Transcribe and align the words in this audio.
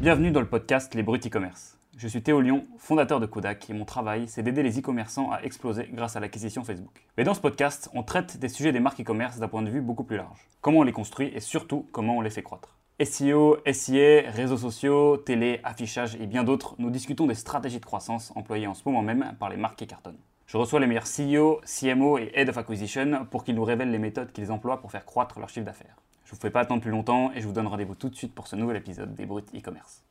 Bienvenue 0.00 0.30
dans 0.30 0.38
le 0.38 0.46
podcast 0.46 0.94
Les 0.94 1.02
Bruts 1.02 1.18
e-commerce. 1.26 1.76
Je 1.96 2.06
suis 2.06 2.22
Théo 2.22 2.40
Lyon, 2.40 2.68
fondateur 2.78 3.18
de 3.18 3.26
Kodak, 3.26 3.68
et 3.68 3.72
mon 3.72 3.84
travail, 3.84 4.28
c'est 4.28 4.44
d'aider 4.44 4.62
les 4.62 4.78
e-commerçants 4.78 5.32
à 5.32 5.42
exploser 5.42 5.90
grâce 5.92 6.14
à 6.14 6.20
l'acquisition 6.20 6.62
Facebook. 6.62 7.04
Mais 7.16 7.24
dans 7.24 7.34
ce 7.34 7.40
podcast, 7.40 7.90
on 7.94 8.04
traite 8.04 8.38
des 8.38 8.48
sujets 8.48 8.70
des 8.70 8.78
marques 8.78 9.00
e-commerce 9.00 9.40
d'un 9.40 9.48
point 9.48 9.62
de 9.62 9.70
vue 9.70 9.80
beaucoup 9.80 10.04
plus 10.04 10.16
large. 10.16 10.38
Comment 10.60 10.78
on 10.78 10.82
les 10.84 10.92
construit 10.92 11.32
et 11.34 11.40
surtout 11.40 11.84
comment 11.90 12.16
on 12.16 12.20
les 12.20 12.30
fait 12.30 12.44
croître. 12.44 12.76
SEO, 13.02 13.56
SIA, 13.66 14.30
réseaux 14.30 14.56
sociaux, 14.56 15.16
télé, 15.16 15.58
affichage 15.64 16.14
et 16.20 16.28
bien 16.28 16.44
d'autres, 16.44 16.76
nous 16.78 16.90
discutons 16.90 17.26
des 17.26 17.34
stratégies 17.34 17.80
de 17.80 17.84
croissance 17.84 18.32
employées 18.36 18.68
en 18.68 18.74
ce 18.74 18.82
moment 18.86 19.02
même 19.02 19.34
par 19.40 19.50
les 19.50 19.56
marques 19.56 19.80
qui 19.80 19.88
cartonnent. 19.88 20.20
Je 20.46 20.58
reçois 20.58 20.78
les 20.78 20.86
meilleurs 20.86 21.08
CEO, 21.08 21.60
CMO 21.64 22.18
et 22.18 22.30
Head 22.34 22.50
of 22.50 22.56
Acquisition 22.56 23.26
pour 23.28 23.42
qu'ils 23.42 23.56
nous 23.56 23.64
révèlent 23.64 23.90
les 23.90 23.98
méthodes 23.98 24.30
qu'ils 24.30 24.52
emploient 24.52 24.80
pour 24.80 24.92
faire 24.92 25.04
croître 25.04 25.40
leur 25.40 25.48
chiffre 25.48 25.66
d'affaires. 25.66 25.96
Je 26.28 26.34
vous 26.34 26.40
fais 26.42 26.50
pas 26.50 26.60
attendre 26.60 26.82
plus 26.82 26.90
longtemps 26.90 27.32
et 27.34 27.40
je 27.40 27.46
vous 27.46 27.54
donne 27.54 27.66
rendez-vous 27.66 27.94
tout 27.94 28.10
de 28.10 28.14
suite 28.14 28.34
pour 28.34 28.48
ce 28.48 28.54
nouvel 28.54 28.76
épisode 28.76 29.14
des 29.14 29.24
Brut 29.24 29.46
e-commerce. 29.56 30.02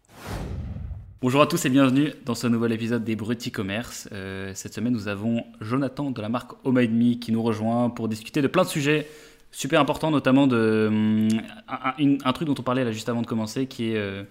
Bonjour 1.22 1.44
à 1.44 1.46
tous 1.46 1.64
et 1.66 1.70
bienvenue 1.70 2.12
dans 2.26 2.34
ce 2.34 2.48
nouvel 2.48 2.72
épisode 2.72 3.04
des 3.04 3.16
Brut 3.16 3.48
e-commerce. 3.48 4.10
Euh, 4.12 4.52
cette 4.56 4.74
semaine, 4.74 4.94
nous 4.94 5.10
avons 5.10 5.44
Jonathan 5.62 6.10
de 6.10 6.20
la 6.20 6.28
marque 6.28 6.54
Oh 6.64 6.72
Me 6.72 7.14
qui 7.14 7.32
nous 7.32 7.44
rejoint 7.44 7.92
pour 7.92 8.08
discuter 8.08 8.42
de 8.42 8.48
plein 8.48 8.64
de 8.64 8.68
sujets 8.68 9.08
super 9.52 9.80
importants, 9.80 10.10
notamment 10.10 10.48
de 10.48 10.88
hum, 10.88 11.28
un, 11.68 12.34
truc 12.34 12.48
dont 12.48 12.56
on 12.58 12.64
parlait 12.64 12.84
là 12.84 12.92
juste 12.92 13.10
avant 13.10 13.22
de 13.22 13.28
commencer, 13.28 13.68
qui 13.68 13.92
est 13.92 13.98
euh, 13.98 14.24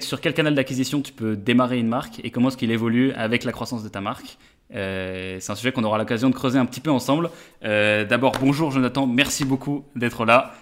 sur 0.00 0.20
quel 0.20 0.34
canal 0.34 0.56
d'acquisition 0.56 1.00
tu 1.00 1.12
peux 1.12 1.36
démarrer 1.36 1.78
une 1.78 1.86
marque 1.86 2.20
et 2.24 2.32
comment 2.32 2.48
est-ce 2.48 2.56
qu'il 2.56 2.72
évolue 2.72 3.12
avec 3.12 3.44
la 3.44 3.52
croissance 3.52 3.84
de 3.84 3.88
ta 3.88 4.00
marque. 4.00 4.36
Euh, 4.74 5.38
c'est 5.40 5.52
un 5.52 5.54
sujet 5.54 5.72
qu'on 5.72 5.84
aura 5.84 5.98
l'occasion 5.98 6.28
de 6.28 6.34
creuser 6.34 6.58
un 6.58 6.66
petit 6.66 6.80
peu 6.80 6.90
ensemble. 6.90 7.30
D'abord, 7.62 8.32
bonjour 8.40 8.70
Jonathan, 8.70 9.06
merci 9.06 9.44
beaucoup 9.44 9.84
d'être 9.94 10.24
là. 10.24 10.54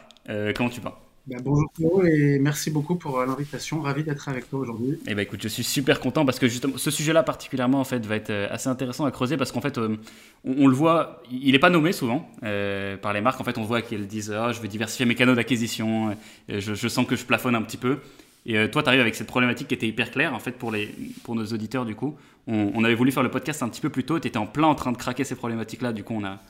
comment 0.54 0.70
tu 0.70 0.80
vas? 0.80 1.00
Bah, 1.26 1.36
bonjour 1.42 1.72
Théo 1.74 2.04
et 2.04 2.38
merci 2.38 2.70
beaucoup 2.70 2.96
pour 2.96 3.18
euh, 3.18 3.24
l'invitation. 3.24 3.80
Ravi 3.80 4.04
d'être 4.04 4.28
avec 4.28 4.50
toi 4.50 4.58
aujourd'hui. 4.58 4.98
Eh 5.06 5.14
ben 5.14 5.22
écoute, 5.22 5.40
je 5.42 5.48
suis 5.48 5.64
super 5.64 5.98
content 5.98 6.26
parce 6.26 6.38
que 6.38 6.48
justement 6.48 6.76
ce 6.76 6.90
sujet-là 6.90 7.22
particulièrement 7.22 7.80
en 7.80 7.84
fait 7.84 8.04
va 8.04 8.16
être 8.16 8.28
euh, 8.28 8.46
assez 8.50 8.68
intéressant 8.68 9.06
à 9.06 9.10
creuser 9.10 9.38
parce 9.38 9.50
qu'en 9.50 9.62
fait 9.62 9.78
euh, 9.78 9.96
on, 10.44 10.66
le 10.66 10.74
voit, 10.74 11.22
il 11.30 11.52
n'est 11.52 11.58
pas 11.58 11.70
nommé 11.70 11.92
souvent 11.92 12.28
par 12.42 13.14
les 13.14 13.22
marques. 13.22 13.40
En 13.40 13.44
fait, 13.44 13.56
on 13.56 13.62
voit 13.62 13.80
qu'elles 13.80 14.06
disent 14.06 14.34
oh, 14.36 14.52
je 14.52 14.60
veux 14.60 14.68
diversifier 14.68 15.06
mes 15.06 15.14
canaux 15.14 15.34
d'acquisition, 15.34 16.14
je, 16.50 16.74
je, 16.74 16.88
sens 16.88 17.06
que 17.06 17.16
je 17.16 17.24
plafonne 17.24 17.54
un 17.54 17.62
petit 17.62 17.78
peu. 17.78 18.00
Et 18.46 18.70
toi, 18.70 18.82
tu 18.82 18.88
arrives 18.88 19.00
avec 19.00 19.14
cette 19.14 19.26
problématique 19.26 19.68
qui 19.68 19.74
était 19.74 19.88
hyper 19.88 20.10
claire 20.10 20.34
en 20.34 20.38
fait 20.38 20.52
pour 20.52 20.70
les 20.70 20.94
pour 21.22 21.34
nos 21.34 21.46
auditeurs 21.46 21.86
du 21.86 21.94
coup. 21.94 22.16
On, 22.46 22.84
avait 22.84 22.94
voulu 22.94 23.10
faire 23.10 23.22
le 23.22 23.30
podcast 23.30 23.62
un 23.62 23.70
petit 23.70 23.80
peu 23.80 23.88
plus 23.88 24.04
tôt. 24.04 24.20
Tu 24.20 24.28
étais 24.28 24.36
en 24.36 24.46
plein 24.46 24.66
en 24.66 24.74
train 24.74 24.92
de 24.92 24.98
craquer 24.98 25.24
ces 25.24 25.34
problématiques-là. 25.34 25.94
Du 25.94 26.04
coup, 26.04 26.14
on 26.14 26.24
a 26.24 26.40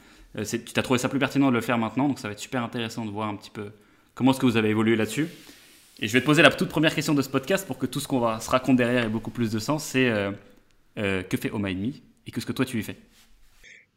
tu 0.42 0.58
t'as 0.58 0.82
trouvé 0.82 0.98
ça 0.98 1.08
plus 1.08 1.20
pertinent 1.20 1.48
de 1.48 1.54
le 1.54 1.60
faire 1.60 1.78
maintenant, 1.78 2.08
donc 2.08 2.18
ça 2.18 2.26
va 2.26 2.32
être 2.32 2.40
super 2.40 2.64
intéressant 2.64 3.06
de 3.06 3.10
voir 3.10 3.28
un 3.28 3.36
petit 3.36 3.50
peu 3.50 3.70
Comment 4.14 4.30
est-ce 4.30 4.38
que 4.38 4.46
vous 4.46 4.56
avez 4.56 4.70
évolué 4.70 4.94
là-dessus 4.94 5.26
Et 5.98 6.06
je 6.06 6.12
vais 6.12 6.20
te 6.20 6.26
poser 6.26 6.42
la 6.42 6.50
toute 6.50 6.68
première 6.68 6.94
question 6.94 7.14
de 7.14 7.22
ce 7.22 7.28
podcast 7.28 7.66
pour 7.66 7.78
que 7.78 7.86
tout 7.86 7.98
ce 7.98 8.06
qu'on 8.06 8.20
va 8.20 8.38
se 8.38 8.48
raconter 8.48 8.84
derrière 8.84 9.04
ait 9.04 9.08
beaucoup 9.08 9.32
plus 9.32 9.50
de 9.50 9.58
sens. 9.58 9.84
C'est 9.84 10.08
euh, 10.08 10.30
euh, 10.98 11.24
que 11.24 11.36
fait 11.36 11.50
Oma 11.50 11.70
et 11.70 12.30
qu'est-ce 12.30 12.46
que 12.46 12.52
toi 12.52 12.64
tu 12.64 12.76
lui 12.76 12.84
fais? 12.84 12.96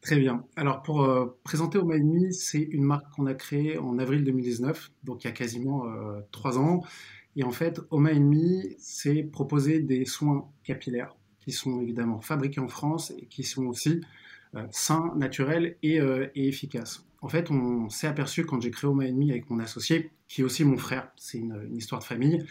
Très 0.02 0.18
bien. 0.18 0.44
Alors 0.56 0.82
pour 0.82 1.04
euh, 1.04 1.38
présenter 1.44 1.78
Oma 1.78 1.96
c'est 2.32 2.62
une 2.62 2.84
marque 2.84 3.08
qu'on 3.12 3.28
a 3.28 3.36
créée 3.36 3.78
en 3.78 4.00
avril 4.00 4.24
2019, 4.24 4.90
donc 5.04 5.24
il 5.24 5.28
y 5.28 5.30
a 5.30 5.34
quasiment 5.34 5.86
trois 6.32 6.58
ans. 6.58 6.84
Et 7.38 7.44
en 7.44 7.52
fait, 7.52 7.80
Oma 7.92 8.12
c'est 8.78 9.24
proposer 9.24 9.80
des 9.80 10.04
soins 10.04 10.50
capillaires 10.64 11.16
qui 11.40 11.54
sont 11.54 11.80
évidemment 11.80 12.20
fabriqués 12.20 12.60
en 12.60 12.68
France 12.68 13.14
et 13.18 13.28
qui 13.28 13.44
sont 13.44 13.68
aussi 13.68 14.02
sains, 14.72 15.14
naturels 15.16 15.78
et, 15.84 15.98
et 15.98 16.48
efficaces 16.48 17.08
en 17.22 17.30
fait, 17.30 17.50
on 17.52 17.90
s'est 17.90 18.08
aperçu 18.08 18.46
quand 18.46 18.62
j'ai 18.62 18.72
créé 18.72 18.90
Oma 18.90 19.06
Ennemi 19.06 19.32
avec 19.32 19.50
mon 19.50 19.60
associé, 19.60 20.12
qui 20.28 20.42
est 20.42 20.44
aussi 20.44 20.64
mon 20.64 20.78
frère, 20.78 21.12
c'est 21.16 21.40
une, 21.40 21.76
histoire 21.76 22.02
de 22.02 22.06
famille, 22.06 22.46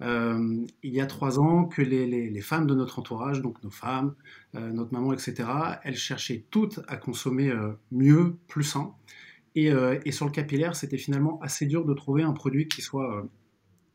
euh, 0.00 0.64
il 0.82 0.92
y 0.92 1.00
a 1.00 1.06
trois 1.06 1.38
ans 1.38 1.64
que 1.64 1.80
les, 1.80 2.40
femmes 2.40 2.66
de 2.66 2.74
notre 2.74 2.98
entourage, 2.98 3.40
donc 3.40 3.62
nos 3.62 3.70
femmes, 3.70 4.14
euh, 4.54 4.70
notre 4.70 4.92
maman, 4.92 5.12
etc., 5.12 5.48
elles 5.84 5.96
cherchaient 5.96 6.44
toutes 6.50 6.80
à 6.88 6.96
consommer 6.96 7.50
euh, 7.50 7.72
mieux, 7.90 8.36
plus 8.48 8.64
sain. 8.64 8.94
Et, 9.54 9.70
sur 10.12 10.24
le 10.24 10.30
capillaire, 10.30 10.74
c'était 10.74 10.96
finalement 10.96 11.38
assez 11.42 11.66
dur 11.66 11.84
de 11.84 11.92
trouver 11.92 12.22
un 12.22 12.32
produit 12.32 12.68
qui 12.68 12.80
soit 12.80 13.28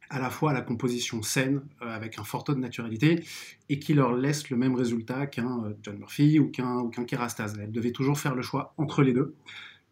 à 0.09 0.19
la 0.19 0.29
fois 0.29 0.51
à 0.51 0.53
la 0.53 0.61
composition 0.61 1.21
saine, 1.21 1.61
avec 1.81 2.19
un 2.19 2.23
fort 2.23 2.43
taux 2.43 2.53
de 2.53 2.59
naturalité, 2.59 3.23
et 3.69 3.79
qui 3.79 3.93
leur 3.93 4.13
laisse 4.13 4.49
le 4.49 4.57
même 4.57 4.75
résultat 4.75 5.27
qu'un 5.27 5.73
John 5.83 5.97
Murphy 5.97 6.39
ou 6.39 6.49
qu'un 6.49 6.89
Kerastase. 7.05 7.57
Elles 7.61 7.71
devaient 7.71 7.91
toujours 7.91 8.17
faire 8.17 8.35
le 8.35 8.41
choix 8.41 8.73
entre 8.77 9.03
les 9.03 9.13
deux. 9.13 9.35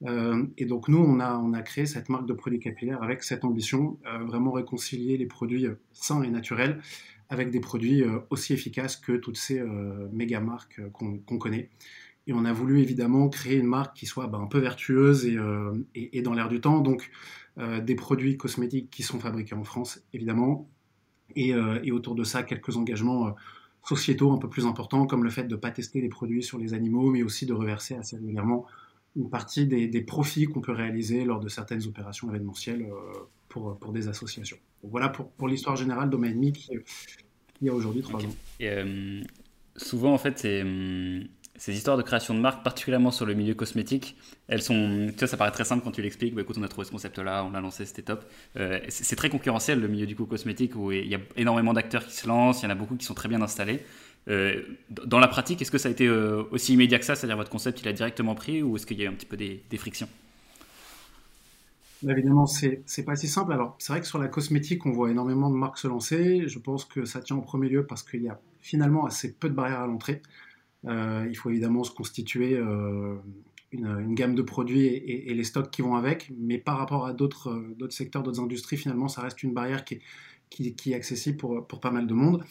Euh, 0.03 0.45
et 0.57 0.65
donc 0.65 0.87
nous, 0.87 0.97
on 0.97 1.19
a, 1.19 1.61
créé 1.61 1.85
cette 1.85 2.09
marque 2.09 2.25
de 2.27 2.33
produits 2.33 2.59
capillaires 2.59 3.01
avec 3.01 3.23
cette 3.23 3.45
ambition, 3.45 3.97
euh, 4.05 4.19
vraiment 4.25 4.51
réconcilier 4.51 5.17
les 5.17 5.25
produits 5.25 5.67
euh, 5.67 5.79
sains 5.93 6.23
et 6.23 6.29
naturels 6.29 6.81
avec 7.29 7.49
des 7.49 7.59
produits 7.59 8.03
aussi 8.29 8.53
efficaces 8.53 8.97
que 8.97 9.13
toutes 9.13 9.37
ces 9.37 9.59
méga 10.13 10.39
marques 10.39 10.79
qu'on 10.91 11.39
connaît. 11.39 11.71
Et 12.27 12.33
on 12.33 12.45
a 12.45 12.53
voulu 12.53 12.81
évidemment 12.81 13.29
créer 13.29 13.57
une 13.57 13.65
marque 13.65 13.97
qui 13.97 14.05
soit 14.05 14.27
bah, 14.27 14.37
un 14.37 14.45
peu 14.45 14.59
vertueuse 14.59 15.25
et, 15.25 15.35
et, 15.95 16.21
dans 16.21 16.35
l'air 16.35 16.49
du 16.49 16.61
temps, 16.61 16.81
donc 16.81 17.09
des 17.57 17.95
produits 17.95 18.35
cosmétiques 18.35 18.89
qui 18.89 19.01
sont 19.01 19.19
fabriqués 19.19 19.55
en 19.55 19.63
France, 19.63 20.01
évidemment, 20.13 20.67
et, 21.35 21.51
et 21.83 21.91
autour 21.91 22.16
de 22.16 22.23
ça, 22.23 22.43
quelques 22.43 22.75
engagements 22.75 23.33
sociétaux 23.83 24.31
un 24.31 24.38
peu 24.38 24.49
plus 24.49 24.66
importants, 24.66 25.05
comme 25.05 25.23
le 25.23 25.29
fait 25.29 25.43
de 25.43 25.55
ne 25.55 25.59
pas 25.59 25.71
tester 25.71 26.01
les 26.01 26.09
produits 26.09 26.44
sur 26.44 26.57
les 26.57 26.73
animaux, 26.73 27.09
mais 27.09 27.23
aussi 27.23 27.45
de 27.45 27.53
reverser 27.53 27.95
assez 27.95 28.17
régulièrement 28.17 28.65
une 29.15 29.29
partie 29.29 29.65
des, 29.65 30.01
profits 30.01 30.45
qu'on 30.45 30.61
peut 30.61 30.73
réaliser 30.73 31.23
lors 31.23 31.39
de 31.39 31.47
certaines 31.47 31.85
opérations 31.85 32.29
événementielles 32.29 32.81
euh, 32.81 33.19
pour, 33.47 33.77
pour 33.79 33.94
des 33.94 34.07
associations. 34.07 34.57
voilà 34.83 35.09
pour, 35.09 35.29
pour 35.31 35.47
l'histoire 35.47 35.75
générale 35.75 36.09
d'Oma 36.09 36.29
qui, 36.29 36.69
y 37.61 37.69
a 37.69 37.73
aujourd'hui 37.73 38.01
trois 38.01 38.23
ans. 38.23 38.35
Et, 38.59 38.69
euh, 38.69 39.21
souvent, 39.77 40.13
en 40.13 40.17
fait, 40.17 40.44
euh, 40.44 41.23
ces 41.57 41.73
histoires 41.73 41.97
de 41.97 42.01
création 42.01 42.33
de 42.33 42.39
marque, 42.39 42.63
particulièrement 42.63 43.11
sur 43.11 43.25
le 43.25 43.33
milieu 43.33 43.53
cosmétique, 43.53 44.16
elles 44.47 44.61
sont, 44.61 45.07
tu 45.09 45.19
vois, 45.19 45.27
ça 45.27 45.38
paraît 45.38 45.51
très 45.51 45.63
simple 45.63 45.83
quand 45.83 45.91
tu 45.91 46.01
l'expliques. 46.01 46.35
Bah, 46.35 46.41
écoute, 46.41 46.57
on 46.59 46.63
a 46.63 46.67
trouvé 46.67 46.85
ce 46.85 46.91
concept-là, 46.91 47.43
on 47.45 47.51
l'a 47.51 47.61
lancé, 47.61 47.85
c'était 47.85 48.01
top. 48.01 48.25
c'est 48.89 49.16
très 49.16 49.29
concurrentiel 49.29 49.79
le 49.79 49.88
milieu 49.88 50.05
du 50.05 50.15
coup 50.15 50.25
cosmétique 50.25 50.75
où 50.75 50.91
il 50.91 51.07
y 51.07 51.15
a 51.15 51.19
énormément 51.38 51.73
d'acteurs 51.73 52.05
qui 52.05 52.15
se 52.15 52.27
lancent, 52.27 52.61
il 52.61 52.65
y 52.65 52.67
en 52.67 52.71
a 52.71 52.75
beaucoup 52.75 52.95
qui 52.95 53.05
sont 53.05 53.13
très 53.13 53.29
bien 53.29 53.41
installés. 53.41 53.81
Euh, 54.27 54.63
dans 54.89 55.19
la 55.19 55.27
pratique, 55.27 55.61
est-ce 55.61 55.71
que 55.71 55.77
ça 55.77 55.89
a 55.89 55.91
été 55.91 56.07
euh, 56.07 56.44
aussi 56.51 56.73
immédiat 56.73 56.97
que 56.97 57.05
ça 57.05 57.15
C'est-à-dire 57.15 57.38
votre 57.38 57.51
concept, 57.51 57.81
il 57.81 57.88
a 57.88 57.94
directement 57.94 58.35
pris 58.35 58.63
ou 58.63 58.75
est-ce 58.75 58.85
qu'il 58.85 58.97
y 58.97 59.01
a 59.01 59.05
eu 59.05 59.07
un 59.07 59.13
petit 59.13 59.25
peu 59.25 59.38
des, 59.38 59.77
frictions? 59.77 60.09
Bah, 62.01 62.13
Évidemment, 62.13 62.47
c'est 62.47 63.05
pas 63.05 63.15
si 63.15 63.27
simple. 63.27 63.53
Alors, 63.53 63.75
c'est 63.79 63.94
vrai 63.94 64.01
que 64.01 64.07
sur 64.07 64.19
la 64.19 64.27
cosmétique, 64.27 64.85
on 64.85 64.91
voit 64.91 65.11
énormément 65.11 65.49
de 65.49 65.55
marques 65.55 65.77
se 65.77 65.88
lancer. 65.88 66.47
Je 66.47 66.59
pense 66.59 66.85
que 66.85 67.05
ça 67.05 67.21
tient 67.21 67.35
en 67.35 67.41
premier 67.41 67.69
lieu 67.69 67.85
parce 67.85 68.03
qu'il 68.03 68.23
y 68.23 68.29
a 68.29 68.39
finalement 68.61 69.05
assez 69.05 69.33
peu 69.33 69.47
de 69.47 69.53
barrières 69.53 69.81
à 69.81 69.88
l'entrée. 69.88 70.21
Euh, 70.85 71.25
il 71.29 71.35
faut 71.35 71.50
évidemment 71.50 71.84
se 71.84 71.91
constituer 71.91 72.57
une, 73.72 74.16
gamme 74.16 74.35
de 74.35 74.41
produits 74.41 74.85
et, 74.85 75.34
les 75.34 75.44
stocks 75.44 75.72
qui 75.72 75.81
vont 75.81 75.96
avec. 75.96 76.31
Mais 76.38 76.57
par 76.57 76.78
rapport 76.78 77.06
à 77.06 77.13
d'autres 77.13 77.62
secteurs, 77.90 78.23
d'autres 78.23 78.41
industries, 78.41 78.78
finalement, 78.78 79.07
ça 79.07 79.22
reste 79.22 79.44
une 79.44 79.53
barrière 79.53 79.84
qui 79.85 79.95
est, 80.59 80.94
accessible 80.94 81.38
pour, 81.38 81.79
pas 81.79 81.91
mal 81.91 82.07
de 82.07 82.13
monde. 82.13 82.44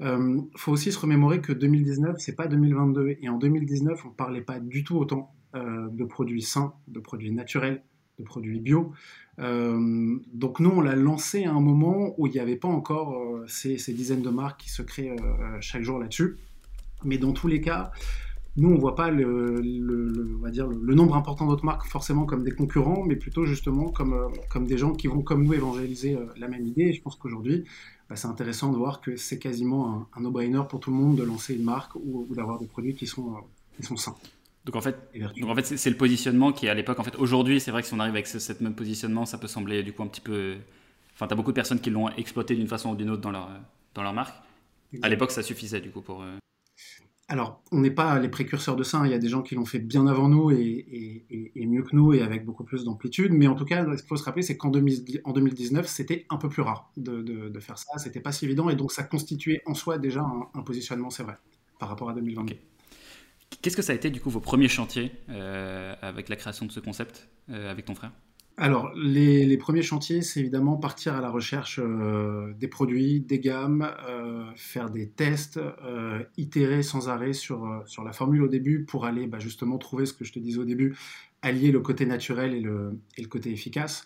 Il 0.00 0.06
euh, 0.06 0.40
faut 0.56 0.72
aussi 0.72 0.92
se 0.92 0.98
remémorer 0.98 1.42
que 1.42 1.52
2019, 1.52 2.16
c'est 2.18 2.34
pas 2.34 2.46
2022. 2.46 3.18
Et 3.20 3.28
en 3.28 3.36
2019, 3.36 4.06
on 4.06 4.10
parlait 4.10 4.40
pas 4.40 4.58
du 4.58 4.82
tout 4.82 4.96
autant 4.96 5.34
euh, 5.54 5.88
de 5.90 6.04
produits 6.04 6.40
sains, 6.40 6.72
de 6.88 7.00
produits 7.00 7.30
naturels, 7.32 7.82
de 8.18 8.24
produits 8.24 8.60
bio. 8.60 8.92
Euh, 9.38 10.18
donc 10.32 10.60
nous, 10.60 10.70
on 10.70 10.80
l'a 10.80 10.96
lancé 10.96 11.44
à 11.44 11.52
un 11.52 11.60
moment 11.60 12.14
où 12.16 12.26
il 12.26 12.32
n'y 12.32 12.40
avait 12.40 12.56
pas 12.56 12.68
encore 12.68 13.14
ces, 13.46 13.76
dizaines 13.92 14.22
de 14.22 14.30
marques 14.30 14.62
qui 14.62 14.70
se 14.70 14.80
créent 14.80 15.16
chaque 15.60 15.82
jour 15.82 15.98
là-dessus. 15.98 16.36
Mais 17.04 17.18
dans 17.18 17.32
tous 17.32 17.48
les 17.48 17.60
cas, 17.60 17.90
nous, 18.56 18.68
on 18.68 18.74
ne 18.74 18.80
voit 18.80 18.96
pas 18.96 19.10
le, 19.10 19.60
va 20.40 20.50
dire, 20.50 20.66
le, 20.66 20.94
nombre 20.94 21.16
important 21.16 21.46
d'autres 21.46 21.64
marques 21.64 21.86
forcément 21.86 22.24
comme 22.24 22.42
des 22.42 22.50
concurrents, 22.50 23.04
mais 23.04 23.16
plutôt 23.16 23.44
justement 23.46 23.90
comme, 23.90 24.12
euh, 24.12 24.28
comme 24.50 24.66
des 24.66 24.76
gens 24.76 24.92
qui 24.92 25.06
vont 25.06 25.22
comme 25.22 25.44
nous 25.44 25.54
évangéliser 25.54 26.16
euh, 26.16 26.26
la 26.36 26.48
même 26.48 26.66
idée. 26.66 26.82
Et 26.82 26.92
je 26.92 27.00
pense 27.00 27.14
qu'aujourd'hui, 27.14 27.64
bah, 28.08 28.16
c'est 28.16 28.26
intéressant 28.26 28.72
de 28.72 28.76
voir 28.76 29.00
que 29.00 29.16
c'est 29.16 29.38
quasiment 29.38 30.08
un, 30.14 30.20
no-brainer 30.20 30.62
pour 30.68 30.80
tout 30.80 30.90
le 30.90 30.96
monde 30.96 31.16
de 31.16 31.22
lancer 31.22 31.54
une 31.54 31.62
marque 31.62 31.94
ou, 31.94 32.26
d'avoir 32.34 32.58
des 32.58 32.66
produits 32.66 32.94
qui 32.94 33.06
sont, 33.06 33.34
euh, 33.34 33.40
qui 33.76 33.84
sont 33.84 33.96
sains. 33.96 34.16
Donc 34.66 34.76
en 34.76 34.80
fait, 34.80 34.96
donc 35.40 35.48
en 35.48 35.54
fait 35.54 35.78
c'est 35.78 35.88
le 35.88 35.96
positionnement 35.96 36.52
qui 36.52 36.68
à 36.68 36.74
l'époque, 36.74 36.98
en 36.98 37.02
fait 37.02 37.16
aujourd'hui 37.16 37.60
c'est 37.60 37.70
vrai 37.70 37.80
que 37.80 37.88
si 37.88 37.94
on 37.94 37.98
arrive 37.98 38.12
avec 38.12 38.26
ce, 38.26 38.62
même 38.62 38.74
positionnement, 38.74 39.24
ça 39.24 39.38
peut 39.38 39.46
sembler 39.46 39.82
du 39.82 39.94
coup 39.94 40.02
un 40.02 40.06
petit 40.06 40.20
peu... 40.20 40.56
Enfin, 41.14 41.26
tu 41.26 41.32
as 41.32 41.36
beaucoup 41.36 41.50
de 41.50 41.54
personnes 41.54 41.80
qui 41.80 41.88
l'ont 41.88 42.10
exploité 42.10 42.54
d'une 42.54 42.68
façon 42.68 42.90
ou 42.90 42.94
d'une 42.94 43.08
autre 43.08 43.22
dans 43.22 43.30
leur, 43.30 43.48
dans 43.94 44.02
leur 44.02 44.12
marque. 44.12 44.36
À 45.00 45.08
l'époque, 45.08 45.30
ça 45.30 45.42
suffisait 45.42 45.80
du 45.80 45.90
coup 45.90 46.02
pour... 46.02 46.22
Alors, 47.30 47.62
on 47.70 47.80
n'est 47.80 47.92
pas 47.92 48.18
les 48.18 48.28
précurseurs 48.28 48.74
de 48.74 48.82
ça, 48.82 48.98
hein. 48.98 49.06
il 49.06 49.12
y 49.12 49.14
a 49.14 49.18
des 49.18 49.28
gens 49.28 49.40
qui 49.40 49.54
l'ont 49.54 49.64
fait 49.64 49.78
bien 49.78 50.08
avant 50.08 50.28
nous 50.28 50.50
et, 50.50 51.24
mieux 51.54 51.84
que 51.84 51.94
nous 51.94 52.12
et 52.12 52.22
avec 52.22 52.44
beaucoup 52.44 52.64
plus 52.64 52.82
d'amplitude, 52.82 53.32
mais 53.32 53.46
en 53.46 53.54
tout 53.54 53.64
cas, 53.64 53.84
ce 53.84 53.98
qu'il 53.98 54.08
faut 54.08 54.16
se 54.16 54.24
rappeler, 54.24 54.42
c'est 54.42 54.56
qu'en 54.56 54.68
2019, 54.68 55.86
c'était 55.86 56.26
un 56.28 56.38
peu 56.38 56.48
plus 56.48 56.62
rare 56.62 56.90
de, 56.96 57.52
faire 57.60 57.78
ça, 57.78 57.98
c'était 57.98 58.18
pas 58.18 58.32
si 58.32 58.46
évident, 58.46 58.68
et 58.68 58.74
donc 58.74 58.90
ça 58.90 59.04
constituait 59.04 59.62
en 59.64 59.74
soi 59.74 59.98
déjà 59.98 60.26
un, 60.54 60.62
positionnement, 60.62 61.10
c'est 61.10 61.22
vrai, 61.22 61.36
par 61.78 61.88
rapport 61.88 62.10
à 62.10 62.14
2020. 62.14 62.46
Qu'est-ce 63.62 63.76
que 63.76 63.82
ça 63.82 63.92
a 63.92 63.94
été 63.94 64.10
du 64.10 64.20
coup 64.20 64.30
vos 64.30 64.40
premiers 64.40 64.68
chantiers 64.68 65.12
euh, 65.28 65.94
avec 66.02 66.28
la 66.30 66.34
création 66.34 66.66
de 66.66 66.72
ce 66.72 66.80
concept 66.80 67.28
euh, 67.48 67.70
avec 67.70 67.84
ton 67.84 67.94
frère? 67.94 68.10
Alors, 68.62 68.92
les, 68.94 69.56
premiers 69.56 69.80
chantiers, 69.80 70.20
c'est 70.20 70.40
évidemment 70.40 70.76
partir 70.76 71.16
à 71.16 71.22
la 71.22 71.30
recherche 71.30 71.80
euh, 71.82 72.52
des 72.58 72.68
produits, 72.68 73.20
des 73.20 73.40
gammes, 73.40 73.90
euh, 74.06 74.44
faire 74.54 74.90
des 74.90 75.08
tests, 75.08 75.56
euh, 75.56 76.22
itérer 76.36 76.82
sans 76.82 77.08
arrêt 77.08 77.32
sur, 77.32 77.64
la 78.04 78.12
formule 78.12 78.42
au 78.42 78.48
début 78.48 78.84
pour 78.84 79.06
aller 79.06 79.26
bah, 79.26 79.38
justement 79.38 79.78
trouver 79.78 80.04
ce 80.04 80.12
que 80.12 80.26
je 80.26 80.34
te 80.34 80.38
disais 80.38 80.58
au 80.58 80.66
début, 80.66 80.94
allier 81.40 81.72
le 81.72 81.80
côté 81.80 82.04
naturel 82.04 82.52
et 82.52 82.60
le, 82.60 83.00
et 83.16 83.22
le 83.22 83.28
côté 83.28 83.50
efficace. 83.50 84.04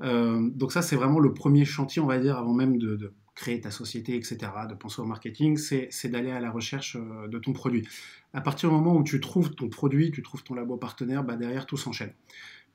donc 0.00 0.70
ça, 0.70 0.80
c'est 0.80 0.94
vraiment 0.94 1.18
le 1.18 1.34
premier 1.34 1.64
chantier, 1.64 2.00
on 2.00 2.06
va 2.06 2.18
dire, 2.20 2.38
avant 2.38 2.54
même 2.54 2.78
de, 2.78 3.12
créer 3.34 3.60
ta 3.60 3.70
société, 3.72 4.16
etc., 4.16 4.38
de 4.68 4.74
penser 4.74 5.00
au 5.00 5.04
marketing, 5.04 5.56
c'est 5.56 6.08
d'aller 6.08 6.30
à 6.30 6.40
la 6.40 6.50
recherche 6.50 6.96
de 6.96 7.38
ton 7.38 7.52
produit. 7.52 7.86
À 8.32 8.40
partir 8.40 8.68
du 8.68 8.74
moment 8.74 8.96
où 8.96 9.04
tu 9.04 9.20
trouves 9.20 9.54
ton 9.54 9.68
produit, 9.68 10.10
tu 10.10 10.22
trouves 10.22 10.42
ton 10.42 10.54
labo 10.54 10.76
partenaire, 10.76 11.22
bah, 11.22 11.36
derrière, 11.36 11.64
tout 11.64 11.76
s'enchaîne. 11.76 12.12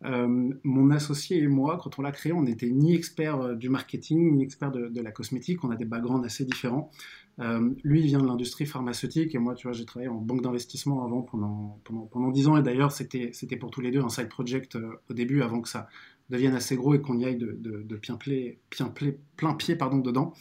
Euh, 0.06 0.50
mon 0.64 0.92
associé 0.92 1.38
et 1.38 1.48
moi, 1.48 1.80
quand 1.82 1.98
on 1.98 2.02
l'a 2.02 2.12
créé, 2.12 2.34
on 2.34 2.44
n'était 2.44 2.70
ni 2.70 2.94
expert 2.94 3.40
euh, 3.40 3.56
du 3.56 3.70
marketing, 3.70 4.36
ni 4.36 4.44
expert 4.44 4.72
de, 4.72 5.02
la 5.02 5.12
cosmétique. 5.12 5.64
On 5.64 5.72
a 5.72 5.76
des 5.76 5.86
backgrounds 5.86 6.26
assez 6.26 6.46
différents. 6.46 6.92
Euh, 7.40 7.72
lui, 7.84 8.02
vient 8.02 8.20
de 8.20 8.28
l'industrie 8.28 8.66
pharmaceutique 8.66 9.34
et 9.34 9.40
moi, 9.40 9.56
tu 9.56 9.68
vois, 9.68 9.74
j'ai 9.74 9.86
travaillé 9.86 10.10
en 10.10 10.16
banque 10.16 10.42
d'investissement 10.42 11.06
avant 11.06 11.22
pendant, 11.22 11.80
pendant, 11.84 12.06
pendant 12.06 12.30
10 12.30 12.48
ans. 12.50 12.58
Et 12.58 12.64
d'ailleurs, 12.64 12.92
c'était, 12.92 13.30
c'était 13.34 13.56
pour 13.56 13.72
tous 13.72 13.82
les 13.82 13.92
deux 13.92 14.02
un 14.02 14.10
side 14.10 14.30
project 14.30 14.78
au 15.10 15.14
début 15.14 15.42
avant 15.42 15.62
que 15.62 15.70
ça 15.70 15.88
devienne 16.30 16.54
assez 16.54 16.76
gros 16.76 16.94
et 16.94 17.02
qu'on 17.02 17.18
y 17.18 17.26
aille 17.26 17.38
de, 17.38 17.58
de, 17.60 17.96
plein, 17.96 19.54
pied 19.54 19.76
pardon, 19.76 19.98
dedans. 19.98 20.34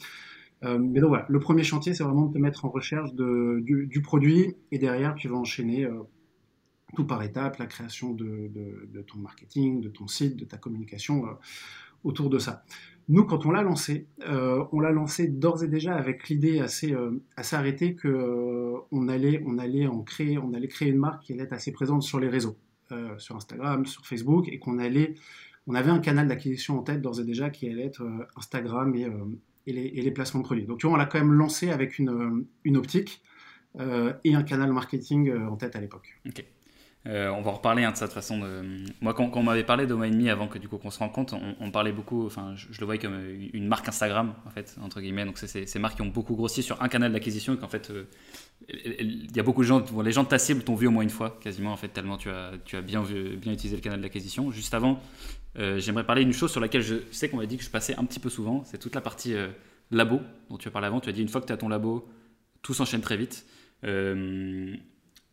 mais 0.62 1.00
donc 1.00 1.08
voilà, 1.08 1.26
le 1.28 1.40
premier 1.40 1.64
chantier, 1.64 1.92
c'est 1.92 2.04
vraiment 2.04 2.26
de 2.26 2.34
te 2.34 2.38
mettre 2.38 2.64
en 2.64 2.70
recherche 2.70 3.12
du, 3.14 3.86
du, 3.86 4.02
produit 4.02 4.54
et 4.70 4.78
derrière, 4.78 5.14
tu 5.14 5.28
vas 5.28 5.36
enchaîner 5.36 5.88
tout 6.94 7.06
par 7.06 7.22
étapes, 7.22 7.58
la 7.58 7.66
création 7.66 8.12
de, 8.12 8.50
ton 9.06 9.18
marketing, 9.18 9.80
de 9.80 9.88
ton 9.88 10.06
site, 10.06 10.36
de 10.36 10.44
ta 10.44 10.58
communication 10.58 11.26
euh, 11.26 11.30
autour 12.04 12.30
de 12.30 12.38
ça. 12.38 12.64
Nous, 13.08 13.24
quand 13.24 13.46
on 13.46 13.50
l'a 13.50 13.62
lancé, 13.62 14.06
euh, 14.28 14.64
on 14.72 14.80
l'a 14.80 14.92
lancé 14.92 15.26
d'ores 15.26 15.64
et 15.64 15.68
déjà 15.68 15.94
avec 15.94 16.28
l'idée 16.28 16.60
assez, 16.60 16.92
euh, 16.92 17.22
assez 17.36 17.56
arrêtée 17.56 17.94
que 17.94 18.74
on, 18.92 19.08
allait, 19.08 19.42
on, 19.46 19.58
allait 19.58 19.88
créer, 20.06 20.38
on 20.38 20.52
allait 20.54 20.68
créer 20.68 20.90
une 20.90 20.98
marque 20.98 21.24
qui 21.24 21.32
allait 21.32 21.42
être 21.42 21.52
assez 21.52 21.72
présente 21.72 22.02
sur 22.02 22.20
les 22.20 22.28
réseaux, 22.28 22.56
sur 23.18 23.36
Instagram, 23.36 23.86
sur 23.86 24.06
Facebook, 24.06 24.48
et 24.48 24.58
qu'on 24.58 24.78
allait, 24.78 25.14
on 25.66 25.74
avait 25.74 25.90
un 25.90 25.98
canal 25.98 26.28
d'acquisition 26.28 26.78
en 26.78 26.82
tête 26.82 27.00
d'ores 27.00 27.20
et 27.20 27.24
déjà 27.24 27.50
qui 27.50 27.68
allait 27.68 27.86
être 27.86 28.02
Instagram 28.36 28.94
et, 28.94 29.72
les, 29.72 30.10
placements 30.10 30.40
de 30.40 30.44
produits. 30.44 30.66
Donc 30.66 30.78
tu 30.78 30.86
vois, 30.86 30.94
on 30.94 30.98
l'a 30.98 31.06
quand 31.06 31.18
même 31.18 31.32
lancé 31.32 31.70
avec 31.70 31.98
une, 31.98 32.44
une 32.64 32.76
optique 32.76 33.22
et 33.78 34.34
un 34.34 34.42
canal 34.42 34.72
marketing 34.72 35.32
en 35.34 35.56
tête 35.56 35.74
à 35.74 35.80
l'époque. 35.80 36.20
Ok. 36.26 36.44
Euh, 37.08 37.30
on 37.30 37.42
va 37.42 37.50
en 37.50 37.54
reparler 37.54 37.82
hein, 37.82 37.90
de 37.90 37.96
ça 37.96 38.06
de 38.06 38.12
façon. 38.12 38.38
De... 38.38 38.62
Moi, 39.00 39.12
quand, 39.12 39.30
on 39.34 39.42
m'avait 39.42 39.64
parlé 39.64 39.86
d'Oma 39.86 40.06
avant 40.30 40.46
que 40.46 40.58
du 40.58 40.68
coup 40.68 40.78
qu'on 40.78 40.90
se 40.90 41.00
rencontre, 41.00 41.34
on, 41.34 41.56
on 41.58 41.70
parlait 41.70 41.90
beaucoup. 41.90 42.26
Enfin, 42.26 42.54
je, 42.54 42.78
le 42.78 42.86
voyais 42.86 43.00
comme 43.00 43.14
euh, 43.14 43.48
une 43.52 43.66
marque 43.66 43.88
Instagram 43.88 44.34
en 44.46 44.50
fait 44.50 44.76
entre 44.80 45.00
guillemets. 45.00 45.24
Donc 45.24 45.38
c'est 45.38 45.66
ces 45.66 45.78
marques 45.80 45.96
qui 45.96 46.02
ont 46.02 46.06
beaucoup 46.06 46.36
grossi 46.36 46.62
sur 46.62 46.80
un 46.80 46.88
canal 46.88 47.12
d'acquisition 47.12 47.54
et 47.54 47.56
qu'en 47.56 47.68
fait 47.68 47.90
euh, 47.90 48.04
il 48.68 49.36
y 49.36 49.40
a 49.40 49.42
beaucoup 49.42 49.62
de 49.62 49.66
gens. 49.66 49.84
les 50.02 50.12
gens 50.12 50.22
de 50.22 50.28
ta 50.28 50.38
cible 50.38 50.62
t'ont 50.62 50.76
vu 50.76 50.86
au 50.86 50.92
moins 50.92 51.02
une 51.02 51.10
fois 51.10 51.36
quasiment 51.40 51.72
en 51.72 51.76
fait 51.76 51.88
tellement 51.88 52.16
tu 52.16 52.30
as 52.30 52.52
bien 52.82 53.02
utilisé 53.02 53.74
le 53.74 53.82
canal 53.82 54.00
d'acquisition. 54.00 54.52
Juste 54.52 54.74
avant, 54.74 55.00
j'aimerais 55.56 56.04
parler 56.04 56.22
d'une 56.22 56.32
chose 56.32 56.52
sur 56.52 56.60
laquelle 56.60 56.82
je 56.82 56.94
sais 57.10 57.28
qu'on 57.28 57.38
m'a 57.38 57.46
dit 57.46 57.56
que 57.56 57.64
je 57.64 57.70
passais 57.70 57.96
un 57.98 58.04
petit 58.04 58.20
peu 58.20 58.30
souvent. 58.30 58.62
C'est 58.64 58.78
toute 58.78 58.94
la 58.94 59.00
partie 59.00 59.34
labo 59.90 60.20
dont 60.48 60.58
tu 60.58 60.68
as 60.68 60.70
parlé 60.70 60.86
avant. 60.86 61.00
Tu 61.00 61.08
as 61.08 61.12
dit 61.12 61.22
une 61.22 61.28
fois 61.28 61.40
que 61.40 61.46
tu 61.46 61.52
as 61.52 61.56
ton 61.56 61.68
labo, 61.68 62.08
tout 62.62 62.74
s'enchaîne 62.74 63.00
très 63.00 63.16
vite 63.16 63.44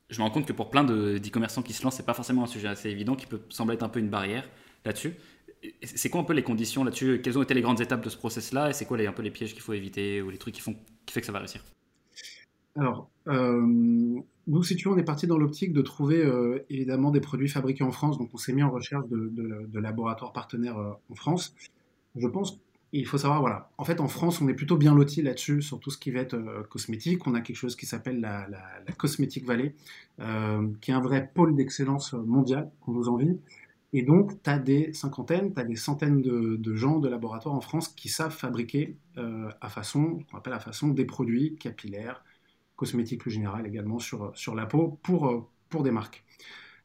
je 0.10 0.20
me 0.20 0.24
rends 0.24 0.32
compte 0.32 0.46
que 0.46 0.54
pour 0.54 0.70
plein 0.70 0.84
d'e-commerçants 0.84 1.62
qui 1.62 1.74
se 1.74 1.84
lancent, 1.84 1.98
c'est 1.98 2.06
pas 2.06 2.14
forcément 2.14 2.44
un 2.44 2.48
sujet 2.48 2.68
assez 2.68 2.90
évident, 2.90 3.16
qui 3.16 3.28
peut 3.28 3.42
sembler 3.50 3.76
être 3.76 3.84
un 3.84 3.90
peu 3.90 4.00
une 4.00 4.10
barrière 4.10 4.50
là-dessus. 4.86 5.14
C'est 5.84 6.10
quoi 6.10 6.22
un 6.22 6.24
peu 6.24 6.34
les 6.34 6.44
conditions 6.44 6.84
là-dessus? 6.84 7.22
Quelles 7.22 7.38
ont 7.38 7.44
été 7.44 7.54
les 7.54 7.62
grandes 7.62 7.82
étapes 7.82 8.04
de 8.04 8.10
ce 8.10 8.18
process-là? 8.18 8.70
Et 8.70 8.74
c'est 8.74 8.86
quoi 8.86 8.98
les, 8.98 9.08
un 9.08 9.12
peu 9.12 9.22
les 9.22 9.32
pièges 9.32 9.54
qu'il 9.54 9.62
faut 9.62 9.74
éviter 9.74 10.22
ou 10.22 10.30
les 10.30 10.38
trucs 10.38 10.56
qui 10.56 10.62
font 10.62 10.76
qui 11.06 11.14
fait 11.14 11.20
que 11.20 11.26
ça 11.26 11.34
va 11.34 11.40
réussir? 11.40 11.64
Alors, 12.76 13.10
euh, 13.28 13.62
nous, 14.48 14.64
si 14.64 14.76
tu 14.76 14.88
veux, 14.88 14.96
on 14.96 14.98
est 14.98 15.04
parti 15.04 15.28
dans 15.28 15.38
l'optique 15.38 15.74
de 15.74 15.82
trouver 15.82 16.24
euh, 16.24 16.66
évidemment 16.70 17.12
des 17.12 17.20
produits 17.20 17.50
fabriqués 17.50 17.84
en 17.84 17.92
France. 17.92 18.18
Donc, 18.18 18.30
on 18.34 18.38
s'est 18.38 18.54
mis 18.54 18.64
en 18.64 18.72
recherche 18.72 19.06
de, 19.10 19.80
laboratoires 19.80 20.32
partenaires 20.32 20.78
euh, 20.78 20.92
en 21.10 21.16
France. 21.16 21.56
Je 22.16 22.28
pense 22.28 22.60
il 22.92 23.06
faut 23.06 23.18
savoir, 23.18 23.42
voilà, 23.42 23.70
en 23.78 23.84
fait, 23.84 24.00
en 24.02 24.08
France, 24.08 24.42
on 24.42 24.48
est 24.48 24.54
plutôt 24.54 24.78
bien 24.78 24.96
loti 24.96 25.22
là-dessus, 25.22 25.62
sur 25.62 25.80
tout 25.80 25.92
ce 25.92 25.98
qui 25.98 26.12
va 26.12 26.22
être 26.22 26.36
euh, 26.36 26.64
cosmétique. 26.64 27.28
On 27.28 27.36
a 27.36 27.42
quelque 27.42 27.58
chose 27.58 27.76
qui 27.76 27.86
s'appelle 27.86 28.20
la, 28.20 28.48
la, 28.50 28.64
la 28.86 28.94
Cosmetic 28.94 29.46
Valley, 29.46 29.76
euh, 30.20 30.68
qui 30.82 30.92
est 30.92 30.94
un 30.94 31.02
vrai 31.02 31.30
pôle 31.34 31.56
d'excellence 31.56 32.14
mondial 32.14 32.72
qu'on 32.82 32.94
nous 32.94 33.10
envie. 33.10 33.38
Et 33.92 34.04
donc, 34.04 34.42
tu 34.44 34.50
as 34.50 34.60
des 34.60 34.94
cinquantaines, 34.94 35.54
tu 35.54 35.60
as 35.60 35.64
des 35.64 35.76
centaines 35.76 36.22
de, 36.22 36.76
gens 36.76 37.00
de 37.00 37.10
laboratoires 37.10 37.56
en 37.56 37.62
France 37.62 37.88
qui 37.88 38.10
savent 38.10 38.36
fabriquer 38.36 38.96
euh, 39.18 39.50
à 39.62 39.70
façon, 39.70 40.20
qu'on 40.30 40.38
appelle 40.38 40.54
à 40.54 40.60
façon, 40.60 40.90
des 40.90 41.06
produits 41.06 41.56
capillaires, 41.56 42.24
cosmétiques 42.76 43.22
plus 43.22 43.32
général 43.32 43.66
également 43.66 44.00
sur, 44.00 44.32
sur 44.36 44.56
la 44.56 44.66
peau 44.66 45.00
pour, 45.02 45.28
euh, 45.28 45.48
pour 45.70 45.84
des 45.84 45.92
marques. 45.92 46.24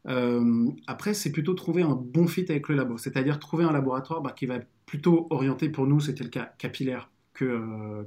Euh, 0.07 0.69
après, 0.87 1.15
c'est 1.15 1.31
plutôt 1.31 1.55
trouver 1.55 1.83
un 1.83 1.95
bon 1.95 2.27
fit 2.27 2.47
avec 2.49 2.69
le 2.69 2.75
labo, 2.75 2.97
c'est-à-dire 2.99 3.39
trouver 3.39 3.65
un 3.65 3.73
laboratoire 3.73 4.23
bah, 4.23 4.33
qui 4.33 4.47
va 4.47 4.59
plutôt 4.87 5.27
orienter 5.31 5.69
pour 5.69 5.87
nous, 5.87 6.01
c'était 6.01 6.25
le 6.25 6.31
cas 6.31 6.53
capillaire 6.59 7.11
que, 7.33 7.45
euh, 7.45 8.05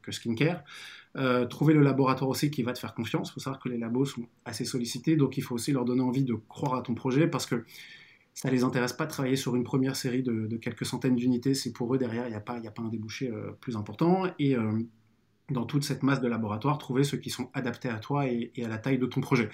que, 0.00 0.12
skincare. 0.12 0.64
Euh, 1.16 1.46
trouver 1.46 1.74
le 1.74 1.82
laboratoire 1.82 2.30
aussi 2.30 2.50
qui 2.50 2.62
va 2.62 2.72
te 2.72 2.78
faire 2.78 2.94
confiance. 2.94 3.30
Il 3.30 3.32
faut 3.34 3.40
savoir 3.40 3.60
que 3.60 3.68
les 3.68 3.78
labos 3.78 4.06
sont 4.06 4.26
assez 4.44 4.64
sollicités, 4.64 5.16
donc 5.16 5.36
il 5.36 5.42
faut 5.42 5.54
aussi 5.54 5.72
leur 5.72 5.84
donner 5.84 6.02
envie 6.02 6.24
de 6.24 6.34
croire 6.34 6.74
à 6.74 6.82
ton 6.82 6.94
projet 6.94 7.26
parce 7.26 7.46
que 7.46 7.64
ça 8.32 8.48
ne 8.48 8.54
les 8.54 8.64
intéresse 8.64 8.94
pas 8.94 9.04
de 9.04 9.10
travailler 9.10 9.36
sur 9.36 9.54
une 9.54 9.64
première 9.64 9.94
série 9.94 10.22
de, 10.22 10.56
quelques 10.56 10.86
centaines 10.86 11.16
d'unités 11.16 11.52
si 11.52 11.70
pour 11.70 11.94
eux 11.94 11.98
derrière 11.98 12.26
il 12.26 12.30
n'y 12.30 12.36
a, 12.36 12.40
pas, 12.40 12.56
a 12.56 12.70
pas 12.70 12.82
un 12.82 12.88
débouché 12.88 13.30
plus 13.60 13.76
important. 13.76 14.24
Et 14.38 14.56
dans 15.50 15.66
toute 15.66 15.84
cette 15.84 16.02
masse 16.02 16.22
de 16.22 16.28
laboratoires, 16.28 16.78
trouver 16.78 17.04
ceux 17.04 17.18
qui 17.18 17.28
sont 17.28 17.50
adaptés 17.52 17.90
à 17.90 17.98
toi 17.98 18.26
et 18.26 18.50
à 18.64 18.68
la 18.68 18.78
taille 18.78 18.98
de 18.98 19.04
ton 19.04 19.20
projet. 19.20 19.50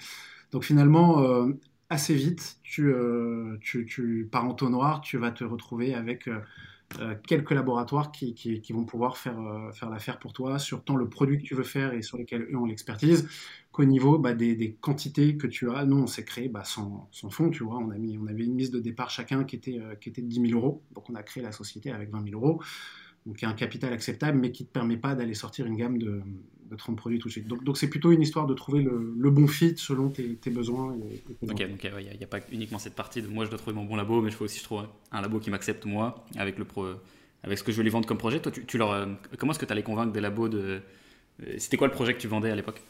Donc 0.51 0.63
finalement, 0.63 1.21
euh, 1.21 1.51
assez 1.89 2.13
vite, 2.13 2.59
euh, 2.79 3.57
tu, 3.61 3.85
tu, 3.85 4.27
par 4.31 4.45
entonnoir, 4.45 5.01
tu 5.01 5.17
vas 5.17 5.31
te 5.31 5.43
retrouver 5.43 5.93
avec 5.95 6.27
euh, 6.27 7.15
quelques 7.27 7.51
laboratoires 7.51 8.11
qui, 8.11 8.61
vont 8.71 8.85
pouvoir 8.85 9.17
faire, 9.17 9.37
faire 9.73 9.89
l'affaire 9.89 10.19
pour 10.19 10.33
toi 10.33 10.59
sur 10.59 10.83
tant 10.83 10.95
le 10.95 11.09
produit 11.09 11.37
que 11.37 11.43
tu 11.43 11.55
veux 11.55 11.63
faire 11.63 11.93
et 11.93 12.01
sur 12.01 12.17
lesquels 12.17 12.47
eux 12.51 12.57
ont 12.57 12.65
l'expertise, 12.65 13.27
qu'au 13.71 13.85
niveau 13.85 14.17
bah, 14.17 14.33
des, 14.33 14.77
quantités 14.81 15.37
que 15.37 15.47
tu 15.47 15.69
as. 15.71 15.85
Nous, 15.85 15.97
on 15.97 16.07
s'est 16.07 16.25
créé 16.25 16.47
bah, 16.47 16.63
sans, 16.63 17.07
sans 17.11 17.29
fonds, 17.29 17.49
tu 17.49 17.63
vois. 17.63 17.77
On, 17.77 17.89
a 17.91 17.97
mis, 17.97 18.17
on 18.17 18.27
avait 18.27 18.45
une 18.45 18.55
mise 18.55 18.71
de 18.71 18.79
départ 18.79 19.09
chacun 19.09 19.43
qui 19.43 19.55
était, 19.55 19.79
qui 20.01 20.09
était 20.09 20.21
de 20.21 20.27
10 20.27 20.49
000 20.49 20.59
euros. 20.59 20.83
Donc 20.93 21.09
on 21.09 21.15
a 21.15 21.23
créé 21.23 21.43
la 21.43 21.51
société 21.51 21.91
avec 21.91 22.11
20 22.11 22.23
000 22.23 22.41
euros 22.41 22.61
donc 23.25 23.41
il 23.41 23.45
y 23.45 23.47
a 23.47 23.49
un 23.49 23.53
capital 23.53 23.93
acceptable, 23.93 24.37
mais 24.37 24.51
qui 24.51 24.63
ne 24.63 24.67
te 24.67 24.73
permet 24.73 24.97
pas 24.97 25.15
d'aller 25.15 25.33
sortir 25.33 25.65
une 25.65 25.75
gamme 25.75 25.97
de, 25.97 26.21
de 26.69 26.75
30 26.75 26.95
produits 26.95 27.19
tout 27.19 27.27
de 27.27 27.31
suite. 27.31 27.47
Donc 27.47 27.77
c'est 27.77 27.89
plutôt 27.89 28.11
une 28.11 28.21
histoire 28.21 28.47
de 28.47 28.53
trouver 28.53 28.81
le, 28.81 29.29
bon 29.29 29.47
fit 29.47 29.73
selon 29.77 30.09
tes, 30.09 30.49
besoins. 30.49 30.95
ok, 31.41 31.69
donc 31.69 31.83
il 31.83 32.17
n'y 32.17 32.23
a, 32.23 32.27
pas 32.27 32.39
uniquement 32.51 32.79
cette 32.79 32.95
partie 32.95 33.21
de 33.21 33.27
moi 33.27 33.45
je 33.45 33.49
dois 33.49 33.59
trouver 33.59 33.75
mon 33.75 33.85
bon 33.85 33.95
labo, 33.95 34.21
mais 34.21 34.31
je 34.31 34.35
faut 34.35 34.45
aussi 34.45 34.63
trouver 34.63 34.85
un 35.11 35.21
labo 35.21 35.39
qui 35.39 35.49
m'accepte 35.49 35.85
moi 35.85 36.25
avec, 36.37 36.57
le 36.57 36.65
pro, 36.65 36.85
avec 37.43 37.57
ce 37.57 37.63
que 37.63 37.71
je 37.71 37.77
veux 37.77 37.83
lui 37.83 37.89
vendre 37.89 38.07
comme 38.07 38.17
projet. 38.17 38.41
Toi, 38.41 38.51
tu, 38.51 38.77
leur, 38.77 38.91
euh, 38.91 39.05
comment 39.37 39.51
est-ce 39.51 39.59
que 39.59 39.65
tu 39.65 39.71
allais 39.71 39.83
convaincre 39.83 40.11
des 40.11 40.21
labos 40.21 40.49
de... 40.49 40.81
Euh, 41.41 41.55
c'était 41.57 41.77
quoi 41.77 41.87
le 41.87 41.93
projet 41.93 42.13
que 42.13 42.19
tu 42.19 42.27
vendais 42.27 42.51
à 42.51 42.55
l'époque? 42.55 42.81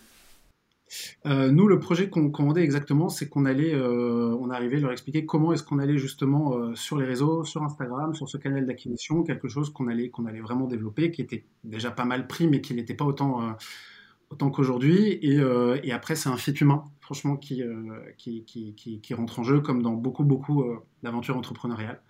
Euh, 1.25 1.51
nous, 1.51 1.67
le 1.67 1.79
projet 1.79 2.10
qu'on 2.10 2.29
vendait 2.31 2.63
exactement, 2.63 3.10
c'est 3.10 3.29
qu'on 3.29 3.46
allait, 3.46 3.74
euh, 3.74 4.36
on 4.39 4.50
arrivait 4.50 4.77
à 4.77 4.81
leur 4.81 4.91
expliquer 4.91 5.25
comment 5.25 5.53
est-ce 5.53 5.63
qu'on 5.63 5.79
allait 5.79 5.98
justement 5.98 6.55
euh, 6.55 6.75
sur 6.75 6.98
les 6.98 7.05
réseaux, 7.05 7.43
sur 7.43 7.63
Instagram, 7.63 8.13
sur 8.13 8.27
ce 8.27 8.38
canal 8.38 8.65
d'acquisition, 8.65 9.24
quelque 9.24 9.48
chose 9.48 9.72
qu'on 9.72 9.88
allait, 9.88 10.10
qu'on 10.10 10.25
allait 10.25 10.41
vraiment 10.41 10.67
développer, 10.67 11.12
qui 11.12 11.22
était 11.22 11.46
déjà 11.63 11.91
pas 11.91 12.05
mal 12.05 12.27
pris, 12.27 12.48
mais 12.48 12.62
qui 12.62 12.74
n'était 12.74 12.93
pas 12.93 13.05
autant, 13.05 13.55
autant 14.29 14.50
qu'aujourd'hui. 14.50 15.19
Et, 15.22 15.91
après, 15.91 16.15
c'est 16.15 16.29
un 16.29 16.38
fit 16.38 16.51
humain, 16.51 16.84
franchement, 17.01 17.38
qui, 17.38 17.63
qui, 18.17 18.43
qui, 18.43 19.01
qui, 19.01 19.13
rentre 19.13 19.39
en 19.39 19.43
jeu, 19.43 19.62
comme 19.62 19.81
dans 19.81 19.93
beaucoup, 19.93 20.24
beaucoup 20.24 20.65
d'aventures 21.03 21.38
entrepreneuriales. 21.38 22.01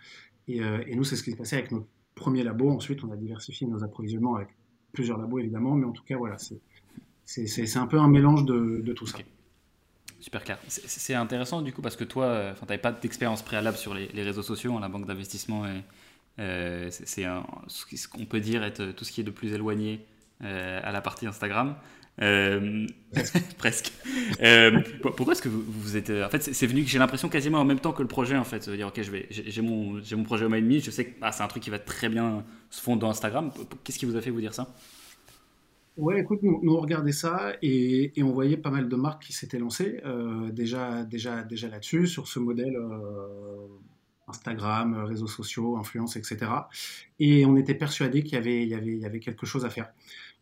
Et, 0.48 0.58
et 0.58 0.96
nous, 0.96 1.04
c'est 1.04 1.16
ce 1.16 1.24
qui 1.24 1.32
s'est 1.32 1.38
passé 1.38 1.58
avec 1.58 1.72
nos 1.72 1.88
premiers 2.16 2.44
labos. 2.44 2.70
Ensuite, 2.70 3.04
on 3.04 3.12
a 3.12 3.18
diversifié 3.18 3.68
nos 3.68 3.84
approvisionnements 3.84 4.36
avec 4.36 4.50
plusieurs 4.92 5.18
labos, 5.18 5.40
évidemment, 5.40 5.76
mais 5.76 5.86
en 5.86 5.92
tout 5.92 6.04
cas, 6.04 6.18
voilà, 6.18 6.38
c'est 6.38 6.60
c'est 7.30 7.78
un 7.78 7.86
peu 7.86 8.00
un 8.00 8.08
mélange 8.08 8.46
de, 8.46 8.94
tout 8.94 9.06
ça. 9.06 9.20
Super 10.20 10.44
clair. 10.44 10.58
C'est 10.68 11.14
intéressant 11.14 11.62
du 11.62 11.72
coup 11.72 11.82
parce 11.82 11.96
que 11.96 12.04
toi, 12.04 12.54
tu 12.58 12.66
n'avais 12.66 12.82
pas 12.82 12.92
d'expérience 12.92 13.44
préalable 13.44 13.78
sur 13.78 13.94
les, 13.94 14.24
réseaux 14.24 14.42
sociaux, 14.42 14.76
hein, 14.76 14.80
la 14.82 14.90
banque 14.90 15.06
d'investissement. 15.06 15.66
Euh, 16.40 16.88
c'est 16.90 17.26
ce 17.68 18.08
qu'on 18.08 18.26
peut 18.26 18.40
dire 18.40 18.64
être 18.64 18.92
tout 18.94 19.06
ce 19.06 19.12
qui 19.12 19.22
est 19.22 19.24
de 19.24 19.32
plus 19.32 19.54
éloigné 19.54 20.06
euh, 20.44 20.80
à 20.84 20.92
la 20.92 21.02
partie 21.02 21.28
Instagram. 21.28 21.76
Euh, 22.22 22.88
presque. 23.58 23.94
pourquoi 25.02 25.34
est-ce 25.34 25.42
que 25.42 25.50
vous, 25.50 25.64
vous, 25.68 25.98
êtes. 25.98 26.10
En 26.10 26.30
fait, 26.30 26.42
c'est 26.42 26.68
venu, 26.68 26.84
j'ai 26.86 26.98
l'impression, 26.98 27.30
quasiment 27.30 27.60
en 27.60 27.66
même 27.66 27.80
temps 27.80 27.94
que 27.94 28.02
le 28.02 28.08
projet. 28.08 28.38
En 28.38 28.44
fait, 28.44 28.68
dire, 28.70 28.88
ok, 28.88 29.02
j'ai 29.30 29.62
mon, 29.62 30.02
mon 30.12 30.24
projet 30.24 30.46
au 30.46 30.50
mois 30.50 30.58
et 30.58 30.62
demi, 30.62 30.80
je 30.80 30.90
sais 30.90 31.06
que 31.06 31.12
ah, 31.22 31.32
c'est 31.32 31.44
un 31.44 31.48
truc 31.48 31.62
qui 31.62 31.70
va 31.70 31.80
très 31.80 32.10
bien 32.10 32.44
se 32.72 32.82
fondre 32.82 33.02
dans 33.02 33.10
Instagram. 33.12 33.52
Qu'est-ce 33.84 34.00
qui 34.00 34.06
vous 34.06 34.18
a 34.18 34.22
fait 34.22 34.32
vous 34.32 34.42
dire 34.42 34.56
ça? 34.56 34.74
Ouais, 36.00 36.22
écoute, 36.22 36.40
nous, 36.44 36.62
on 36.64 36.80
regardait 36.80 37.12
ça 37.12 37.52
et, 37.62 38.14
on 38.24 38.32
voyait 38.32 38.56
pas 38.56 38.72
mal 38.72 38.88
de 38.88 38.96
marques 38.96 39.24
qui 39.24 39.34
s'étaient 39.34 39.60
lancées 39.60 40.00
euh, 40.06 40.50
déjà, 40.50 41.04
déjà, 41.04 41.44
déjà 41.44 41.68
là-dessus, 41.68 42.08
sur 42.08 42.30
ce 42.30 42.40
modèle 42.40 42.78
euh, 42.78 43.68
Instagram, 44.30 44.94
réseaux 45.04 45.28
sociaux, 45.28 45.76
influence, 45.76 46.16
etc. 46.16 46.52
Et 47.20 47.46
on 47.46 47.58
était 47.58 47.76
persuadé 47.76 48.24
qu'il 48.24 48.36
y 48.36 48.38
avait, 48.38 48.64
il 48.64 48.70
y, 48.70 48.76
avait, 48.76 48.94
il 48.94 49.00
y 49.00 49.06
avait 49.06 49.20
quelque 49.20 49.46
chose 49.46 49.66
à 49.66 49.70
faire. 49.70 49.90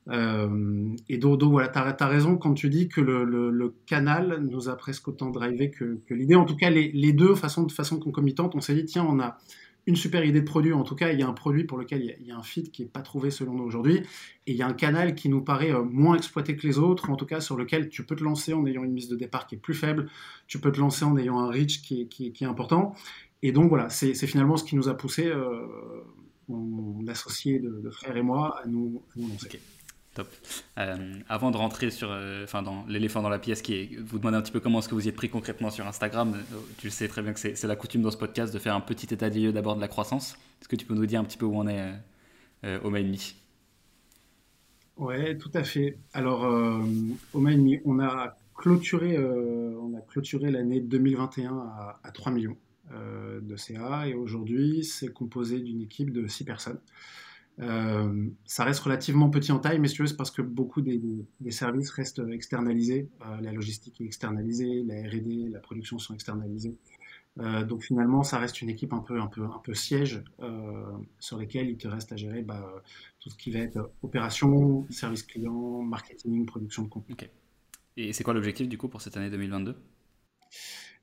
Euh, 0.10 0.96
et 1.10 1.18
donc, 1.18 1.42
voilà, 1.42 1.70
tu 1.70 1.80
as, 1.80 2.08
raison 2.08 2.38
quand 2.38 2.54
tu 2.54 2.70
dis 2.70 2.88
que 2.88 3.02
le, 3.02 3.74
canal 3.88 4.40
nous 4.48 4.70
a 4.70 4.78
presque 4.78 5.08
autant 5.08 5.32
drivé 5.32 5.72
que, 5.72 5.98
l'idée. 6.12 6.36
En 6.36 6.46
tout 6.46 6.56
cas, 6.56 6.70
les, 6.70 7.14
deux, 7.14 7.34
façon, 7.34 7.64
de 7.64 7.72
façon 7.72 7.98
concomitante, 7.98 8.54
on 8.54 8.62
s'est 8.62 8.76
dit, 8.76 8.86
tiens, 8.86 9.08
on 9.10 9.20
a 9.20 9.40
une 9.88 9.96
super 9.96 10.24
idée 10.24 10.42
de 10.42 10.46
produit. 10.46 10.74
En 10.74 10.84
tout 10.84 10.96
cas, 10.96 11.12
il 11.12 11.20
y 11.20 11.24
a 11.24 11.28
un 11.28 11.34
produit 11.34 11.64
pour 11.64 11.78
lequel 11.78 12.16
il 12.20 12.28
y 12.28 12.32
a, 12.32 12.38
un 12.38 12.44
fit 12.44 12.70
qui 12.70 12.84
n'est 12.84 12.90
pas 12.90 13.02
trouvé 13.02 13.32
selon 13.32 13.54
nous 13.54 13.64
aujourd'hui. 13.64 14.04
Et 14.46 14.52
il 14.52 14.56
y 14.56 14.62
a 14.62 14.68
un 14.68 14.74
canal 14.74 15.16
qui 15.16 15.30
nous 15.30 15.42
paraît 15.42 15.74
euh, 15.74 15.82
moins 15.82 16.16
exploité 16.16 16.56
que 16.56 16.68
les 16.68 16.78
autres, 16.78 17.10
en 17.10 17.16
tout 17.16 17.26
cas 17.26 17.40
sur 17.40 17.56
lequel 17.56 17.90
tu 17.90 18.06
peux 18.06 18.16
te 18.16 18.24
lancer 18.24 18.54
en 18.54 18.66
ayant 18.68 18.84
une 18.84 18.92
mise 18.92 19.08
de 19.08 19.16
départ 19.16 19.48
qui 19.48 19.56
est 19.56 19.60
plus 19.60 19.74
faible, 19.74 20.10
tu 20.48 20.60
peux 20.60 20.72
te 20.72 20.80
lancer 20.80 21.06
en 21.06 21.18
ayant 21.18 21.40
un 21.40 21.50
reach 21.50 21.82
qui 21.82 22.02
est, 22.02 22.44
important. 22.44 22.94
Et 23.42 23.52
donc 23.52 23.70
voilà, 23.70 23.90
c'est 23.90 24.14
finalement 24.28 24.58
ce 24.58 24.64
qui 24.64 24.76
nous 24.76 24.90
a 24.90 24.96
poussé, 24.96 25.26
euh, 25.28 25.66
mon 26.50 27.06
associé 27.08 27.60
de, 27.60 27.90
frère 27.90 28.16
et 28.16 28.22
moi, 28.22 28.60
à 28.62 28.68
nous, 28.68 29.02
lancer. 29.16 29.60
Top. 30.18 30.28
Euh, 30.80 30.96
avant 31.30 31.52
de 31.52 31.58
rentrer 31.58 31.92
sur, 31.92 32.10
euh, 32.12 32.46
dans 32.52 32.86
l'éléphant 32.88 33.22
dans 33.22 33.30
la 33.30 33.40
pièce, 33.40 33.62
qui 33.62 33.76
est 33.76 33.90
vous 34.00 34.18
demander 34.18 34.38
un 34.38 34.42
petit 34.42 34.52
peu 34.52 34.60
comment 34.60 34.80
est-ce 34.80 34.90
que 34.90 34.96
vous 34.96 35.06
y 35.06 35.10
êtes 35.10 35.16
pris 35.16 35.30
concrètement 35.30 35.70
sur 35.70 35.86
Instagram. 35.86 36.36
Tu 36.78 36.88
le 36.88 36.92
sais 36.92 37.08
très 37.08 37.22
bien 37.22 37.34
que 37.34 37.40
c'est 37.40 37.64
la 37.64 37.76
coutume 37.76 38.02
dans 38.02 38.12
ce 38.12 38.18
podcast 38.18 38.54
de 38.54 38.60
faire 38.60 38.76
un 38.76 38.82
petit 38.82 39.14
état 39.14 39.30
des 39.30 39.40
lieux 39.40 39.54
d'abord 39.54 39.76
de 39.76 39.82
la 39.82 39.88
croissance. 39.88 40.38
Est-ce 40.62 40.68
que 40.68 40.76
tu 40.76 40.86
peux 40.86 40.96
nous 40.96 41.06
dire 41.06 41.20
un 41.20 41.24
petit 41.24 41.38
peu 41.38 41.46
où 41.46 41.56
on 41.56 41.68
est 41.68 41.94
au 42.84 42.90
Maïmi 42.90 43.36
Ouais, 44.98 45.38
tout 45.38 45.52
à 45.54 45.64
fait. 45.64 46.00
Alors 46.14 46.42
au 47.34 47.40
Maïmi, 47.40 47.80
on 47.86 48.00
a 48.00 48.38
clôturé, 48.56 49.18
on 49.20 49.96
a 49.96 50.02
clôturé 50.02 50.50
l'année 50.50 50.82
2021 50.82 51.56
à, 51.56 52.00
à 52.04 52.12
3 52.12 52.32
millions. 52.32 52.58
Euh, 52.94 53.42
de 53.42 53.58
CA 53.58 54.08
et 54.08 54.14
aujourd'hui 54.14 54.82
c'est 54.86 55.12
composé 55.12 55.60
d'une 55.60 55.82
équipe 55.82 56.14
de 56.14 56.26
6 56.26 56.46
personnes. 56.46 56.80
Euh, 57.60 58.30
ça 58.46 58.64
reste 58.64 58.82
relativement 58.82 59.30
petit 59.30 59.52
en 59.52 59.60
taille, 59.60 59.80
mais 59.80 59.88
c'est 59.88 60.16
parce 60.16 60.32
que 60.32 60.42
beaucoup 60.42 60.82
des, 60.82 61.02
services 61.50 61.90
restent 61.90 62.22
externalisés. 62.32 63.10
Euh, 63.26 63.42
la 63.42 63.52
logistique 63.52 64.00
est 64.02 64.06
externalisée, 64.06 64.84
la 64.86 64.96
R&D, 65.08 65.50
la 65.52 65.60
production 65.60 65.98
sont 65.98 66.14
externalisées. 66.14 66.76
donc 67.68 67.84
finalement, 67.84 68.24
ça 68.24 68.40
reste 68.40 68.62
une 68.62 68.70
équipe 68.70 68.94
un 68.94 69.00
peu, 69.00 69.20
un 69.20 69.28
peu, 69.28 69.44
un 69.44 69.62
peu 69.64 69.74
siège 69.74 70.24
sur 71.20 71.38
lesquelles 71.38 71.70
il 71.70 71.78
te 71.78 71.88
reste 71.88 72.12
à 72.12 72.16
gérer 72.16 72.42
bah, 72.42 72.68
tout 73.20 73.30
ce 73.30 73.38
qui 73.38 73.52
va 73.52 73.60
être 73.60 73.92
opération, 74.02 74.86
service 74.90 75.24
client, 75.24 75.82
marketing, 75.82 76.46
production 76.46 76.84
de 76.84 76.90
contenu. 76.90 77.16
Et 77.96 78.14
c'est 78.14 78.24
quoi 78.24 78.34
l'objectif 78.34 78.68
du 78.70 78.78
coup 78.78 78.88
pour 78.88 79.02
cette 79.02 79.18
année 79.18 79.30
2022 79.30 79.76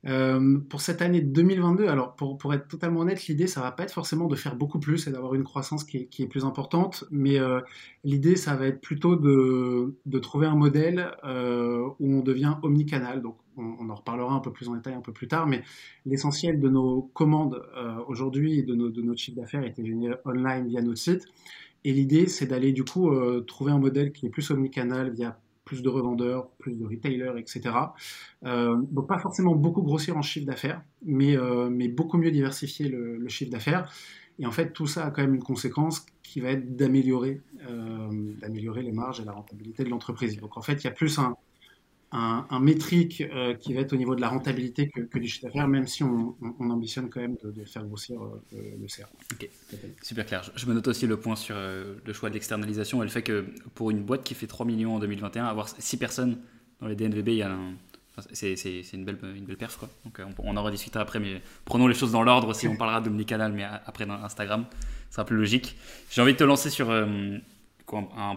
euh, 0.07 0.59
pour 0.69 0.81
cette 0.81 1.01
année 1.01 1.21
2022, 1.21 1.87
alors 1.87 2.15
pour, 2.15 2.53
être 2.53 2.67
totalement 2.67 3.01
honnête, 3.01 3.25
l'idée, 3.27 3.47
ça 3.47 3.61
va 3.61 3.71
pas 3.71 3.83
être 3.83 3.93
forcément 3.93 4.27
de 4.27 4.35
faire 4.35 4.55
beaucoup 4.55 4.79
plus 4.79 5.07
et 5.07 5.11
d'avoir 5.11 5.33
une 5.33 5.43
croissance 5.43 5.83
qui 5.83 5.97
est, 5.97 6.19
est, 6.19 6.27
plus 6.27 6.45
importante, 6.45 7.05
mais 7.09 7.39
euh, 7.39 7.59
l'idée, 8.03 8.35
ça 8.35 8.55
va 8.55 8.67
être 8.67 8.81
plutôt 8.81 9.15
de, 9.15 10.19
trouver 10.19 10.45
un 10.45 10.55
modèle 10.55 11.11
euh, 11.23 11.87
où 11.99 12.13
on 12.13 12.21
devient 12.21 12.55
omnicanal. 12.61 13.21
Donc, 13.21 13.37
on, 13.57 13.89
en 13.89 13.95
reparlera 13.95 14.33
un 14.33 14.41
peu 14.41 14.51
plus 14.51 14.67
en 14.67 14.75
détail 14.75 14.93
un 14.93 15.01
peu 15.01 15.13
plus 15.13 15.27
tard, 15.27 15.47
mais 15.47 15.63
l'essentiel 16.05 16.59
de 16.59 16.69
nos 16.69 17.09
commandes 17.13 17.61
aujourd'hui 18.07 18.59
et 18.59 18.63
de, 18.63 18.75
nos, 18.75 18.89
de 18.89 19.01
notre 19.01 19.19
chiffre 19.19 19.37
d'affaires 19.37 19.63
était 19.63 19.85
généré 19.85 20.15
online 20.25 20.67
via 20.67 20.81
notre 20.81 20.97
site. 20.97 21.25
Et 21.85 21.93
l'idée, 21.93 22.27
c'est 22.27 22.47
d'aller 22.47 22.73
du 22.73 22.83
coup 22.83 23.09
trouver 23.47 23.71
un 23.71 23.79
modèle 23.79 24.11
qui 24.11 24.25
est 24.25 24.29
plus 24.29 24.51
omnicanal 24.51 25.13
via 25.13 25.39
plus 25.65 25.81
de 25.81 25.89
revendeurs, 25.89 26.49
plus 26.59 26.75
de 26.75 26.85
retailers, 26.85 27.37
etc. 27.37 27.75
Euh, 28.45 28.77
donc 28.91 29.07
pas 29.07 29.17
forcément 29.17 29.55
beaucoup 29.55 29.81
grossir 29.81 30.15
en 30.15 30.21
chiffre 30.21 30.45
d'affaires, 30.45 30.81
mais, 31.03 31.35
euh, 31.35 31.69
beaucoup 31.89 32.17
mieux 32.17 32.31
diversifier 32.31 32.87
le, 32.87 33.27
chiffre 33.27 33.51
d'affaires. 33.51 33.91
Et 34.37 34.45
en 34.45 34.51
fait, 34.51 34.71
tout 34.71 34.85
ça 34.85 35.05
a 35.05 35.11
quand 35.11 35.21
même 35.21 35.35
une 35.35 35.43
conséquence 35.43 36.05
qui 36.21 36.39
va 36.39 36.51
être 36.51 36.75
d'améliorer, 36.75 37.41
euh, 37.69 38.33
d'améliorer 38.39 38.83
les 38.83 38.91
marges 38.91 39.19
et 39.19 39.25
la 39.25 39.31
rentabilité 39.31 39.83
de 39.83 39.89
l'entreprise. 39.89 40.37
Donc 40.37 40.57
en 40.57 40.61
fait, 40.61 40.73
il 40.73 40.83
y 40.83 40.87
a 40.87 40.91
plus 40.91 41.17
un, 41.19 41.35
un, 42.11 42.59
métrique 42.59 43.21
euh, 43.21 43.53
qui 43.53 43.73
va 43.73 43.81
être 43.81 43.93
au 43.93 43.97
niveau 43.97 44.15
de 44.15 44.21
la 44.21 44.29
rentabilité 44.29 44.89
que, 44.89 45.19
du 45.19 45.27
chiffre 45.27 45.45
d'affaires, 45.45 45.67
même 45.67 45.87
si 45.87 46.03
on, 46.03 46.35
ambitionne 46.59 47.09
quand 47.09 47.19
même 47.19 47.35
de, 47.43 47.63
faire 47.65 47.83
grossir 47.83 48.21
euh, 48.21 48.41
le 48.81 48.87
CA. 48.87 49.07
Ok, 49.33 49.49
super 50.01 50.25
clair. 50.25 50.49
Je 50.55 50.65
me 50.65 50.73
note 50.73 50.87
aussi 50.87 51.07
le 51.07 51.17
point 51.17 51.35
sur 51.35 51.55
euh, 51.57 51.95
le 52.05 52.13
choix 52.13 52.29
de 52.29 52.35
l'externalisation 52.35 53.01
et 53.01 53.05
le 53.05 53.11
fait 53.11 53.23
que 53.23 53.45
pour 53.73 53.91
une 53.91 54.03
boîte 54.03 54.23
qui 54.23 54.33
fait 54.33 54.47
3 54.47 54.65
millions 54.65 54.95
en 54.95 54.99
2021, 54.99 55.45
avoir 55.45 55.67
6 55.67 55.97
personnes 55.97 56.37
dans 56.79 56.87
les 56.87 56.95
DNVB, 56.95 57.29
il 57.29 57.35
y 57.35 57.41
a 57.41 57.57
c'est, 58.31 58.53
une, 58.93 59.03
belle, 59.03 59.17
une 59.35 59.43
belle 59.43 59.57
perf. 59.57 59.75
Quoi. 59.75 59.89
Donc, 60.05 60.21
on, 60.39 60.55
en 60.55 60.63
rediscutera 60.63 61.01
après, 61.01 61.19
mais 61.19 61.41
prenons 61.65 61.87
les 61.87 61.93
choses 61.93 62.13
dans 62.13 62.23
l'ordre. 62.23 62.53
Si 62.53 62.65
on 62.65 62.77
parlera 62.77 63.01
d'omnicanal, 63.01 63.51
mais 63.51 63.63
après 63.63 64.05
dans 64.05 64.13
Instagram, 64.13 64.65
ce 65.09 65.15
sera 65.15 65.25
plus 65.25 65.35
logique. 65.35 65.75
J'ai 66.09 66.21
envie 66.21 66.31
de 66.31 66.37
te 66.37 66.45
lancer 66.45 66.69
sur 66.69 66.91
un 66.91 67.41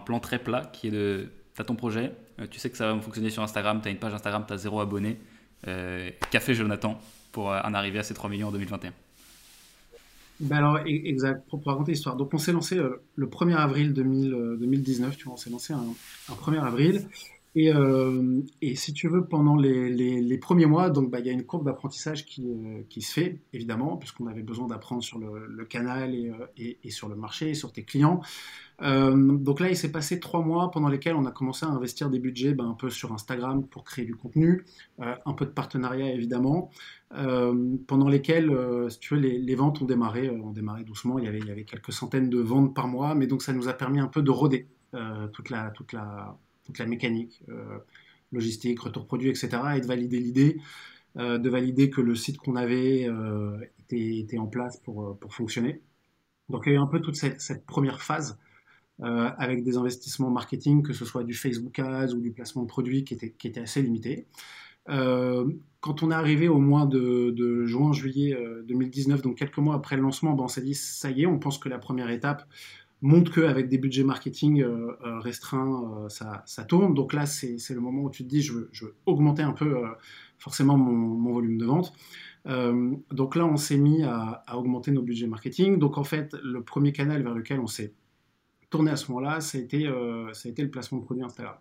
plan 0.05 0.19
très 0.19 0.39
plat 0.39 0.69
qui 0.73 0.87
est 0.87 0.91
de 0.91 1.29
tu 1.59 1.61
as 1.61 1.65
ton 1.65 1.75
projet, 1.75 2.11
tu 2.47 2.59
sais 2.59 2.69
que 2.69 2.77
ça 2.77 2.91
va 2.91 3.01
fonctionner 3.01 3.29
sur 3.29 3.43
Instagram, 3.43 3.79
tu 3.81 3.87
as 3.87 3.91
une 3.91 3.97
page 3.97 4.13
Instagram, 4.13 4.43
tu 4.47 4.53
as 4.53 4.57
zéro 4.57 4.79
abonné. 4.79 5.17
Euh, 5.67 6.09
fait 6.31 6.53
Jonathan 6.53 6.99
pour 7.31 7.51
euh, 7.51 7.59
en 7.63 7.73
arriver 7.73 7.99
à 7.99 8.03
ces 8.03 8.13
3 8.13 8.29
millions 8.29 8.47
en 8.47 8.51
2021 8.51 8.93
ben 10.39 10.55
alors, 10.55 10.77
e-, 10.77 10.87
exact, 10.87 11.49
pour, 11.49 11.61
raconter 11.65 11.91
l'histoire. 11.91 12.15
Donc, 12.15 12.33
on 12.33 12.37
s'est 12.37 12.53
lancé 12.53 12.77
le 13.15 13.27
1er 13.27 13.55
avril 13.55 13.91
2019, 13.91 15.17
tu 15.17 15.25
vois, 15.25 15.33
on 15.33 15.37
s'est 15.37 15.49
lancé 15.49 15.73
un, 15.73 15.83
1er 16.29 16.61
avril. 16.61 17.09
Et, 17.55 18.75
si 18.75 18.93
tu 18.93 19.09
veux, 19.09 19.25
pendant 19.25 19.57
les, 19.57 20.37
premiers 20.37 20.65
mois, 20.65 20.89
donc 20.89 21.11
bah, 21.11 21.19
il 21.19 21.25
y 21.25 21.29
a 21.29 21.33
une 21.33 21.43
courbe 21.43 21.65
d'apprentissage 21.65 22.25
qui, 22.25 23.01
se 23.01 23.11
fait, 23.11 23.41
évidemment, 23.51 23.97
puisqu'on 23.97 24.27
avait 24.27 24.41
besoin 24.41 24.67
d'apprendre 24.67 25.03
sur 25.03 25.19
le, 25.19 25.65
canal 25.65 26.15
et, 26.15 26.31
et, 26.55 26.77
et, 26.85 26.89
sur 26.89 27.09
le 27.09 27.17
marché, 27.17 27.53
sur 27.53 27.73
tes 27.73 27.83
clients. 27.83 28.21
Euh, 28.81 29.37
donc 29.37 29.59
là, 29.59 29.69
il 29.69 29.75
s'est 29.75 29.91
passé 29.91 30.19
trois 30.19 30.41
mois 30.41 30.71
pendant 30.71 30.87
lesquels 30.87 31.15
on 31.15 31.25
a 31.25 31.31
commencé 31.31 31.65
à 31.65 31.69
investir 31.69 32.09
des 32.09 32.19
budgets 32.19 32.53
ben, 32.53 32.67
un 32.69 32.73
peu 32.73 32.89
sur 32.89 33.11
Instagram 33.11 33.65
pour 33.67 33.83
créer 33.83 34.05
du 34.05 34.15
contenu, 34.15 34.65
euh, 35.01 35.15
un 35.25 35.33
peu 35.33 35.45
de 35.45 35.51
partenariat 35.51 36.11
évidemment, 36.13 36.69
euh, 37.17 37.75
pendant 37.87 38.07
lesquels, 38.07 38.51
si 38.89 38.99
tu 38.99 39.15
veux, 39.15 39.19
les, 39.19 39.55
ventes 39.55 39.81
ont 39.81 39.85
démarré, 39.85 40.29
ont 40.29 40.51
démarré 40.51 40.83
doucement. 40.83 41.19
Il 41.19 41.25
y, 41.25 41.27
avait, 41.27 41.63
quelques 41.63 41.91
centaines 41.91 42.29
de 42.29 42.39
ventes 42.39 42.73
par 42.73 42.87
mois, 42.87 43.15
mais 43.15 43.27
donc 43.27 43.41
ça 43.41 43.53
nous 43.53 43.67
a 43.67 43.73
permis 43.73 43.99
un 43.99 44.07
peu 44.07 44.21
de 44.21 44.31
roder 44.31 44.67
toute, 45.33 45.49
la, 45.49 45.71
toute, 45.71 45.93
la, 45.93 46.37
toute 46.65 46.79
la 46.79 46.85
mécanique 46.85 47.43
logistique, 48.31 48.79
retour 48.79 49.07
produit, 49.07 49.29
etc. 49.29 49.49
et 49.75 49.81
de 49.81 49.87
valider 49.87 50.19
l'idée. 50.19 50.57
de 51.15 51.49
valider 51.49 51.89
que 51.89 52.01
le 52.01 52.15
site 52.15 52.37
qu'on 52.37 52.55
avait 52.55 53.09
était, 53.89 54.37
en 54.37 54.47
place 54.47 54.77
pour, 54.77 55.17
pour 55.17 55.33
fonctionner. 55.33 55.81
Donc 56.49 56.63
il 56.65 56.69
y 56.69 56.71
a 56.73 56.75
eu 56.75 56.81
un 56.81 56.87
peu 56.87 57.01
toute 57.01 57.15
cette 57.15 57.65
première 57.65 58.01
phase 58.01 58.37
euh, 59.01 59.29
avec 59.37 59.63
des 59.63 59.77
investissements 59.77 60.29
marketing, 60.29 60.83
que 60.83 60.91
ce 60.91 61.05
soit 61.05 61.23
du 61.23 61.33
Facebook 61.33 61.79
Ads 61.79 62.13
ou 62.13 62.19
du 62.19 62.31
placement 62.31 62.63
de 62.63 62.67
produits 62.67 63.05
qui 63.05 63.13
était, 63.13 63.61
assez 63.61 63.81
limité. 63.81 64.27
Euh, 64.89 65.49
quand 65.79 66.03
on 66.03 66.11
est 66.11 66.15
arrivé 66.15 66.49
au 66.49 66.59
mois 66.59 66.85
de, 66.85 67.31
de 67.31 67.65
juin-juillet 67.65 68.37
2019, 68.67 69.19
euh, 69.19 69.21
donc 69.21 69.37
quelques 69.37 69.57
mois 69.57 69.75
après 69.75 69.95
le 69.95 70.01
lancement, 70.01 70.35
on 70.37 70.49
s'est 70.49 70.61
dit 70.61 70.75
ça 70.75 71.11
y 71.11 71.21
est, 71.21 71.25
on 71.25 71.39
pense 71.39 71.57
que 71.57 71.69
la 71.69 71.79
première 71.79 72.09
étape 72.09 72.45
montre 73.01 73.31
qu'avec 73.31 73.69
des 73.69 73.77
budgets 73.77 74.03
marketing 74.03 74.65
restreints, 75.21 76.09
ça, 76.09 76.63
tourne. 76.67 76.93
Donc 76.93 77.13
là, 77.13 77.25
c'est 77.25 77.57
le 77.69 77.79
moment 77.79 78.03
où 78.03 78.09
tu 78.09 78.25
te 78.25 78.27
dis 78.27 78.41
je 78.41 78.51
veux, 78.51 78.95
augmenter 79.05 79.43
un 79.43 79.53
peu 79.53 79.77
forcément 80.37 80.77
mon, 80.77 81.31
volume 81.31 81.57
de 81.57 81.65
vente. 81.65 81.93
donc 82.45 83.37
là, 83.37 83.45
on 83.45 83.55
s'est 83.55 83.77
mis 83.77 84.03
à, 84.03 84.43
augmenter 84.53 84.91
nos 84.91 85.03
budgets 85.03 85.27
marketing. 85.27 85.79
Donc 85.79 85.97
en 85.97 86.03
fait, 86.03 86.35
le 86.43 86.61
premier 86.61 86.91
canal 86.91 87.23
vers 87.23 87.33
lequel 87.33 87.61
on 87.61 87.67
s'est 87.67 87.93
tourné 88.69 88.91
à 88.91 88.95
ce 88.95 89.11
moment-là, 89.11 89.41
ça, 89.41 89.57
a 89.57 89.61
été, 89.61 89.87
euh, 89.87 90.31
ça 90.33 90.47
a 90.47 90.51
été 90.51 90.61
le 90.61 90.69
placement 90.69 90.99
de 90.99 91.05
produits 91.05 91.23
Instagram. 91.23 91.55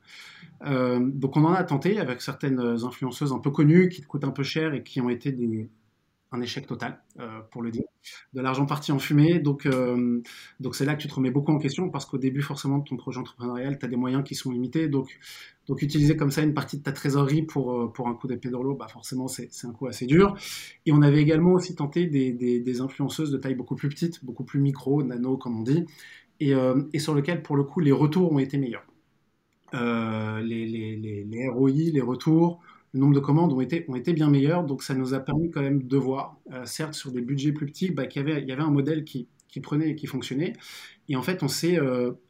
Euh, 0.66 1.00
donc 1.00 1.36
on 1.36 1.44
en 1.44 1.52
a 1.52 1.64
tenté 1.64 1.98
avec 1.98 2.20
certaines 2.20 2.60
influenceuses 2.60 3.32
un 3.32 3.38
peu 3.38 3.50
connues 3.50 3.88
qui 3.88 4.02
coûtent 4.02 4.24
un 4.24 4.30
peu 4.30 4.42
cher 4.42 4.74
et 4.74 4.82
qui 4.82 5.00
ont 5.00 5.08
été 5.08 5.34
un 6.30 6.42
échec 6.42 6.66
total, 6.66 7.02
euh, 7.20 7.40
pour 7.50 7.62
le 7.62 7.70
dire. 7.70 7.84
De 8.34 8.42
l'argent 8.42 8.66
parti 8.66 8.92
en 8.92 8.98
fumée, 8.98 9.38
donc 9.38 9.68
donc 10.60 10.74
c'est 10.74 10.84
là 10.84 10.94
que 10.94 11.02
tu 11.02 11.08
te 11.08 11.14
remets 11.14 11.30
beaucoup 11.30 11.52
en 11.52 11.58
question 11.58 11.90
parce 11.90 12.06
qu'au 12.06 12.18
début 12.18 12.42
forcément 12.42 12.78
de 12.78 12.84
ton 12.84 12.96
projet 12.96 13.18
entrepreneurial, 13.18 13.78
tu 13.78 13.84
as 13.84 13.88
des 13.88 13.96
moyens 13.96 14.24
qui 14.24 14.34
sont 14.34 14.50
limités, 14.50 14.88
donc 14.88 15.08
donc 15.66 15.82
utiliser 15.82 16.16
comme 16.16 16.30
ça 16.30 16.42
une 16.42 16.54
partie 16.54 16.78
de 16.78 16.82
ta 16.82 16.92
trésorerie 16.92 17.42
pour, 17.42 17.92
pour 17.92 18.08
un 18.08 18.14
coup 18.14 18.26
d'épée 18.26 18.48
dans 18.48 18.62
l'eau, 18.62 18.74
bah 18.74 18.88
forcément 18.88 19.28
c'est 19.28 19.50
un 19.64 19.72
coup 19.72 19.86
assez 19.86 20.06
dur. 20.06 20.34
Et 20.86 20.92
on 20.92 21.02
avait 21.02 21.20
également 21.20 21.52
aussi 21.52 21.74
tenté 21.74 22.06
des, 22.06 22.32
des, 22.32 22.80
influenceuses 22.80 23.30
de 23.30 23.36
taille 23.36 23.54
beaucoup 23.54 23.76
plus 23.76 23.90
petite, 23.90 24.24
beaucoup 24.24 24.44
plus 24.44 24.60
micro, 24.60 25.02
nano 25.02 25.36
comme 25.36 25.60
on 25.60 25.62
dit, 25.62 25.84
euh, 26.42 26.82
et, 26.92 26.98
sur 26.98 27.14
lequel, 27.14 27.42
pour 27.42 27.56
le 27.56 27.64
coup, 27.64 27.80
les 27.80 27.92
retours 27.92 28.32
ont 28.32 28.38
été 28.38 28.58
meilleurs. 28.58 28.86
Euh, 29.74 30.40
les, 30.40 30.66
les, 30.66 31.24
les, 31.24 31.48
ROI, 31.48 31.70
les 31.92 32.00
retours, 32.00 32.60
le 32.94 33.00
nombre 33.00 33.14
de 33.14 33.20
commandes 33.20 33.52
ont 33.52 33.60
été, 33.60 33.84
ont 33.88 33.96
été 33.96 34.12
bien 34.12 34.30
meilleurs, 34.30 34.64
donc 34.64 34.82
ça 34.82 34.94
nous 34.94 35.14
a 35.14 35.20
permis 35.20 35.50
quand 35.50 35.60
même 35.60 35.82
de 35.82 35.96
voir, 35.96 36.38
euh, 36.52 36.64
certes 36.64 36.94
sur 36.94 37.12
des 37.12 37.20
budgets 37.20 37.52
plus 37.52 37.66
petits, 37.66 37.90
bah, 37.90 38.06
qu'il 38.06 38.22
y 38.26 38.30
avait, 38.30 38.40
il 38.40 38.48
y 38.48 38.52
avait 38.52 38.62
un 38.62 38.70
modèle 38.70 39.04
qui, 39.04 39.28
qui 39.48 39.60
prenait 39.60 39.90
et 39.90 39.96
qui 39.96 40.06
fonctionnait. 40.06 40.54
Et 41.08 41.16
en 41.16 41.22
fait, 41.22 41.42
on 41.42 41.48
s'est 41.48 41.78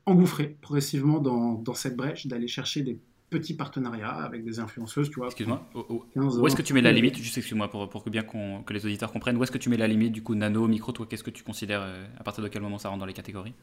engouffré 0.06 0.56
progressivement 0.60 1.18
dans, 1.18 1.54
dans, 1.54 1.74
cette 1.74 1.96
brèche 1.96 2.28
d'aller 2.28 2.46
chercher 2.46 2.82
des 2.82 3.00
petits 3.30 3.54
partenariats 3.54 4.10
avec 4.10 4.44
des 4.44 4.58
influenceuses, 4.60 5.10
tu 5.10 5.16
vois. 5.16 5.26
Excuse-moi, 5.26 5.68
où 5.74 6.46
est-ce 6.46 6.56
que 6.56 6.62
tu 6.62 6.74
mets 6.74 6.80
la 6.80 6.92
limite? 6.92 7.16
Juste 7.16 7.36
excuse-moi 7.38 7.68
pour, 7.70 7.88
pour 7.88 8.04
que 8.04 8.10
bien 8.10 8.22
que 8.22 8.72
les 8.72 8.86
auditeurs 8.86 9.12
comprennent. 9.12 9.36
Où 9.36 9.42
est-ce 9.42 9.52
que 9.52 9.58
tu 9.58 9.68
mets 9.68 9.76
la 9.76 9.88
limite 9.88 10.12
du 10.12 10.22
coup 10.22 10.34
nano, 10.34 10.66
micro 10.66 10.92
Toi, 10.92 11.06
qu'est-ce 11.08 11.24
que 11.24 11.30
tu 11.30 11.42
considères 11.42 11.82
euh, 11.82 12.06
À 12.18 12.22
partir 12.22 12.42
de 12.42 12.48
quel 12.48 12.62
moment 12.62 12.78
ça 12.78 12.88
rentre 12.88 13.00
dans 13.00 13.06
les 13.06 13.12
catégories? 13.12 13.54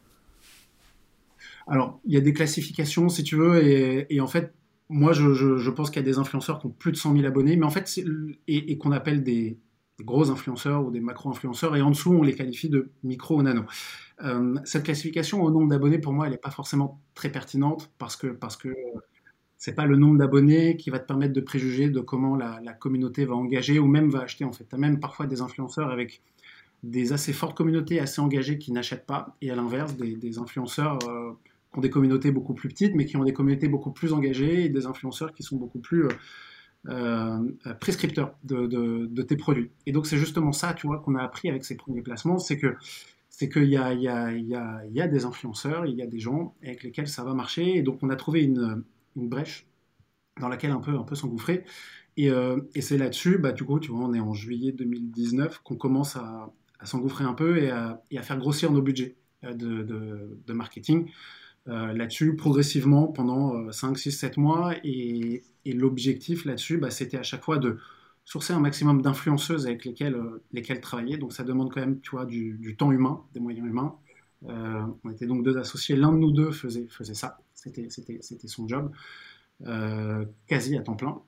Alors, 1.66 2.00
il 2.04 2.14
y 2.14 2.16
a 2.16 2.20
des 2.20 2.32
classifications 2.32 3.08
si 3.08 3.24
tu 3.24 3.36
veux, 3.36 3.62
et, 3.62 4.20
en 4.20 4.26
fait, 4.26 4.54
moi 4.88 5.12
je, 5.12 5.70
pense 5.70 5.90
qu'il 5.90 6.00
y 6.00 6.04
a 6.04 6.08
des 6.08 6.18
influenceurs 6.18 6.60
qui 6.60 6.66
ont 6.66 6.70
plus 6.70 6.92
de 6.92 6.96
100 6.96 7.14
000 7.14 7.26
abonnés, 7.26 7.56
mais 7.56 7.66
en 7.66 7.70
fait, 7.70 8.00
et, 8.46 8.78
qu'on 8.78 8.92
appelle 8.92 9.22
des, 9.22 9.58
gros 10.00 10.30
influenceurs 10.30 10.84
ou 10.84 10.90
des 10.90 11.00
macro-influenceurs, 11.00 11.74
et 11.74 11.82
en 11.82 11.90
dessous, 11.90 12.12
on 12.12 12.22
les 12.22 12.34
qualifie 12.34 12.68
de 12.68 12.90
micro 13.02 13.38
ou 13.38 13.42
nano. 13.42 13.62
Euh, 14.22 14.54
cette 14.64 14.84
classification 14.84 15.42
au 15.42 15.50
nombre 15.50 15.68
d'abonnés, 15.68 15.98
pour 15.98 16.12
moi, 16.12 16.26
elle 16.26 16.32
n'est 16.32 16.38
pas 16.38 16.50
forcément 16.50 17.00
très 17.14 17.30
pertinente 17.30 17.90
parce 17.98 18.16
que, 18.16 18.28
parce 18.28 18.56
que 18.56 18.68
c'est 19.58 19.74
pas 19.74 19.86
le 19.86 19.96
nombre 19.96 20.18
d'abonnés 20.18 20.76
qui 20.76 20.90
va 20.90 20.98
te 20.98 21.06
permettre 21.06 21.32
de 21.32 21.40
préjuger 21.40 21.90
de 21.90 22.00
comment 22.00 22.36
la, 22.36 22.60
communauté 22.74 23.24
va 23.24 23.34
engager 23.34 23.78
ou 23.78 23.86
même 23.86 24.10
va 24.10 24.20
acheter 24.20 24.44
en 24.44 24.52
fait. 24.52 24.64
Tu 24.68 24.74
as 24.74 24.78
même 24.78 25.00
parfois 25.00 25.26
des 25.26 25.40
influenceurs 25.40 25.90
avec 25.90 26.22
des 26.82 27.12
assez 27.12 27.32
fortes 27.32 27.56
communautés 27.56 27.98
assez 28.00 28.20
engagées 28.20 28.58
qui 28.58 28.70
n'achètent 28.70 29.06
pas 29.06 29.36
et 29.40 29.50
à 29.50 29.56
l'inverse 29.56 29.96
des, 29.96 30.38
influenceurs 30.38 30.98
euh, 31.08 31.32
qui 31.72 31.78
ont 31.78 31.82
des 31.82 31.90
communautés 31.90 32.30
beaucoup 32.30 32.54
plus 32.54 32.68
petites 32.68 32.94
mais 32.94 33.04
qui 33.04 33.16
ont 33.16 33.24
des 33.24 33.32
communautés 33.32 33.68
beaucoup 33.68 33.92
plus 33.92 34.12
engagées 34.12 34.64
et 34.64 34.68
des 34.68 34.86
influenceurs 34.86 35.32
qui 35.32 35.42
sont 35.42 35.56
beaucoup 35.56 35.80
plus 35.80 36.04
euh, 36.04 36.08
euh, 36.88 37.74
prescripteurs 37.80 38.36
de, 38.44 39.22
tes 39.22 39.36
produits. 39.36 39.70
Et 39.86 39.92
donc 39.92 40.06
c'est 40.06 40.18
justement 40.18 40.52
ça, 40.52 40.72
tu 40.72 40.86
vois, 40.86 41.00
qu'on 41.00 41.16
a 41.16 41.22
appris 41.22 41.48
avec 41.48 41.64
ces 41.64 41.74
premiers 41.74 42.02
placements, 42.02 42.38
c'est 42.38 42.58
que 42.58 42.76
c'est 43.28 43.48
qu'il 43.48 43.64
y 43.64 43.76
a, 43.76 43.92
y, 43.92 44.06
a, 44.06 44.32
y, 44.32 44.54
a, 44.54 44.82
y 44.86 45.00
a 45.00 45.08
des 45.08 45.24
influenceurs, 45.24 45.86
il 45.86 45.96
y 45.96 46.02
a 46.02 46.06
des 46.06 46.20
gens 46.20 46.54
avec 46.62 46.84
lesquels 46.84 47.08
ça 47.08 47.24
va 47.24 47.34
marcher, 47.34 47.76
et 47.76 47.82
donc 47.82 47.98
on 48.02 48.08
a 48.08 48.16
trouvé 48.16 48.44
une, 48.44 48.84
brèche 49.16 49.66
dans 50.40 50.48
laquelle 50.48 50.70
un 50.70 50.80
peu, 50.80 50.96
un 50.96 51.02
peu 51.02 51.16
s'engouffrer. 51.16 51.64
Et, 52.16 52.30
euh, 52.30 52.60
et 52.74 52.80
c'est 52.82 52.98
là-dessus, 52.98 53.38
bah, 53.38 53.52
du 53.52 53.64
coup, 53.64 53.80
tu 53.80 53.90
vois, 53.90 54.06
on 54.06 54.14
est 54.14 54.20
en 54.20 54.32
juillet 54.32 54.72
2019, 54.72 55.60
qu'on 55.64 55.76
commence 55.76 56.16
à, 56.16 56.52
s'engouffrer 56.84 57.24
un 57.24 57.34
peu 57.34 57.58
et 57.58 57.70
à, 57.70 58.00
à, 58.16 58.22
faire 58.22 58.38
grossir 58.38 58.70
nos 58.70 58.80
budgets 58.80 59.16
de, 59.42 59.82
de, 59.82 60.52
marketing. 60.52 61.10
Euh, 61.68 61.92
là-dessus, 61.92 62.36
progressivement, 62.36 63.08
pendant 63.08 63.72
5, 63.72 63.98
6, 63.98 64.12
7 64.12 64.36
mois. 64.36 64.74
Et, 64.84 65.42
l'objectif 65.66 66.44
là-dessus, 66.44 66.78
bah, 66.78 66.90
c'était 66.90 67.18
à 67.18 67.24
chaque 67.24 67.42
fois 67.42 67.58
de 67.58 67.78
sourcer 68.24 68.52
un 68.52 68.60
maximum 68.60 69.02
d'influenceuses 69.02 69.66
avec 69.66 69.84
lesquelles, 69.84 70.16
lesquelles 70.52 70.80
travailler. 70.80 71.16
Donc 71.16 71.32
ça 71.32 71.42
demande 71.42 71.72
quand 71.72 71.80
même 71.80 72.00
tu 72.00 72.10
vois, 72.10 72.24
du, 72.24 72.76
temps 72.78 72.92
humain, 72.92 73.22
des 73.34 73.40
moyens 73.40 73.66
humains. 73.66 73.96
on 74.42 75.10
était 75.10 75.26
donc 75.26 75.44
deux 75.44 75.58
associés, 75.58 75.96
l'un 75.96 76.12
de 76.12 76.18
nous 76.18 76.30
deux 76.30 76.52
faisait, 76.52 76.86
ça. 77.14 77.38
C'était 77.72 78.48
son 78.48 78.68
job, 78.68 78.92
euh, 79.66 80.24
quasi 80.46 80.76
à 80.76 80.82
temps 80.82 80.96
plein. 80.96 81.20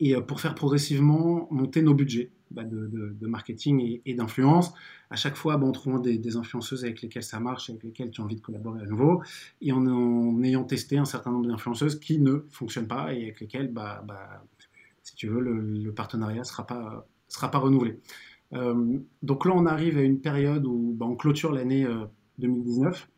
Et 0.00 0.14
euh, 0.14 0.20
pour 0.20 0.40
faire 0.40 0.54
progressivement 0.54 1.48
monter 1.50 1.82
nos 1.82 1.94
budgets 1.94 2.30
bah, 2.50 2.64
de, 2.64 3.26
marketing 3.26 4.00
et, 4.04 4.14
d'influence, 4.14 4.72
à 5.10 5.16
chaque 5.16 5.36
fois 5.36 5.56
bah, 5.56 5.66
en 5.66 5.72
trouvant 5.72 5.98
des, 5.98 6.36
influenceuses 6.36 6.84
avec 6.84 7.02
lesquelles 7.02 7.22
ça 7.22 7.40
marche, 7.40 7.70
avec 7.70 7.82
lesquelles 7.82 8.10
tu 8.10 8.20
as 8.20 8.24
envie 8.24 8.36
de 8.36 8.40
collaborer 8.40 8.82
à 8.82 8.86
nouveau, 8.86 9.22
et 9.60 9.72
en, 9.72 10.42
ayant 10.42 10.64
testé 10.64 10.98
un 10.98 11.04
certain 11.04 11.30
nombre 11.30 11.46
d'influenceuses 11.46 11.98
qui 11.98 12.18
ne 12.18 12.44
fonctionnent 12.50 12.88
pas 12.88 13.12
et 13.14 13.22
avec 13.24 13.40
lesquelles, 13.40 13.72
bah, 13.72 14.04
si 15.02 15.14
tu 15.14 15.28
veux, 15.28 15.40
le, 15.40 15.92
partenariat 15.92 16.40
ne 16.40 16.44
sera 16.44 16.66
pas, 16.66 17.58
renouvelé. 17.58 17.98
Euh, 18.54 18.98
donc 19.22 19.44
là, 19.44 19.52
on 19.54 19.66
arrive 19.66 19.98
à 19.98 20.02
une 20.02 20.20
période 20.20 20.64
où 20.64 20.96
on 21.00 21.16
clôture 21.16 21.52
l'année 21.52 21.86
2019 22.38 23.08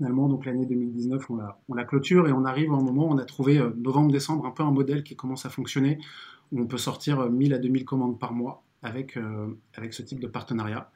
finalement, 0.00 0.28
donc 0.28 0.46
l'année 0.46 0.64
2019, 0.64 1.30
on 1.30 1.36
la, 1.36 1.58
on 1.68 1.74
la, 1.74 1.84
clôture 1.84 2.26
et 2.26 2.32
on 2.32 2.44
arrive 2.44 2.72
à 2.72 2.76
un 2.76 2.82
moment 2.82 3.08
où 3.08 3.12
on 3.12 3.18
a 3.18 3.24
trouvé 3.24 3.58
euh, 3.58 3.70
novembre-décembre 3.76 4.46
un 4.46 4.50
peu 4.50 4.62
un 4.62 4.70
modèle 4.70 5.02
qui 5.02 5.14
commence 5.14 5.44
à 5.44 5.50
fonctionner, 5.50 5.98
où 6.52 6.60
on 6.60 6.66
peut 6.66 6.78
sortir 6.78 7.30
1000 7.30 7.52
euh, 7.52 7.56
à 7.56 7.58
2000 7.58 7.84
commandes 7.84 8.18
par 8.18 8.32
mois 8.32 8.62
avec, 8.82 9.16
euh, 9.16 9.48
avec 9.74 9.94
ce 9.94 10.02
type 10.02 10.20
de 10.20 10.26
partenariat. 10.26 10.90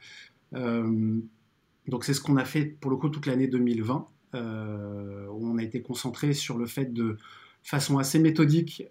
donc 0.53 2.05
c'est 2.05 2.15
ce 2.15 2.21
qu'on 2.21 2.37
a 2.37 2.45
fait 2.45 2.65
pour 2.65 2.91
le 2.91 2.97
coup 2.97 3.09
toute 3.09 3.27
l'année 3.27 3.49
2020, 3.49 4.09
où 4.35 4.39
on 4.39 5.59
a 5.59 5.63
été 5.63 5.83
concentré 5.83 6.33
sur 6.33 6.57
le 6.59 6.67
fait 6.67 6.93
de 6.93 7.19
façon 7.63 7.99
assez 7.99 8.19
méthodique, 8.19 8.85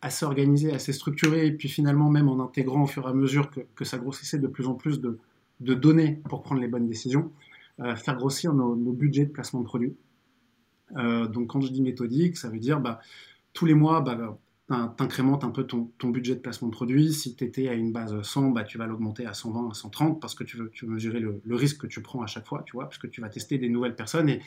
assez 0.00 0.24
organisée, 0.24 0.72
assez 0.72 0.92
structurée, 0.92 1.46
et 1.46 1.52
puis 1.52 1.68
finalement 1.68 2.10
même 2.10 2.28
en 2.28 2.40
intégrant 2.42 2.84
au 2.84 2.86
fur 2.86 3.06
et 3.06 3.10
à 3.10 3.14
mesure 3.14 3.50
que, 3.50 3.84
ça 3.84 3.98
grossissait 3.98 4.38
de 4.38 4.46
plus 4.46 4.66
en 4.66 4.74
plus 4.74 5.00
de, 5.00 5.18
données 5.60 6.20
pour 6.28 6.42
prendre 6.42 6.60
les 6.60 6.68
bonnes 6.68 6.86
décisions, 6.86 7.32
euh, 7.80 7.94
faire 7.94 8.16
grossir 8.16 8.54
nos, 8.54 8.74
budgets 8.74 9.26
de 9.26 9.30
placement 9.30 9.60
de 9.60 9.66
produits. 9.66 9.96
Euh, 10.96 11.26
donc 11.26 11.48
quand 11.48 11.60
je 11.60 11.70
dis 11.70 11.82
méthodique, 11.82 12.38
ça 12.38 12.48
veut 12.48 12.58
dire 12.58 12.80
bah, 12.80 13.00
tous 13.52 13.66
les 13.66 13.74
mois, 13.74 14.00
bah, 14.00 14.38
tu 14.68 14.74
incrémentes 14.74 15.44
un 15.44 15.50
peu 15.50 15.64
ton, 15.64 15.90
budget 16.10 16.34
de 16.34 16.40
placement 16.40 16.68
de 16.68 16.72
produits. 16.72 17.12
Si 17.12 17.36
tu 17.36 17.44
étais 17.44 17.68
à 17.68 17.74
une 17.74 17.92
base 17.92 18.20
100, 18.20 18.50
bah, 18.50 18.64
tu 18.64 18.78
vas 18.78 18.86
l'augmenter 18.86 19.24
à 19.24 19.32
120, 19.32 19.70
à 19.70 19.74
130 19.74 20.20
parce 20.20 20.34
que 20.34 20.44
tu 20.44 20.56
veux, 20.56 20.70
mesurer 20.82 21.20
le, 21.20 21.40
risque 21.50 21.82
que 21.82 21.86
tu 21.86 22.02
prends 22.02 22.22
à 22.22 22.26
chaque 22.26 22.46
fois, 22.46 22.62
tu 22.64 22.72
vois, 22.72 22.84
parce 22.84 22.98
que 22.98 23.06
tu 23.06 23.20
vas 23.20 23.28
tester 23.28 23.58
des 23.58 23.68
nouvelles 23.68 23.94
personnes. 23.94 24.28
Et, 24.28 24.40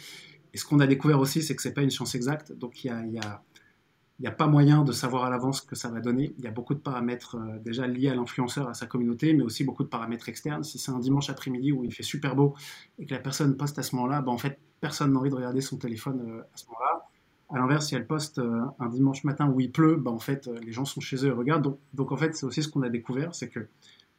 ce 0.55 0.65
qu'on 0.65 0.79
a 0.79 0.88
découvert 0.88 1.19
aussi, 1.19 1.43
c'est 1.43 1.55
que 1.55 1.62
c'est 1.62 1.75
pas 1.75 1.84
une 1.84 1.91
science 1.91 2.15
exacte. 2.15 2.51
Donc 2.51 2.84
il 2.84 2.88
y 2.88 2.89
a, 2.89 3.03
n'y 3.03 4.27
a 4.27 4.32
pas 4.32 4.47
moyen 4.47 4.84
de 4.84 4.91
savoir 4.91 5.23
à 5.23 5.29
l'avance 5.29 5.62
ce 5.62 5.65
que 5.65 5.75
ça 5.75 5.89
va 5.89 5.99
donner. 6.01 6.34
Il 6.39 6.43
y 6.43 6.47
a 6.47 6.51
beaucoup 6.51 6.73
de 6.73 6.79
paramètres 6.79 7.36
euh, 7.36 7.60
déjà 7.60 7.88
liés 7.88 8.10
à 8.10 8.15
l'influenceur, 8.15 8.67
à 8.67 8.73
sa 8.73 8.88
communauté, 8.88 9.34
mais 9.34 9.43
aussi 9.43 9.63
beaucoup 9.63 9.84
de 9.84 9.89
paramètres 9.89 10.27
externes. 10.27 10.63
Si 10.63 10.79
c'est 10.79 10.91
un 10.91 10.99
dimanche 10.99 11.29
après-midi 11.29 11.71
où 11.71 11.84
il 11.84 11.93
fait 11.93 12.03
super 12.03 12.36
beau 12.36 12.55
et 12.97 13.05
que 13.05 13.13
la 13.13 13.19
personne 13.19 13.55
poste 13.55 13.77
à 13.77 13.84
ce 13.84 13.95
moment-là, 13.95 14.21
ben 14.21 14.32
en 14.32 14.38
fait, 14.38 14.60
personne 14.82 15.13
n'a 15.13 15.19
envie 15.19 15.29
de 15.29 15.36
regarder 15.36 15.62
son 15.62 15.77
téléphone 15.77 16.21
euh, 16.27 16.41
à 16.41 16.58
ce 16.58 16.65
moment-là. 16.65 17.09
À 17.49 17.57
l'inverse, 17.57 17.88
si 17.88 17.95
elle 17.95 18.05
poste 18.05 18.39
euh, 18.39 18.62
un 18.79 18.89
dimanche 18.89 19.23
matin 19.23 19.49
où 19.49 19.59
il 19.59 19.71
pleut, 19.71 19.95
ben 19.95 20.12
en 20.12 20.19
fait, 20.19 20.47
les 20.63 20.71
gens 20.71 20.85
sont 20.85 21.01
chez 21.01 21.25
eux 21.25 21.29
et 21.29 21.31
regardent. 21.31 21.77
Donc, 21.93 22.12
en 22.12 22.17
fait, 22.17 22.35
c'est 22.35 22.45
aussi 22.45 22.62
ce 22.62 22.69
qu'on 22.69 22.83
a 22.83 22.89
découvert, 22.89 23.33
c'est 23.33 23.49
que 23.49 23.67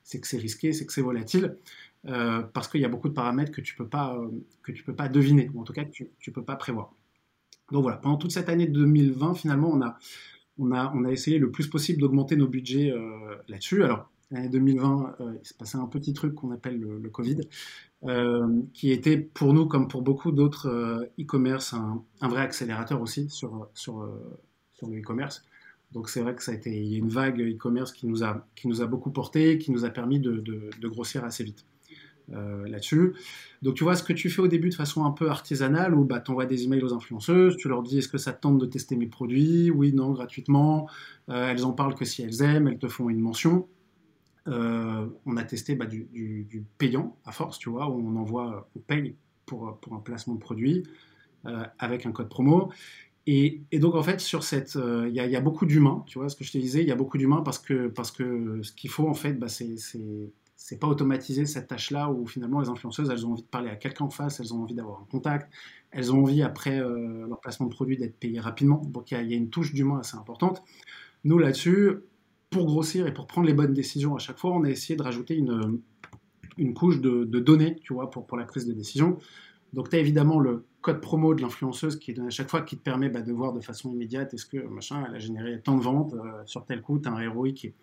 c'est 0.03 0.39
risqué, 0.39 0.73
c'est 0.73 0.87
que 0.87 0.93
c'est 0.93 1.03
volatile, 1.03 1.57
parce 2.03 2.67
qu'il 2.67 2.81
y 2.81 2.85
a 2.85 2.89
beaucoup 2.89 3.09
de 3.09 3.15
paramètres 3.15 3.53
que 3.53 3.61
tu 3.61 3.77
peux 3.77 3.87
pas 3.87 4.21
tu 4.65 4.83
peux 4.83 4.95
pas 4.95 5.09
deviner, 5.09 5.51
ou 5.55 5.61
en 5.61 5.65
tout 5.65 5.73
cas 5.73 5.85
tu 5.85 6.11
ne 6.27 6.33
peux 6.33 6.43
pas 6.43 6.57
prévoir. 6.57 6.93
Donc 7.71 7.83
voilà, 7.83 7.99
pendant 7.99 8.17
toute 8.17 8.33
cette 8.33 8.49
année 8.49 8.67
2020, 8.67 9.35
finalement, 9.35 9.71
on 9.73 9.81
a, 9.83 9.99
on 10.59 10.73
a, 10.73 10.93
on 10.95 11.05
a 11.05 11.11
essayé 11.11 11.39
le 11.39 11.51
plus 11.51 11.69
possible 11.69 12.01
d'augmenter 12.01 12.37
nos 12.37 12.49
budgets 12.49 12.91
euh, 12.91 13.37
là-dessus. 13.49 13.85
Alors, 13.85 14.11
l'année 14.31 14.49
2020, 14.49 15.17
euh, 15.21 15.35
il 15.41 15.47
s'est 15.47 15.57
passé 15.59 15.77
un 15.77 15.87
petit 15.87 16.13
truc 16.13 16.35
qu'on 16.35 16.51
appelle 16.51 16.79
le, 16.79 17.11
Covid, 17.11 17.41
euh, 18.05 18.47
qui 18.73 18.93
était 18.93 19.19
pour 19.19 19.53
nous, 19.53 19.67
comme 19.67 19.89
pour 19.89 20.03
beaucoup 20.03 20.33
d'autres 20.33 21.11
e-commerce, 21.19 21.75
un, 21.75 22.29
vrai 22.29 22.43
accélérateur 22.43 23.01
aussi 23.01 23.29
sur, 23.29 23.69
le 24.83 25.01
e-commerce. 25.01 25.45
Donc 25.93 26.09
c'est 26.09 26.21
vrai 26.21 26.35
que 26.35 26.43
ça 26.43 26.53
a 26.53 26.55
été, 26.55 26.71
y 26.71 26.95
a 26.95 26.99
une 26.99 27.09
vague 27.09 27.41
e-commerce 27.41 27.93
qui 27.93 28.07
nous 28.07 28.23
a, 28.23 28.87
beaucoup 28.87 29.11
porté, 29.11 29.59
qui 29.59 29.73
nous 29.73 29.85
a 29.85 29.91
permis 29.91 30.21
de, 30.21 30.71
grossir 30.89 31.25
assez 31.25 31.45
vite. 31.45 31.65
Euh, 32.33 32.69
là-dessus. 32.69 33.15
Donc 33.61 33.75
tu 33.75 33.83
vois, 33.83 33.97
ce 33.97 34.05
que 34.05 34.13
tu 34.13 34.31
fais 34.31 34.41
au 34.41 34.47
début 34.47 34.69
de 34.69 34.75
façon 34.75 35.05
un 35.05 35.11
peu 35.11 35.31
artisanale, 35.31 35.95
où 35.95 36.05
bah, 36.05 36.21
tu 36.21 36.31
envoies 36.31 36.47
des 36.47 36.63
emails 36.63 36.85
aux 36.85 36.95
influenceuses, 36.95 37.57
tu 37.57 37.69
leur 37.69 37.83
dis 37.83 37.99
est-ce 37.99 38.09
que 38.09 38.19
ça 38.19 38.33
te 38.33 38.41
tente 38.41 38.59
de 38.59 38.67
tester 38.67 38.95
mes 38.95 39.09
produits? 39.09 39.69
Oui, 39.73 39.93
non, 39.93 40.13
gratuitement. 40.13 40.89
Euh, 41.29 41.51
elles 41.51 41.65
en 41.65 41.73
parlent 41.73 41.97
que 41.97 42.05
si 42.05 42.23
elles 42.23 42.41
aiment, 42.43 42.69
elles 42.69 42.79
te 42.79 42.87
font 42.87 43.11
une 43.11 43.19
mention. 43.19 43.67
Euh, 44.49 45.07
on 45.27 45.37
a 45.37 45.45
testé 45.45 45.75
bah, 45.75 45.87
du, 45.87 46.65
payant 46.79 47.17
à 47.25 47.33
force, 47.33 47.59
tu 47.59 47.71
vois, 47.71 47.89
où 47.89 48.01
on 48.01 48.17
envoie, 48.17 48.69
on 48.77 48.81
paye 48.81 49.15
pour, 49.47 49.79
pour 49.81 49.95
un 49.95 50.01
placement 50.01 50.35
de 50.35 50.41
produit 50.41 50.85
avec 51.79 52.05
un 52.05 52.13
code 52.13 52.29
promo. 52.29 52.71
Et, 53.27 53.63
donc 53.75 53.95
en 53.95 54.03
fait 54.03 54.21
sur 54.21 54.43
cette, 54.43 54.77
il 54.77 55.15
y, 55.15 55.37
a 55.37 55.41
beaucoup 55.41 55.65
d'humains, 55.65 56.05
tu 56.07 56.19
vois 56.19 56.29
ce 56.29 56.37
que 56.37 56.45
je 56.45 56.53
te 56.53 56.59
disais, 56.59 56.83
il 56.83 56.89
y 56.89 56.93
a 56.93 56.97
beaucoup 56.97 57.17
d'humains 57.17 57.43
parce 57.43 57.59
que 57.59 57.89
parce 57.89 58.11
que 58.11 58.61
ce 58.63 58.73
qu'il 58.73 58.91
faut 58.91 59.09
en 59.09 59.15
fait, 59.15 59.35
bah, 59.35 59.49
c'est 59.49 59.77
c'est 60.61 60.79
pas 60.79 60.87
automatiser 60.87 61.47
cette 61.47 61.69
tâche-là 61.69 62.11
où 62.11 62.27
finalement 62.27 62.61
les 62.61 62.69
influenceuses, 62.69 63.09
elles 63.09 63.27
ont 63.27 63.33
envie 63.33 63.43
de 63.43 63.49
parler 63.49 63.71
à 63.71 63.77
quelqu'un 63.77 64.05
en 64.05 64.11
face, 64.11 64.41
elles 64.41 64.53
ont 64.53 64.63
envie 64.63 64.75
d'avoir 64.75 65.01
un 65.01 65.07
contact, 65.11 65.51
elles 65.91 66.13
ont 66.13 66.21
envie 66.21 66.43
après 66.43 66.79
euh, 66.79 67.27
leur 67.27 67.41
placement 67.41 67.67
de 67.67 67.73
produit 67.73 67.97
d'être 67.97 68.19
payées 68.19 68.41
rapidement. 68.41 68.83
Donc 68.85 69.11
il 69.11 69.31
y, 69.31 69.35
a 69.35 69.37
une 69.37 69.49
touche 69.49 69.73
d'humain 69.73 70.01
assez 70.01 70.19
importante. 70.19 70.63
Nous 71.25 71.39
là-dessus, 71.39 72.01
pour 72.51 72.67
grossir 72.67 73.07
et 73.07 73.15
pour 73.15 73.27
prendre 73.27 73.47
les 73.47 73.55
bonnes 73.55 73.73
décisions 73.73 74.17
à 74.17 74.19
chaque 74.19 74.39
fois, 74.39 74.51
on 74.51 74.65
a 74.65 74.71
essayé 74.71 74.97
de 74.97 75.03
rajouter 75.03 75.37
une, 75.37 75.81
une 76.59 76.75
couche 76.75 77.01
de, 77.01 77.25
données, 77.25 77.77
tu 77.83 77.95
vois, 77.95 78.11
pour, 78.11 78.27
pour 78.27 78.37
la 78.37 78.45
prise 78.45 78.67
de 78.67 78.73
décision. 78.73 79.19
Donc 79.73 79.89
tu 79.89 79.97
as 79.97 80.01
évidemment 80.01 80.41
le 80.41 80.65
code 80.81 81.01
promo 81.01 81.35
de 81.35 81.43
l'influenceuse 81.43 81.97
qui 81.99 82.11
est 82.11 82.15
donné 82.15 82.29
à 82.29 82.31
chaque 82.31 82.51
fois, 82.51 82.63
qui 82.63 82.77
te 82.77 82.83
permet 82.83 83.09
bah, 83.09 83.23
de 83.23 83.33
voir 83.33 83.53
de 83.53 83.61
façon 83.61 83.93
immédiate 83.93 84.35
est-ce 84.35 84.47
que 84.47 84.59
machin, 84.67 85.05
elle 85.09 85.15
a 85.15 85.19
généré 85.19 85.61
tant 85.63 85.77
de 85.77 85.83
ventes 85.83 86.15
euh, 86.15 86.43
sur 86.45 86.65
tel 86.65 86.83
coup, 86.83 86.99
tu 86.99 87.09
as 87.09 87.13
un 87.13 87.21
héroïque 87.21 87.57
qui 87.57 87.67
est 87.69 87.75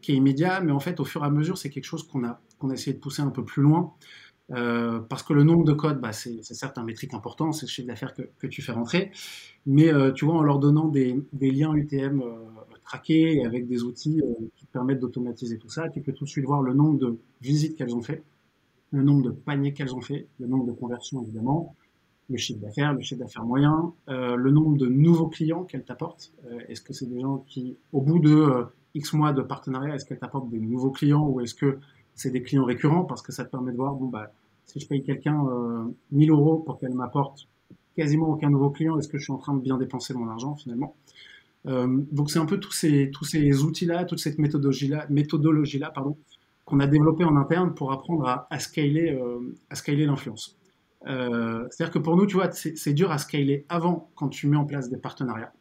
qui 0.00 0.12
est, 0.12 0.14
immédiat, 0.14 0.60
mais 0.60 0.70
en 0.70 0.78
fait, 0.78 1.00
au 1.00 1.04
fur 1.04 1.24
et 1.24 1.26
à 1.26 1.30
mesure, 1.30 1.58
c'est 1.58 1.68
quelque 1.68 1.84
chose 1.84 2.06
qu'on 2.06 2.24
a, 2.24 2.40
a 2.62 2.72
essayé 2.72 2.94
de 2.94 3.00
pousser 3.00 3.22
un 3.22 3.30
peu 3.30 3.44
plus 3.44 3.60
loin. 3.60 3.92
Euh, 4.52 5.00
parce 5.00 5.22
que 5.22 5.32
le 5.32 5.42
nombre 5.42 5.64
de 5.64 5.72
codes, 5.72 6.00
bah, 6.00 6.12
c'est, 6.12 6.42
certes 6.42 6.78
un 6.78 6.84
métrique 6.84 7.12
important, 7.12 7.50
c'est 7.50 7.66
le 7.66 7.70
chiffre 7.70 7.88
d'affaires 7.88 8.14
que, 8.14 8.22
que, 8.38 8.46
tu 8.46 8.62
fais 8.62 8.72
rentrer, 8.72 9.10
mais 9.66 9.92
euh, 9.92 10.12
tu 10.12 10.26
vois, 10.26 10.34
en 10.34 10.42
leur 10.42 10.58
donnant 10.58 10.86
des 10.86 11.16
liens 11.40 11.74
UTM 11.74 12.22
euh, 12.84 12.88
traqués 12.88 13.36
et 13.36 13.44
avec 13.44 13.66
des 13.66 13.82
outils 13.82 14.22
qui 14.56 14.66
permettent 14.66 15.00
d'automatiser 15.00 15.58
tout 15.58 15.70
ça, 15.70 15.88
tu 15.88 16.00
peux 16.00 16.12
tout 16.12 16.24
de 16.24 16.28
suite 16.28 16.44
voir 16.44 16.62
le 16.62 16.74
nombre 16.74 16.98
de 16.98 17.18
visites 17.40 17.76
qu'elles 17.76 17.94
ont 17.94 18.02
fait, 18.02 18.22
le 18.92 19.02
nombre 19.02 19.22
de 19.22 19.30
paniers 19.30 19.72
qu'elles 19.72 19.94
ont 19.94 20.00
fait, 20.00 20.26
le 20.38 20.46
nombre 20.46 20.66
de 20.66 20.72
conversions 20.72 21.22
évidemment, 21.22 21.74
le 22.30 22.36
chiffre 22.36 22.60
d'affaires, 22.60 22.92
le 22.92 23.00
chiffre 23.00 23.20
d'affaires 23.20 23.44
moyen, 23.44 23.92
euh, 24.08 24.36
le 24.36 24.50
nombre 24.50 24.76
de 24.76 24.86
nouveaux 24.86 25.28
clients 25.28 25.64
qu'elle 25.64 25.84
t'apporte. 25.84 26.32
Euh, 26.46 26.60
est-ce 26.68 26.80
que 26.80 26.92
c'est 26.92 27.06
des 27.06 27.20
gens 27.20 27.44
qui, 27.46 27.76
au 27.92 28.00
bout 28.00 28.18
de 28.18 28.34
euh, 28.34 28.64
X 28.94 29.12
mois 29.12 29.32
de 29.32 29.42
partenariat, 29.42 29.94
est-ce 29.94 30.04
qu'elle 30.04 30.18
t'apporte 30.18 30.48
des 30.48 30.60
nouveaux 30.60 30.90
clients 30.90 31.26
ou 31.26 31.40
est-ce 31.40 31.54
que 31.54 31.78
c'est 32.14 32.30
des 32.30 32.42
clients 32.42 32.64
récurrents? 32.64 33.04
Parce 33.04 33.22
que 33.22 33.32
ça 33.32 33.44
te 33.44 33.50
permet 33.50 33.72
de 33.72 33.76
voir, 33.76 33.94
bon, 33.94 34.06
bah, 34.06 34.32
si 34.66 34.80
je 34.80 34.86
paye 34.86 35.02
quelqu'un 35.02 35.44
1000 36.12 36.30
euros 36.30 36.58
pour 36.58 36.78
qu'elle 36.78 36.94
m'apporte 36.94 37.48
quasiment 37.94 38.28
aucun 38.30 38.50
nouveau 38.50 38.70
client, 38.70 38.98
est-ce 38.98 39.08
que 39.08 39.18
je 39.18 39.24
suis 39.24 39.32
en 39.32 39.38
train 39.38 39.54
de 39.54 39.60
bien 39.60 39.76
dépenser 39.76 40.14
mon 40.14 40.28
argent 40.28 40.54
finalement? 40.54 40.94
Donc 41.64 42.30
c'est 42.30 42.38
un 42.38 42.46
peu 42.46 42.60
tous 42.60 42.72
ces, 42.72 43.10
tous 43.10 43.24
ces 43.24 43.62
outils-là, 43.62 44.04
toute 44.04 44.18
cette 44.18 44.38
méthodologie-là, 44.38 45.06
méthodologie-là 45.08 45.90
pardon, 45.90 46.18
qu'on 46.64 46.78
a 46.80 46.86
développé 46.86 47.24
en 47.24 47.36
interne 47.36 47.74
pour 47.74 47.92
apprendre 47.92 48.46
à, 48.50 48.58
scaler, 48.58 49.18
à 49.70 49.74
scaler 49.74 50.04
l'influence. 50.04 50.58
Euh, 51.06 51.66
c'est-à-dire 51.70 51.92
que 51.92 51.98
pour 51.98 52.16
nous, 52.16 52.26
tu 52.26 52.34
vois, 52.34 52.50
c'est 52.52 52.92
dur 52.92 53.10
à 53.10 53.18
scaler 53.18 53.64
avant 53.68 54.10
quand 54.14 54.28
tu 54.28 54.46
mets 54.46 54.56
en 54.56 54.64
place 54.64 54.88
des 54.88 54.96
partenariats. 54.96 55.52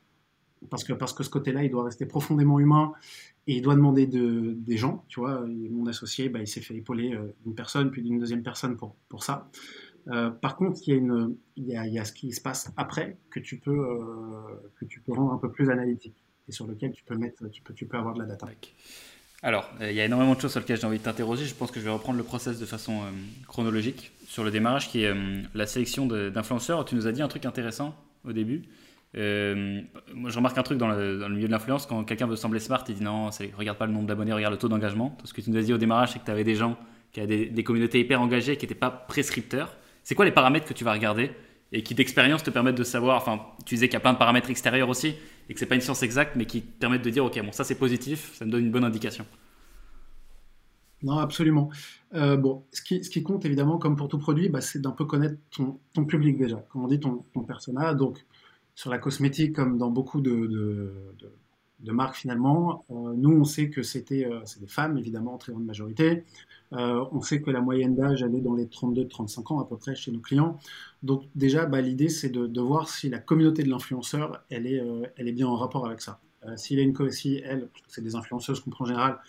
Parce 0.69 0.83
que, 0.85 0.93
parce 0.93 1.13
que 1.13 1.23
ce 1.23 1.29
côté-là, 1.29 1.63
il 1.63 1.71
doit 1.71 1.83
rester 1.83 2.05
profondément 2.05 2.59
humain 2.59 2.93
et 3.47 3.57
il 3.57 3.61
doit 3.61 3.75
demander 3.75 4.07
de, 4.07 4.53
des 4.55 4.77
gens. 4.77 5.03
Tu 5.09 5.19
vois, 5.19 5.45
mon 5.45 5.85
associé, 5.87 6.29
bah, 6.29 6.39
il 6.39 6.47
s'est 6.47 6.61
fait 6.61 6.75
épauler 6.75 7.13
euh, 7.13 7.35
d'une 7.43 7.53
personne, 7.53 7.91
puis 7.91 8.01
d'une 8.01 8.17
deuxième 8.17 8.43
personne 8.43 8.77
pour, 8.77 8.95
pour 9.09 9.23
ça. 9.23 9.49
Euh, 10.09 10.29
par 10.29 10.55
contre, 10.55 10.79
il 10.87 11.37
y, 11.57 11.75
a 11.75 12.05
ce 12.05 12.11
qui 12.11 12.31
se 12.31 12.41
passe 12.41 12.71
après 12.77 13.17
que 13.29 13.39
tu 13.39 13.57
peux, 13.57 13.87
que 14.79 14.85
tu 14.85 14.99
peux 14.99 15.13
rendre 15.13 15.33
un 15.33 15.37
peu 15.37 15.51
plus 15.51 15.69
analytique 15.69 16.23
et 16.49 16.51
sur 16.51 16.67
lequel 16.67 16.91
tu 16.91 17.03
peux, 17.03 17.15
mettre, 17.15 17.47
tu 17.73 17.85
peux, 17.85 17.97
avoir 17.97 18.13
de 18.13 18.19
la 18.19 18.25
data. 18.25 18.47
Alors, 19.43 19.69
il 19.81 19.93
y 19.93 20.01
a 20.01 20.05
énormément 20.05 20.35
de 20.35 20.41
choses 20.41 20.51
sur 20.51 20.59
lesquelles 20.59 20.79
j'ai 20.79 20.87
envie 20.87 20.99
de 20.99 21.03
t'interroger. 21.03 21.45
Je 21.45 21.55
pense 21.55 21.71
que 21.71 21.79
je 21.79 21.85
vais 21.85 21.91
reprendre 21.91 22.17
le 22.17 22.23
process 22.23 22.59
de 22.59 22.65
façon 22.65 23.01
chronologique 23.47 24.11
sur 24.33 24.43
le 24.43 24.51
démarrage 24.51 24.89
qui 24.89 25.03
est 25.03 25.07
euh, 25.07 25.43
la 25.53 25.67
sélection 25.67 26.07
d'influenceurs. 26.07 26.85
Tu 26.85 26.95
nous 26.95 27.05
as 27.05 27.11
dit 27.11 27.21
un 27.21 27.27
truc 27.27 27.45
intéressant 27.45 27.95
au 28.25 28.33
début. 28.33 28.63
Euh, 29.15 29.81
moi, 30.13 30.31
je 30.31 30.35
remarque 30.35 30.57
un 30.57 30.63
truc 30.63 30.79
dans 30.79 30.87
le, 30.87 31.29
milieu 31.29 31.47
de 31.47 31.51
l'influence, 31.51 31.85
quand 31.85 32.03
quelqu'un 32.03 32.25
veut 32.25 32.35
sembler 32.35 32.59
smart, 32.59 32.83
il 32.89 32.95
dit 32.95 33.03
non, 33.03 33.29
regarde 33.55 33.77
pas 33.77 33.85
le 33.85 33.93
nombre 33.93 34.07
d'abonnés, 34.07 34.33
regarde 34.33 34.53
le 34.53 34.59
taux 34.59 34.69
d'engagement. 34.69 35.15
Ce 35.23 35.33
que 35.33 35.41
tu 35.41 35.51
nous 35.51 35.57
as 35.57 35.61
dit 35.61 35.73
au 35.73 35.77
démarrage, 35.77 36.13
c'est 36.13 36.19
que 36.19 36.25
tu 36.25 36.31
avais 36.31 36.43
des 36.43 36.55
gens 36.55 36.77
qui 37.11 37.21
avaient 37.21 37.45
des, 37.45 37.63
communautés 37.63 37.99
hyper 37.99 38.21
engagées 38.21 38.57
qui 38.57 38.65
n'étaient 38.65 38.73
pas 38.73 38.89
prescripteurs. 38.89 39.75
C'est 40.03 40.15
quoi 40.15 40.25
les 40.25 40.31
paramètres 40.31 40.65
que 40.65 40.73
tu 40.73 40.83
vas 40.83 40.93
regarder 40.93 41.31
et 41.71 41.81
qui 41.81 41.95
d'expérience 41.95 42.43
te 42.43 42.49
permettent 42.49 42.77
de 42.77 42.83
savoir, 42.83 43.17
enfin, 43.17 43.41
tu 43.65 43.75
disais 43.75 43.87
qu'il 43.87 43.93
y 43.93 43.97
a 43.97 44.01
plein 44.01 44.13
de 44.13 44.17
paramètres 44.17 44.49
extérieurs 44.49 44.89
aussi 44.89 45.15
et 45.49 45.53
que 45.53 45.59
c'est 45.59 45.65
pas 45.65 45.75
une 45.75 45.81
science 45.81 46.03
exacte, 46.03 46.35
mais 46.35 46.45
qui 46.45 46.61
permettent 46.61 47.03
de 47.03 47.09
dire, 47.09 47.25
ok, 47.25 47.41
bon, 47.43 47.51
ça 47.51 47.63
c'est 47.63 47.75
positif, 47.75 48.33
ça 48.35 48.45
me 48.45 48.51
donne 48.51 48.65
une 48.65 48.71
bonne 48.71 48.83
indication. 48.83 49.25
Non, 51.01 51.17
absolument. 51.17 51.69
Euh, 52.13 52.37
bon, 52.37 52.63
ce 52.71 52.81
qui, 52.81 53.23
compte 53.23 53.43
évidemment, 53.43 53.77
comme 53.77 53.97
pour 53.97 54.07
tout 54.07 54.19
produit, 54.19 54.47
bah, 54.49 54.61
c'est 54.61 54.79
d'un 54.79 54.91
peu 54.91 55.03
connaître 55.03 55.37
ton, 55.51 56.05
public 56.05 56.37
déjà, 56.37 56.57
comme 56.69 56.85
on 56.85 56.87
dit, 56.87 56.99
ton, 56.99 57.25
ton 57.33 57.43
persona. 57.43 57.93
Donc, 57.93 58.25
sur 58.75 58.89
la 58.89 58.99
cosmétique, 58.99 59.53
comme 59.53 59.77
dans 59.77 59.89
beaucoup 59.89 60.21
de, 60.21 61.13
marques 61.91 62.15
finalement, 62.15 62.85
euh, 62.89 63.13
nous, 63.15 63.31
on 63.31 63.43
sait 63.43 63.69
que 63.69 63.83
c'était 63.83 64.25
euh, 64.25 64.39
des 64.59 64.67
femmes, 64.67 64.97
évidemment, 64.97 65.35
en 65.35 65.37
très 65.37 65.51
grande 65.51 65.65
majorité. 65.65 66.23
Euh, 66.73 67.05
on 67.11 67.21
sait 67.21 67.41
que 67.41 67.51
la 67.51 67.61
moyenne 67.61 67.95
d'âge, 67.95 68.23
elle 68.23 68.35
est 68.35 68.41
dans 68.41 68.55
les 68.55 68.65
32-35 68.65 69.53
ans 69.53 69.59
à 69.59 69.67
peu 69.67 69.77
près 69.77 69.95
chez 69.95 70.11
nos 70.11 70.19
clients. 70.19 70.57
Donc, 71.03 71.23
déjà, 71.35 71.65
bah, 71.65 71.81
l'idée, 71.81 72.09
c'est 72.09 72.29
de, 72.29 72.47
de, 72.47 72.61
voir 72.61 72.89
si 72.89 73.09
la 73.09 73.19
communauté 73.19 73.63
de 73.63 73.69
l'influenceur, 73.69 74.43
elle, 74.49 74.65
est 74.67 74.81
elle 75.17 75.27
est 75.27 75.33
bien 75.33 75.47
en 75.47 75.55
rapport 75.55 75.85
avec 75.85 76.01
ça. 76.01 76.19
S'il 76.57 76.79
a 76.79 76.81
une, 76.81 77.11
si 77.11 77.41
elle, 77.45 77.69
c'est 77.87 78.03
des 78.03 78.15
influenceuses 78.15 78.59
qu'on 78.59 78.69
prend 78.71 78.85
en 78.85 78.87
général, 78.87 79.19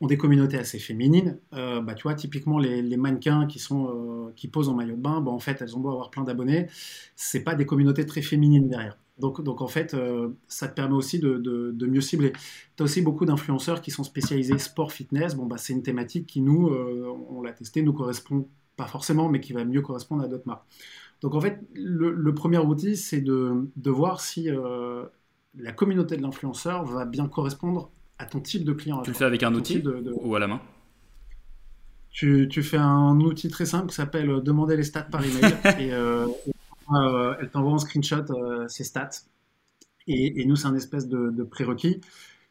ont 0.00 0.06
des 0.06 0.16
communautés 0.16 0.58
assez 0.58 0.78
féminines. 0.78 1.38
Bah, 1.52 1.94
tu 1.94 2.04
vois, 2.04 2.14
typiquement 2.14 2.58
les, 2.58 2.96
mannequins 2.96 3.46
qui 3.46 3.58
sont 3.58 4.32
qui 4.36 4.48
posent 4.48 4.68
en 4.68 4.74
maillot 4.74 4.96
de 4.96 5.00
bain, 5.00 5.20
bah, 5.20 5.30
en 5.30 5.38
fait, 5.38 5.60
elles 5.62 5.76
ont 5.76 5.80
beau 5.80 5.90
avoir 5.90 6.10
plein 6.10 6.24
d'abonnés, 6.24 6.68
c'est 7.14 7.44
pas 7.44 7.54
des 7.54 7.66
communautés 7.66 8.06
très 8.06 8.22
féminines 8.22 8.68
derrière. 8.68 8.96
Donc, 9.18 9.42
donc 9.42 9.62
en 9.62 9.66
fait, 9.66 9.94
euh, 9.94 10.28
ça 10.46 10.68
te 10.68 10.74
permet 10.74 10.94
aussi 10.94 11.18
de, 11.18 11.38
de, 11.38 11.86
mieux 11.86 12.00
cibler. 12.00 12.32
Tu 12.76 12.82
as 12.82 12.84
aussi 12.84 13.00
beaucoup 13.00 13.24
d'influenceurs 13.24 13.80
qui 13.80 13.90
sont 13.90 14.04
spécialisés 14.04 14.58
sport 14.58 14.92
fitness. 14.92 15.34
Bon, 15.34 15.46
bah, 15.46 15.56
c'est 15.56 15.72
une 15.72 15.82
thématique 15.82 16.26
qui 16.26 16.40
nous, 16.40 16.68
on 16.68 17.40
l'a 17.42 17.52
testé, 17.52 17.82
nous 17.82 17.94
correspond 17.94 18.48
pas 18.76 18.86
forcément, 18.86 19.30
mais 19.30 19.40
qui 19.40 19.54
va 19.54 19.64
mieux 19.64 19.80
correspondre 19.80 20.22
à 20.22 20.28
d'autres 20.28 20.46
marques. 20.46 20.66
Donc 21.22 21.34
en 21.34 21.40
fait, 21.40 21.60
le, 21.72 22.12
le 22.12 22.34
premier 22.34 22.58
outil, 22.58 22.96
c'est 22.96 23.22
de, 23.22 23.70
de, 23.74 23.90
voir 23.90 24.20
si 24.20 24.50
la 25.58 25.72
communauté 25.72 26.18
de 26.18 26.22
l'influenceur 26.22 26.84
va 26.84 27.06
bien 27.06 27.26
correspondre 27.26 27.90
à 28.18 28.26
ton 28.26 28.40
type 28.40 28.64
de 28.64 28.72
client. 28.72 29.02
Tu 29.02 29.10
le 29.10 29.16
fais 29.16 29.24
avec 29.24 29.42
un 29.42 29.54
outil 29.54 29.82
ou 30.22 30.34
à 30.34 30.38
la 30.38 30.46
main? 30.46 30.60
Tu, 32.10 32.48
tu, 32.48 32.62
fais 32.62 32.78
un 32.78 33.20
outil 33.20 33.48
très 33.48 33.66
simple 33.66 33.88
qui 33.88 33.94
s'appelle 33.94 34.30
euh, 34.30 34.40
demander 34.40 34.74
les 34.74 34.84
stats 34.84 35.02
par 35.02 35.22
email 35.22 35.54
et 35.78 35.92
euh, 36.92 36.96
euh, 36.96 37.34
elle 37.40 37.50
t'envoie 37.50 37.72
en 37.72 37.78
screenshot 37.78 38.24
ses 38.68 38.84
stats. 38.84 39.10
Et, 40.06 40.44
nous 40.44 40.56
c'est 40.56 40.68
un 40.68 40.74
espèce 40.74 41.08
de, 41.08 41.42
prérequis. 41.42 42.00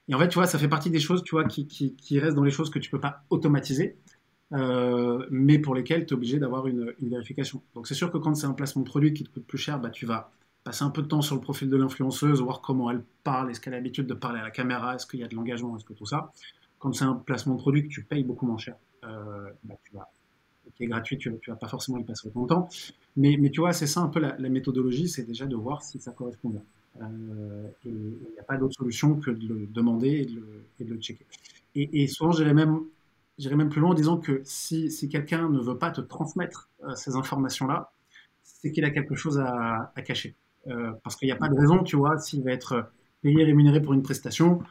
Et 0.08 0.16
en 0.16 0.20
fait 0.20 0.28
tu 0.28 0.36
vois 0.36 0.48
ça 0.48 0.60
fait 0.60 0.68
partie 0.68 0.90
des 0.90 1.00
choses 1.00 1.24
tu 1.24 1.36
vois 1.36 1.46
qui, 1.46 1.68
qui, 1.68 1.96
qui 1.96 2.20
restent 2.20 2.36
dans 2.36 2.44
les 2.44 2.52
choses 2.52 2.70
que 2.70 2.80
tu 2.80 2.90
peux 2.90 3.00
pas 3.00 3.24
automatiser 3.30 3.98
mais 4.52 5.60
pour 5.60 5.76
lesquelles 5.76 6.06
tu 6.06 6.14
es 6.14 6.18
obligé 6.18 6.40
d'avoir 6.40 6.68
une, 6.68 6.94
vérification. 7.02 7.62
Donc 7.74 7.88
c'est 7.88 7.96
sûr 7.96 8.12
que 8.12 8.18
quand 8.18 8.36
c'est 8.36 8.48
un 8.48 8.54
placement 8.54 8.84
de 8.84 8.88
produit 8.88 9.14
qui 9.14 9.24
te 9.24 9.30
coûte 9.30 9.46
plus 9.46 9.58
cher 9.58 9.80
bah, 9.80 9.90
tu 9.90 10.06
vas 10.06 10.32
passer 10.66 10.84
un 10.84 10.90
peu 10.90 11.04
de 11.04 11.08
temps 11.08 11.22
sur 11.22 11.36
le 11.36 11.42
profil 11.42 11.70
de 11.70 11.78
l'influenceuse, 11.78 12.42
voir 12.42 12.60
comment 12.60 12.90
elle 12.90 13.04
parle, 13.24 13.52
est-ce 13.52 13.62
qu'elle 13.62 13.74
a 13.74 13.78
l'habitude 13.78 14.08
de 14.08 14.16
parler 14.16 14.40
à 14.40 14.44
la 14.44 14.52
caméra, 14.52 14.96
est-ce 14.96 15.06
qu'il 15.06 15.20
y 15.20 15.24
a 15.24 15.28
de 15.28 15.36
l'engagement, 15.36 15.78
est-ce 15.78 15.86
que 15.86 15.94
tout 15.94 16.08
ça. 16.08 16.34
Quand 16.80 16.92
c'est 16.94 17.06
un 17.06 17.14
placement 17.14 17.54
de 17.54 17.60
produit 17.60 17.84
que 17.84 17.94
tu 17.94 18.04
payes 18.04 18.24
beaucoup 18.24 18.48
moins 18.48 18.58
cher, 18.58 18.76
euh, 19.04 19.50
bah, 19.64 19.76
tu 19.84 19.94
vas, 19.94 20.10
qui 20.76 20.84
est 20.84 20.88
gratuit, 20.88 21.18
tu 21.18 21.30
ne 21.30 21.38
vas 21.48 21.56
pas 21.56 21.68
forcément 21.68 21.98
y 21.98 22.04
passer 22.04 22.28
autant 22.28 22.42
de 22.44 22.48
temps. 22.48 22.70
Mais, 23.18 23.38
tu 23.52 23.62
vois, 23.62 23.74
c'est 23.74 23.88
ça 23.88 24.02
un 24.02 24.08
peu 24.08 24.20
la, 24.20 24.38
méthodologie, 24.50 25.08
c'est 25.08 25.24
déjà 25.24 25.46
de 25.46 25.56
voir 25.56 25.82
si 25.82 26.00
ça 26.00 26.12
correspond 26.12 26.50
bien. 26.50 26.62
Euh, 27.02 27.68
il 27.86 27.92
n'y 27.92 28.40
a 28.40 28.44
pas 28.44 28.58
d'autre 28.58 28.74
solution 28.74 29.16
que 29.16 29.32
de 29.32 29.48
le 29.48 29.68
demander 29.68 30.28
et 30.80 30.84
de 30.84 30.94
le, 30.94 30.98
checker. 30.98 31.26
Et, 31.76 32.08
souvent, 32.08 32.32
j'irais 32.32 32.54
même, 32.54 33.70
plus 33.70 33.82
loin 33.82 33.92
en 33.92 33.94
disant 33.94 34.18
que 34.18 34.42
si, 34.46 35.10
quelqu'un 35.10 35.50
ne 35.50 35.60
veut 35.60 35.78
pas 35.78 35.92
te 35.92 36.02
transmettre 36.02 36.70
euh, 36.84 36.96
ces 36.96 37.16
informations-là, 37.16 37.92
c'est 38.44 38.72
qu'il 38.72 38.86
a 38.86 38.92
quelque 38.92 39.16
chose 39.16 39.40
à, 39.40 39.92
à 39.96 40.02
cacher. 40.02 40.36
Euh, 40.68 40.92
parce 41.04 41.16
qu'il 41.16 41.28
n'y 41.28 41.32
a 41.32 41.36
pas 41.36 41.50
de 41.50 41.56
raison, 41.56 41.84
tu 41.84 41.96
vois, 41.96 42.18
s'il 42.18 42.44
va 42.44 42.52
être 42.52 42.90
payé, 43.22 43.44
rémunéré 43.44 43.82
pour 43.82 43.94
une 43.94 44.04
prestation. 44.04 44.62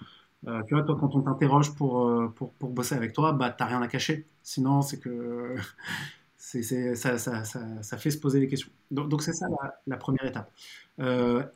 Euh, 0.47 0.63
tu 0.67 0.75
vois, 0.75 0.83
toi, 0.83 0.97
quand 0.99 1.15
on 1.15 1.23
t'interroge 1.23 1.75
pour, 1.75 2.07
euh, 2.07 2.33
pour, 2.35 2.53
pour, 2.55 2.71
bosser 2.71 2.95
avec 2.95 3.13
toi, 3.13 3.33
bah, 3.33 3.51
t'as 3.51 3.67
rien 3.67 3.81
à 3.83 3.89
cacher. 3.89 4.27
Sinon, 4.43 4.83
c'est 4.83 4.99
que 4.99 5.55
c'est, 6.37 6.63
ça, 6.95 7.19
ça, 7.19 7.45
ça, 7.45 7.61
ça, 7.83 7.97
fait 7.97 8.11
se 8.11 8.19
poser 8.19 8.41
des 8.41 8.49
questions. 8.49 8.71
Donc, 8.91 9.09
donc 9.09 9.23
c'est 9.23 9.33
ça 9.33 9.47
la, 9.49 9.75
la, 9.87 9.97
première 9.97 10.25
étape. 10.25 10.53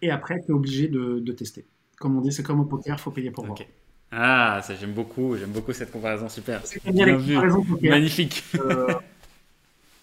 et 0.02 0.10
après, 0.10 0.40
tu 0.40 0.52
es 0.52 0.54
obligé 0.54 0.88
de, 0.88 1.18
de, 1.18 1.32
tester. 1.32 1.66
Comme 1.98 2.16
on 2.16 2.20
dit, 2.20 2.32
c'est 2.32 2.42
comme 2.42 2.60
au 2.60 2.64
poker, 2.64 2.96
il 2.96 3.00
faut 3.00 3.10
payer 3.10 3.30
pour 3.30 3.44
voir. 3.44 3.58
Ah, 4.10 4.60
ça 4.62 4.74
j'aime 4.74 4.94
beaucoup, 4.94 5.36
j'aime 5.36 5.50
beaucoup 5.50 5.72
cette 5.74 5.92
comparaison, 5.92 6.30
super. 6.30 6.62
Bien 6.86 7.16
vu. 7.16 7.36
Magnifique. 7.82 8.42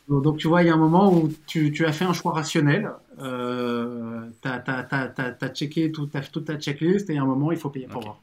Donc, 0.08 0.38
tu 0.38 0.48
vois, 0.48 0.62
il 0.62 0.68
y 0.68 0.70
a 0.70 0.74
un 0.74 0.78
moment 0.78 1.12
où 1.12 1.32
tu, 1.48 1.72
tu 1.72 1.86
as 1.86 1.92
fait 1.92 2.06
un 2.06 2.14
choix 2.14 2.34
rationnel, 2.34 2.92
euh, 3.20 4.28
tu 4.42 4.48
as, 4.48 5.50
checké 5.50 5.92
tout, 5.92 6.10
toute 6.32 6.46
ta 6.46 6.58
checklist 6.58 7.10
et 7.10 7.14
il 7.14 7.16
y 7.16 7.20
a 7.20 7.24
un 7.24 7.26
moment, 7.26 7.52
il 7.52 7.58
faut 7.58 7.70
payer 7.70 7.88
pour 7.88 8.04
voir. 8.04 8.22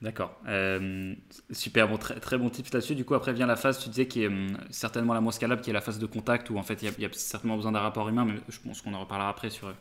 D'accord. 0.00 0.40
Euh, 0.46 1.14
super, 1.50 1.88
bon, 1.88 1.96
très, 1.96 2.20
très 2.20 2.38
bon 2.38 2.48
tips 2.50 2.72
là-dessus. 2.72 2.94
Du 2.94 3.04
coup, 3.04 3.14
après 3.14 3.32
vient 3.32 3.46
la 3.46 3.56
phase, 3.56 3.78
tu 3.78 3.88
disais, 3.88 4.06
qui 4.06 4.22
est 4.22 4.28
hum, 4.28 4.56
certainement 4.70 5.14
la 5.14 5.20
moins 5.20 5.32
scalable, 5.32 5.60
qui 5.60 5.70
est 5.70 5.72
la 5.72 5.80
phase 5.80 5.98
de 5.98 6.06
contact, 6.06 6.50
où 6.50 6.58
en 6.58 6.62
fait, 6.62 6.82
il 6.82 7.02
y, 7.02 7.04
a 7.04 7.08
certainement 7.12 7.56
besoin 7.56 7.72
d'un 7.72 7.80
rapport 7.80 8.08
humain, 8.08 8.24
mais 8.24 8.34
je 8.48 8.58
pense 8.60 8.80
qu'on 8.80 8.94
en 8.94 9.00
reparlera 9.00 9.28
après 9.28 9.50
sur 9.50 9.68
euh, 9.68 9.72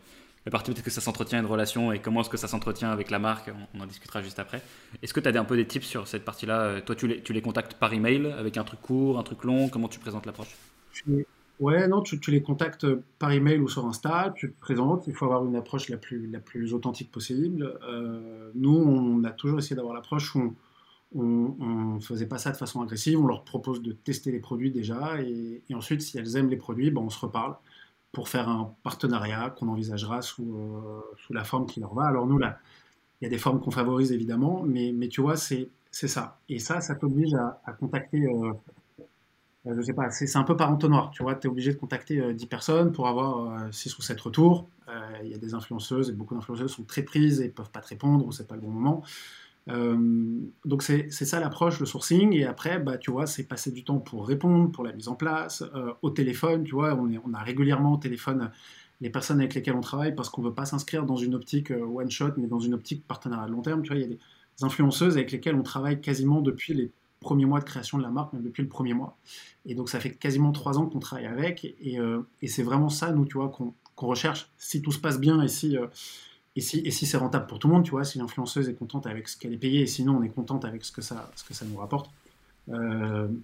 la 0.45 0.51
partie 0.51 0.71
peut-être 0.71 0.83
que 0.83 0.91
ça 0.91 1.01
s'entretient 1.01 1.39
une 1.39 1.45
relation 1.45 1.91
et 1.91 1.99
comment 1.99 2.21
est-ce 2.21 2.29
que 2.29 2.37
ça 2.37 2.47
s'entretient 2.47 2.89
avec 2.89 3.11
la 3.11 3.19
marque, 3.19 3.51
on, 3.73 3.81
en 3.81 3.85
discutera 3.85 4.21
juste 4.21 4.39
après. 4.39 4.61
Est-ce 5.03 5.13
que 5.13 5.19
tu 5.19 5.29
as 5.29 5.39
un 5.39 5.45
peu 5.45 5.57
des 5.57 5.67
tips 5.67 5.85
sur 5.85 6.07
cette 6.07 6.25
partie-là? 6.25 6.81
Toi, 6.81 6.95
tu 6.95 7.07
les, 7.07 7.21
tu 7.21 7.33
les 7.33 7.41
contactes 7.41 7.73
par 7.75 7.93
email, 7.93 8.33
avec 8.37 8.57
un 8.57 8.63
truc 8.63 8.81
court, 8.81 9.19
un 9.19 9.23
truc 9.23 9.43
long 9.43 9.69
Comment 9.69 9.87
tu 9.87 9.99
présentes 9.99 10.25
l'approche? 10.25 10.55
Ouais, 11.59 11.87
non, 11.87 12.01
tu, 12.01 12.19
les 12.29 12.43
contactes 12.43 12.85
par 13.17 13.31
email 13.31 13.57
ou 13.59 13.67
sur 13.67 13.85
Insta, 13.87 14.31
tu 14.35 14.51
te 14.53 14.59
présentes, 14.59 15.07
il 15.07 15.13
faut 15.13 15.25
avoir 15.25 15.43
une 15.43 15.55
approche 15.55 15.89
la 15.89 15.97
plus, 15.97 16.27
la 16.29 16.39
plus 16.39 16.71
authentique 16.73 17.11
possible. 17.11 17.79
Euh, 17.83 18.51
nous, 18.53 18.75
on 18.75 19.23
a 19.23 19.31
toujours 19.31 19.57
essayé 19.57 19.75
d'avoir 19.75 19.95
l'approche 19.95 20.35
où 20.35 20.53
on 21.15 21.95
ne 21.95 21.99
faisait 21.99 22.27
pas 22.27 22.37
ça 22.37 22.51
de 22.51 22.57
façon 22.57 22.81
agressive, 22.81 23.19
on 23.19 23.25
leur 23.25 23.43
propose 23.43 23.81
de 23.81 23.91
tester 23.93 24.31
les 24.31 24.39
produits 24.39 24.71
déjà, 24.71 25.19
et, 25.21 25.63
ensuite, 25.73 26.01
si 26.01 26.17
elles 26.19 26.35
aiment 26.37 26.49
les 26.49 26.57
produits, 26.57 26.91
ben, 26.91 27.01
on 27.01 27.09
se 27.09 27.19
reparle 27.19 27.55
pour 28.11 28.29
faire 28.29 28.49
un 28.49 28.73
partenariat 28.83 29.49
qu'on 29.49 29.67
envisagera 29.69 30.21
sous, 30.21 30.43
euh, 30.43 31.01
sous 31.17 31.33
la 31.33 31.43
forme 31.43 31.65
qui 31.65 31.79
leur 31.79 31.93
va. 31.95 32.05
Alors 32.05 32.27
nous, 32.27 32.37
là, 32.37 32.59
il 33.21 33.25
y 33.25 33.27
a 33.27 33.29
des 33.31 33.37
formes 33.39 33.59
qu'on 33.61 33.71
favorise 33.71 34.11
évidemment, 34.11 34.63
mais, 34.63 34.91
mais 34.93 35.07
tu 35.07 35.21
vois, 35.21 35.37
c'est 35.37 35.69
ça. 35.91 36.39
Et 36.49 36.59
ça, 36.59 36.81
ça 36.81 36.95
t'oblige 36.95 37.33
à, 37.33 37.61
à 37.65 37.73
contacter... 37.73 38.25
Euh, 38.27 38.51
euh, 38.51 38.53
je 39.75 39.81
sais 39.81 39.93
pas, 39.93 40.09
c'est 40.11 40.35
un 40.37 40.43
peu 40.43 40.55
par 40.55 40.71
entonnoir. 40.71 41.11
Tu 41.11 41.23
vois, 41.23 41.35
tu 41.35 41.47
es 41.47 41.49
obligé 41.49 41.73
de 41.73 41.77
contacter 41.77 42.33
10 42.33 42.43
euh, 42.43 42.47
personnes 42.47 42.91
pour 42.91 43.07
avoir 43.07 43.73
6 43.73 43.89
euh, 43.89 43.95
ou 43.99 44.01
7 44.01 44.21
retours. 44.21 44.69
Il 45.23 45.29
y 45.29 45.33
a 45.33 45.37
des 45.37 45.53
influenceuses 45.53 46.09
et 46.09 46.13
beaucoup 46.13 46.35
d'influenceuses 46.35 46.71
sont 46.71 46.83
très 46.83 47.01
prises 47.01 47.41
et 47.41 47.49
peuvent 47.49 47.71
pas 47.71 47.81
te 47.81 47.89
répondre 47.89 48.25
ou 48.25 48.31
c'est 48.31 48.47
pas 48.47 48.55
le 48.55 48.61
bon 48.61 48.69
moment. 48.69 49.03
donc 50.65 50.81
c'est 50.81 51.09
ça 51.11 51.39
l'approche, 51.39 51.79
le 51.79 51.85
sourcing. 51.85 52.33
Et 52.33 52.45
après, 52.45 52.79
bah, 52.79 52.97
tu 52.97 53.11
vois, 53.11 53.27
c'est 53.27 53.43
passer 53.43 53.71
du 53.71 53.83
temps 53.83 53.97
pour 53.97 54.27
répondre, 54.27 54.71
pour 54.71 54.83
la 54.85 54.93
mise 54.93 55.07
en 55.07 55.15
place, 55.15 55.63
au 56.01 56.09
téléphone. 56.09 56.63
Tu 56.63 56.73
vois, 56.73 56.95
on, 56.95 57.09
est, 57.09 57.19
on 57.25 57.33
a 57.33 57.39
régulièrement 57.39 57.93
au 57.93 57.97
téléphone 57.97 58.49
les 59.01 59.09
personnes 59.09 59.39
avec 59.39 59.53
lesquelles 59.53 59.75
on 59.75 59.81
travaille 59.81 60.15
parce 60.15 60.29
qu'on 60.29 60.41
ne 60.41 60.47
veut 60.47 60.53
pas 60.53 60.65
s'inscrire 60.65 61.05
dans 61.05 61.15
une 61.15 61.35
optique 61.35 61.71
euh, 61.71 61.85
one 61.85 62.09
shot, 62.09 62.31
mais 62.37 62.47
dans 62.47 62.59
une 62.59 62.73
optique 62.73 63.05
partenariat 63.07 63.45
à 63.45 63.47
long 63.47 63.61
terme. 63.61 63.81
Tu 63.83 63.89
vois, 63.89 63.97
il 63.97 64.01
y 64.01 64.05
a 64.05 64.07
des 64.07 64.19
influenceuses 64.61 65.17
avec 65.17 65.31
lesquelles 65.31 65.55
on 65.55 65.63
travaille 65.63 66.01
quasiment 66.01 66.41
depuis 66.41 66.73
les 66.73 66.91
premiers 67.19 67.45
mois 67.45 67.59
de 67.59 67.65
création 67.65 67.97
de 67.97 68.03
la 68.03 68.09
marque, 68.09 68.33
même 68.33 68.43
depuis 68.43 68.63
le 68.63 68.69
premier 68.69 68.93
mois. 68.93 69.17
Et 69.65 69.75
donc 69.75 69.89
ça 69.89 69.99
fait 69.99 70.11
quasiment 70.11 70.51
trois 70.51 70.77
ans 70.77 70.85
qu'on 70.85 70.99
travaille 70.99 71.25
avec, 71.25 71.65
et, 71.81 71.99
euh, 71.99 72.21
c'est 72.45 72.63
vraiment 72.63 72.89
ça, 72.89 73.11
nous, 73.11 73.25
tu 73.25 73.37
vois, 73.37 73.49
qu'on 73.49 74.07
recherche. 74.07 74.49
Si 74.57 74.81
tout 74.81 74.91
se 74.91 74.99
passe 74.99 75.19
bien 75.19 75.41
et 75.41 75.47
si, 75.47 75.77
euh, 75.77 75.87
si, 76.57 76.91
c'est 76.91 77.17
rentable 77.17 77.47
pour 77.47 77.59
tout 77.59 77.67
le 77.67 77.73
monde, 77.73 77.83
tu 77.83 77.91
vois, 77.91 78.03
si 78.03 78.17
l'influenceuse 78.17 78.69
est 78.69 78.75
contente 78.75 79.07
avec 79.07 79.27
ce 79.27 79.37
qu'elle 79.37 79.53
est 79.53 79.57
payée, 79.57 79.81
et 79.81 79.87
sinon 79.87 80.17
on 80.17 80.23
est 80.23 80.29
contente 80.29 80.65
avec 80.65 80.85
ce 80.85 80.91
que 80.91 81.01
ça, 81.01 81.31
ce 81.35 81.43
que 81.43 81.53
ça 81.53 81.65
nous 81.65 81.77
rapporte. 81.77 82.09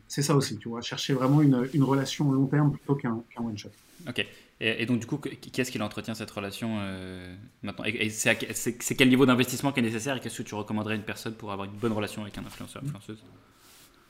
c'est 0.07 0.21
ça 0.21 0.35
aussi, 0.35 0.57
tu 0.57 0.69
vois, 0.69 0.81
chercher 0.81 1.13
vraiment 1.13 1.41
une, 1.41 1.67
une 1.73 1.83
relation 1.83 2.31
long 2.31 2.47
terme 2.47 2.71
plutôt 2.71 2.95
qu'un 2.95 3.23
one 3.37 3.57
shot. 3.57 3.69
Ok. 4.07 4.25
Et, 4.59 4.85
donc, 4.85 4.99
du 4.99 5.05
coup, 5.05 5.17
qui 5.17 5.59
est-ce 5.59 5.71
qui 5.71 5.81
entretient 5.81 6.13
cette 6.13 6.31
relation 6.31 6.77
euh, 6.79 7.35
maintenant? 7.63 7.83
Et, 7.85 8.09
c'est 8.09 8.95
quel 8.95 9.09
niveau 9.09 9.25
d'investissement 9.25 9.73
qui 9.73 9.81
est 9.81 9.83
nécessaire 9.83 10.15
et 10.15 10.19
qu'est-ce 10.21 10.37
que 10.37 10.47
tu 10.47 10.55
recommanderais 10.55 10.93
à 10.93 10.97
une 10.97 11.03
personne 11.03 11.33
pour 11.33 11.51
avoir 11.51 11.67
une 11.67 11.75
bonne 11.75 11.91
relation 11.91 12.21
avec 12.21 12.37
un 12.37 12.45
influenceur, 12.45 12.81
influenceuse? 12.83 13.21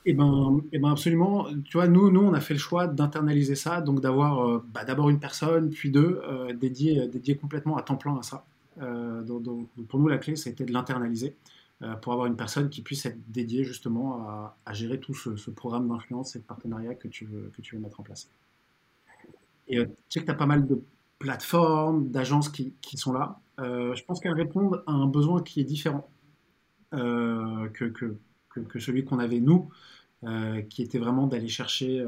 Eh 0.06 0.12
ben, 0.12 0.60
eh 0.72 0.78
ben 0.78 0.90
absolument. 0.90 1.46
Tu 1.64 1.76
vois, 1.76 1.88
nous, 1.88 2.10
nous, 2.10 2.20
on 2.20 2.34
a 2.34 2.40
fait 2.40 2.54
le 2.54 2.60
choix 2.60 2.86
d'internaliser 2.86 3.54
ça, 3.54 3.80
donc 3.80 4.00
d'avoir 4.00 4.46
euh, 4.46 4.64
bah, 4.72 4.84
d'abord 4.84 5.08
une 5.10 5.20
personne, 5.20 5.70
puis 5.70 5.90
deux, 5.90 6.20
euh, 6.24 6.52
dédiés 6.52 7.08
dédiée, 7.08 7.36
complètement 7.36 7.76
à 7.76 7.82
temps 7.82 7.96
plein 7.96 8.18
à 8.18 8.22
ça. 8.22 8.44
donc, 8.78 9.68
pour 9.88 9.98
nous, 10.00 10.08
la 10.08 10.18
clé, 10.18 10.36
c'était 10.36 10.64
de 10.64 10.72
l'internaliser 10.72 11.36
pour 12.00 12.12
avoir 12.12 12.26
une 12.26 12.36
personne 12.36 12.70
qui 12.70 12.80
puisse 12.82 13.04
être 13.04 13.18
dédiée 13.28 13.64
justement 13.64 14.54
à, 14.64 14.72
gérer 14.72 14.98
tout 15.00 15.14
ce, 15.14 15.50
programme 15.50 15.88
d'influence 15.88 16.34
et 16.36 16.38
de 16.38 16.44
partenariat 16.44 16.94
que 16.94 17.08
tu 17.08 17.24
veux, 17.26 17.50
que 17.54 17.62
tu 17.62 17.76
veux 17.76 17.82
mettre 17.82 18.00
en 18.00 18.02
place. 18.02 18.28
Et 19.68 19.78
euh, 19.78 19.86
tu 19.86 19.94
sais 20.08 20.20
que 20.20 20.26
tu 20.26 20.30
as 20.30 20.34
pas 20.34 20.46
mal 20.46 20.66
de 20.66 20.82
plateformes, 21.18 22.10
d'agences 22.10 22.48
qui, 22.48 22.74
sont 22.96 23.12
là. 23.12 23.38
Euh, 23.60 23.94
je 23.94 24.04
pense 24.04 24.20
qu'elles 24.20 24.34
répondent 24.34 24.82
à 24.86 24.92
un 24.92 25.06
besoin 25.06 25.42
qui 25.42 25.60
est 25.60 25.64
différent 25.64 26.08
euh, 26.92 27.68
que, 27.70 28.16
que, 28.62 28.78
celui 28.78 29.04
qu'on 29.04 29.18
avait 29.18 29.40
nous, 29.40 29.68
qui 30.70 30.82
était 30.82 30.98
vraiment 30.98 31.26
d'aller 31.26 31.48
chercher 31.48 32.04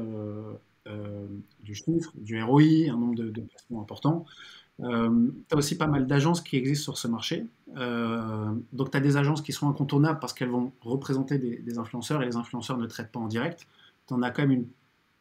du 1.63 1.75
chiffre, 1.75 2.11
du 2.15 2.41
ROI, 2.41 2.89
un 2.89 2.97
nombre 2.97 3.15
de, 3.15 3.41
placements 3.41 3.81
importants. 3.81 4.25
Euh, 4.83 5.31
tu 5.49 5.55
as 5.55 5.57
aussi 5.57 5.77
pas 5.77 5.87
mal 5.87 6.05
d'agences 6.05 6.41
qui 6.41 6.55
existent 6.55 6.83
sur 6.83 6.97
ce 6.97 7.07
marché. 7.07 7.45
Euh, 7.77 8.53
donc 8.73 8.91
tu 8.91 8.97
as 8.97 8.99
des 8.99 9.17
agences 9.17 9.41
qui 9.41 9.51
sont 9.51 9.69
incontournables 9.69 10.19
parce 10.19 10.33
qu'elles 10.33 10.49
vont 10.49 10.71
représenter 10.81 11.39
des, 11.39 11.79
influenceurs 11.79 12.21
et 12.21 12.25
les 12.25 12.35
influenceurs 12.35 12.77
ne 12.77 12.85
traitent 12.85 13.11
pas 13.11 13.19
en 13.19 13.27
direct. 13.27 13.67
Tu 14.07 14.13
en 14.13 14.21
as 14.21 14.31
quand 14.31 14.43
même 14.43 14.51
une 14.51 14.67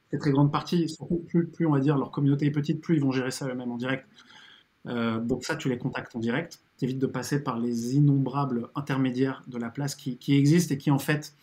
très 0.08 0.18
très 0.18 0.30
grande 0.30 0.52
partie, 0.52 0.86
plus, 1.28 1.46
plus 1.46 1.66
on 1.66 1.72
va 1.72 1.80
dire 1.80 1.96
leur 1.96 2.10
communauté 2.10 2.46
est 2.46 2.50
petite, 2.50 2.80
plus 2.80 2.96
ils 2.96 3.02
vont 3.02 3.12
gérer 3.12 3.30
ça 3.30 3.48
eux-mêmes 3.48 3.72
en 3.72 3.76
direct. 3.76 4.06
Euh, 4.86 5.18
donc 5.20 5.44
ça, 5.44 5.56
tu 5.56 5.68
les 5.68 5.78
contactes 5.78 6.14
en 6.14 6.20
direct. 6.20 6.60
T'évites 6.78 6.98
de 6.98 7.06
passer 7.06 7.42
par 7.42 7.58
les 7.58 7.96
innombrables 7.96 8.68
intermédiaires 8.74 9.42
de 9.46 9.58
la 9.58 9.70
place 9.70 9.94
qui, 9.94 10.16
qui 10.16 10.36
existent 10.36 10.74
et 10.74 10.78
qui 10.78 10.90
en 10.90 10.98
fait 10.98 11.34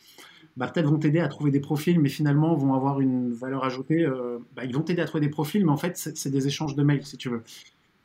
bah, 0.55 0.67
peut-être 0.67 0.87
vont 0.87 0.99
t'aider 0.99 1.19
à 1.19 1.27
trouver 1.27 1.51
des 1.51 1.59
profils, 1.59 1.99
mais 1.99 2.09
finalement 2.09 2.55
vont 2.55 2.73
avoir 2.73 2.99
une 2.99 3.31
valeur 3.33 3.63
ajoutée. 3.63 4.05
Euh, 4.05 4.37
bah, 4.55 4.65
ils 4.65 4.73
vont 4.73 4.81
t'aider 4.81 5.01
à 5.01 5.05
trouver 5.05 5.21
des 5.21 5.31
profils, 5.31 5.65
mais 5.65 5.71
en 5.71 5.77
fait 5.77 5.97
c'est 5.97 6.29
des 6.29 6.47
échanges 6.47 6.75
de 6.75 6.83
mails 6.83 7.05
si 7.05 7.17
tu 7.17 7.29
veux. 7.29 7.43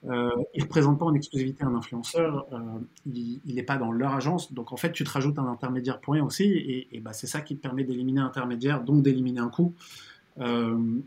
Euh, 0.08 0.30
ils 0.54 0.60
ne 0.60 0.62
représentent 0.62 0.98
pas 0.98 1.06
en 1.06 1.14
exclusivité 1.14 1.64
un 1.64 1.74
influenceur, 1.74 2.46
euh, 2.52 2.58
il 3.04 3.40
n'est 3.44 3.64
pas 3.64 3.78
dans 3.78 3.90
leur 3.90 4.14
agence, 4.14 4.52
donc 4.52 4.72
en 4.72 4.76
fait 4.76 4.92
tu 4.92 5.02
te 5.02 5.10
rajoutes 5.10 5.40
un 5.40 5.46
intermédiaire 5.48 6.00
pour 6.00 6.14
rien 6.14 6.24
aussi, 6.24 6.44
et, 6.92 7.00
bah, 7.00 7.12
c'est 7.12 7.26
ça 7.26 7.40
qui 7.40 7.56
te 7.56 7.60
permet 7.60 7.82
d'éliminer 7.82 8.20
un 8.20 8.26
intermédiaire, 8.26 8.82
donc 8.82 9.02
d'éliminer 9.02 9.40
un 9.40 9.48
coût. 9.48 9.74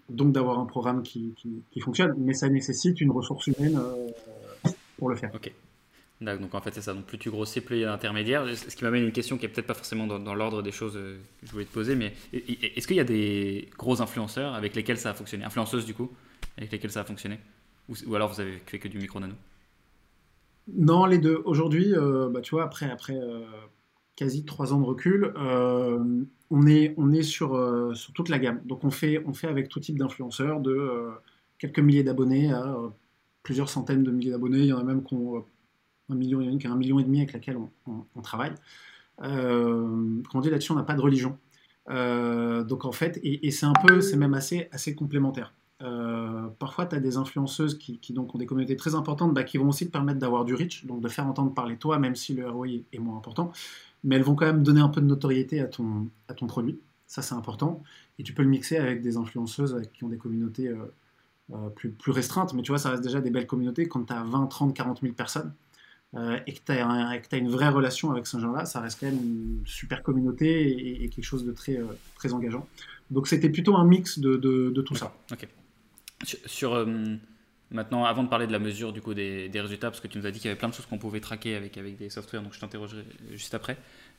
Donc 0.09 0.33
d'avoir 0.33 0.59
un 0.59 0.65
programme 0.65 1.03
qui, 1.03 1.33
fonctionne, 1.79 2.13
mais 2.17 2.33
ça 2.33 2.49
nécessite 2.49 2.99
une 2.99 3.11
ressource 3.11 3.47
humaine 3.47 3.79
pour 4.97 5.09
le 5.09 5.15
faire. 5.15 5.31
Donc 6.21 6.53
en 6.53 6.61
fait 6.61 6.73
c'est 6.73 6.81
ça, 6.81 6.93
donc 6.93 7.05
plus 7.05 7.17
tu 7.17 7.31
grossis, 7.31 7.61
plus 7.61 7.77
il 7.77 7.81
y 7.81 7.85
a 7.85 7.87
d'intermédiaires. 7.87 8.45
Ce 8.55 8.75
qui 8.75 8.83
m'amène 8.83 9.03
une 9.03 9.11
question 9.11 9.37
qui 9.37 9.45
est 9.45 9.49
peut-être 9.49 9.67
pas 9.67 9.73
forcément 9.73 10.05
dans, 10.07 10.35
l'ordre 10.35 10.61
des 10.61 10.71
choses 10.71 10.95
euh, 10.95 11.17
que 11.39 11.47
je 11.47 11.51
voulais 11.51 11.65
te 11.65 11.73
poser, 11.73 11.95
mais 11.95 12.13
est-ce 12.31 12.87
qu'il 12.87 12.97
y 12.97 13.01
a 13.01 13.05
des 13.05 13.69
gros 13.77 14.01
influenceurs 14.01 14.53
avec 14.53 14.75
lesquels 14.75 14.97
ça 14.97 15.09
a 15.09 15.13
fonctionné? 15.13 15.43
Influenceuses 15.43 15.85
du 15.85 15.93
coup, 15.93 16.11
avec 16.57 16.71
lesquels 16.71 16.91
ça 16.91 17.01
a 17.01 17.05
fonctionné? 17.05 17.39
Ou, 17.89 18.15
alors 18.15 18.31
vous 18.31 18.39
avez 18.39 18.61
fait 18.67 18.79
que 18.79 18.87
du 18.87 18.99
micro-nano 18.99 19.33
Non, 20.71 21.05
les 21.05 21.17
deux. 21.17 21.41
Aujourd'hui, 21.45 21.93
bah, 22.31 22.41
tu 22.41 22.51
vois, 22.51 22.63
après, 22.63 22.89
après 22.89 23.19
quasi 24.15 24.45
trois 24.45 24.73
ans 24.73 24.79
de 24.79 24.85
recul, 24.85 25.33
on 26.51 26.67
est, 26.67 27.23
sur, 27.23 27.55
euh, 27.55 27.93
sur 27.93 28.13
toute 28.13 28.29
la 28.29 28.37
gamme. 28.37 28.61
Donc 28.65 28.83
on 28.83 28.91
fait, 28.91 29.23
on 29.25 29.33
fait 29.33 29.47
avec 29.47 29.69
tout 29.69 29.79
type 29.79 29.97
d'influenceurs, 29.97 30.59
de 30.59 30.71
euh, 30.71 31.11
quelques 31.57 31.79
milliers 31.79 32.03
d'abonnés 32.03 32.51
à 32.51 32.75
euh, 32.75 32.89
plusieurs 33.41 33.69
centaines 33.69 34.03
de 34.03 34.11
milliers 34.11 34.31
d'abonnés. 34.31 34.59
Il 34.59 34.65
y 34.65 34.73
en 34.73 34.79
a 34.79 34.83
même 34.83 35.03
qui 35.03 35.13
ont 35.13 35.45
un 36.11 36.75
million, 36.75 36.99
et 36.99 37.03
demi 37.03 37.19
avec 37.19 37.33
laquelle 37.33 37.57
on, 37.87 38.21
travaille. 38.21 38.53
Euh, 39.23 40.21
on 40.33 40.41
dit 40.41 40.49
là-dessus, 40.49 40.71
on 40.71 40.75
n'a 40.75 40.83
pas 40.83 40.95
de 40.95 41.01
religion. 41.01 41.37
donc 41.87 42.85
en 42.85 42.91
fait, 42.91 43.19
et, 43.23 43.51
c'est 43.51 43.65
un 43.65 43.73
peu, 43.73 44.01
c'est 44.01 44.17
même 44.17 44.33
assez, 44.33 44.67
assez 44.71 44.95
complémentaire. 44.95 45.53
parfois, 46.59 46.85
tu 46.85 46.95
as 46.95 46.99
des 46.99 47.17
influenceuses 47.17 47.77
qui, 47.77 48.13
donc 48.13 48.35
ont 48.35 48.37
des 48.37 48.45
communautés 48.45 48.75
très 48.75 48.95
importantes, 48.95 49.33
bah, 49.33 49.43
qui 49.43 49.57
vont 49.57 49.69
aussi 49.69 49.87
te 49.87 49.91
permettre 49.91 50.19
d'avoir 50.19 50.45
du 50.45 50.55
reach, 50.55 50.85
donc 50.85 51.01
de 51.01 51.07
faire 51.07 51.27
entendre 51.27 51.53
parler 51.53 51.77
toi, 51.77 51.99
même 51.99 52.15
si 52.15 52.33
le 52.33 52.49
ROI 52.49 52.67
est 52.91 52.99
moins 52.99 53.17
important 53.17 53.51
mais 54.03 54.15
elles 54.15 54.23
vont 54.23 54.35
quand 54.35 54.45
même 54.45 54.63
donner 54.63 54.81
un 54.81 54.89
peu 54.89 55.01
de 55.01 55.05
notoriété 55.05 55.59
à 55.61 55.67
ton, 55.67 56.07
à 56.27 56.33
ton 56.33 56.47
produit. 56.47 56.79
Ça, 57.07 57.21
c'est 57.21 57.35
important. 57.35 57.83
Et 58.19 58.23
tu 58.23 58.33
peux 58.33 58.43
le 58.43 58.49
mixer 58.49 58.77
avec 58.77 59.01
des 59.01 59.17
influenceuses 59.17 59.81
qui 59.93 60.03
ont 60.03 60.09
des 60.09 60.17
communautés 60.17 60.69
euh, 60.69 60.93
euh, 61.53 61.69
plus, 61.69 61.91
plus, 61.91 62.11
restreintes. 62.11 62.53
Mais 62.53 62.61
tu 62.61 62.71
vois, 62.71 62.79
ça 62.79 62.89
reste 62.89 63.03
déjà 63.03 63.21
des 63.21 63.29
belles 63.29 63.47
communautés. 63.47 63.87
Quand 63.87 64.05
tu 64.05 64.13
as 64.13 64.23
20, 64.23 64.47
30, 64.47 64.73
40 64.73 65.01
000 65.01 65.13
personnes 65.13 65.53
euh, 66.15 66.39
et 66.45 66.53
que 66.53 66.59
tu 66.65 66.71
as, 66.71 67.37
une 67.37 67.49
vraie 67.49 67.69
relation 67.69 68.11
avec 68.11 68.27
ce 68.27 68.37
genre-là, 68.39 68.65
ça 68.65 68.81
reste 68.81 68.99
quand 68.99 69.07
même 69.07 69.15
une 69.15 69.61
super 69.65 70.03
communauté 70.03 71.03
et, 71.03 71.09
quelque 71.09 71.23
chose 71.23 71.45
de 71.45 71.51
très, 71.51 71.79
très 72.15 72.33
engageant. 72.33 72.67
Donc, 73.09 73.27
c'était 73.27 73.49
plutôt 73.49 73.75
un 73.75 73.85
mix 73.85 74.19
de, 74.19 74.35
de, 74.35 74.81
tout 74.81 74.95
ça. 74.95 75.13
Ok. 75.31 75.47
Sur. 76.23 76.85
Maintenant, 77.71 78.03
avant 78.03 78.23
de 78.23 78.27
parler 78.27 78.47
de 78.47 78.51
la 78.51 78.59
mesure 78.59 78.91
du 78.91 79.01
coup 79.01 79.13
des, 79.13 79.49
résultats, 79.55 79.89
parce 79.89 80.01
que 80.01 80.07
tu 80.07 80.17
nous 80.17 80.25
as 80.25 80.31
dit 80.31 80.39
qu'il 80.39 80.49
y 80.49 80.51
avait 80.51 80.59
plein 80.59 80.67
de 80.67 80.73
choses 80.73 80.85
qu'on 80.85 80.97
pouvait 80.97 81.21
traquer 81.21 81.55
avec, 81.55 81.77
avec 81.77 81.97
des 81.97 82.09
softwares, 82.09 82.43
donc 82.43 82.53
je 82.53 82.59
t'interrogerai 82.59 83.05
juste 83.31 83.53
après. 83.53 83.77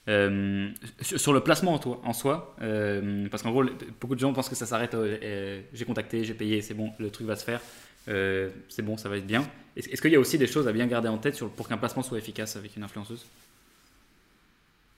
Euh, 0.09 0.71
sur, 1.01 1.33
le 1.33 1.41
placement 1.41 1.75
en, 1.75 2.01
en 2.03 2.13
soi, 2.13 2.57
euh, 2.63 3.29
parce 3.31 3.43
qu'en 3.43 3.53
gros, 3.53 3.65
beaucoup 4.01 4.15
de 4.15 4.21
gens 4.21 4.33
pensent 4.33 4.49
que 4.49 4.57
ça 4.57 4.67
s'arrête, 4.67 4.95
euh, 4.95 5.61
j'ai 5.73 5.85
contacté, 5.85 6.25
j'ai 6.25 6.35
payé, 6.35 6.63
c'est 6.63 6.75
bon, 6.75 6.93
le 6.99 7.11
truc 7.11 7.27
va 7.27 7.37
se 7.37 7.45
faire, 7.45 7.61
c'est 8.07 8.83
bon, 8.83 8.97
ça 8.97 9.09
va 9.09 9.17
être 9.17 9.27
bien. 9.27 9.45
Est-ce, 9.77 10.03
qu'il 10.03 10.13
y 10.13 10.17
a 10.17 10.21
aussi 10.21 10.39
des 10.39 10.47
choses 10.47 10.69
à 10.69 10.73
bien 10.73 10.87
garder 10.87 11.09
en 11.09 11.19
tête 11.19 11.43
pour 11.57 11.69
qu'un 11.69 11.79
placement 11.79 12.03
soit 12.03 12.19
efficace 12.19 12.57
avec 12.57 12.77
une 12.77 12.83
influenceuse? 12.83 13.25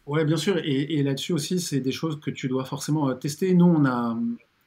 Ouais, 0.06 0.24
bien 0.24 0.36
sûr, 0.36 0.58
et, 0.58 1.02
là-dessus 1.02 1.32
aussi, 1.32 1.60
c'est 1.60 1.80
des 1.80 1.92
choses 1.92 2.20
que 2.20 2.30
tu 2.30 2.48
dois 2.48 2.64
forcément 2.64 3.14
tester. 3.14 3.54
Nous, 3.54 3.64
on 3.64 3.86
a, 3.86 4.16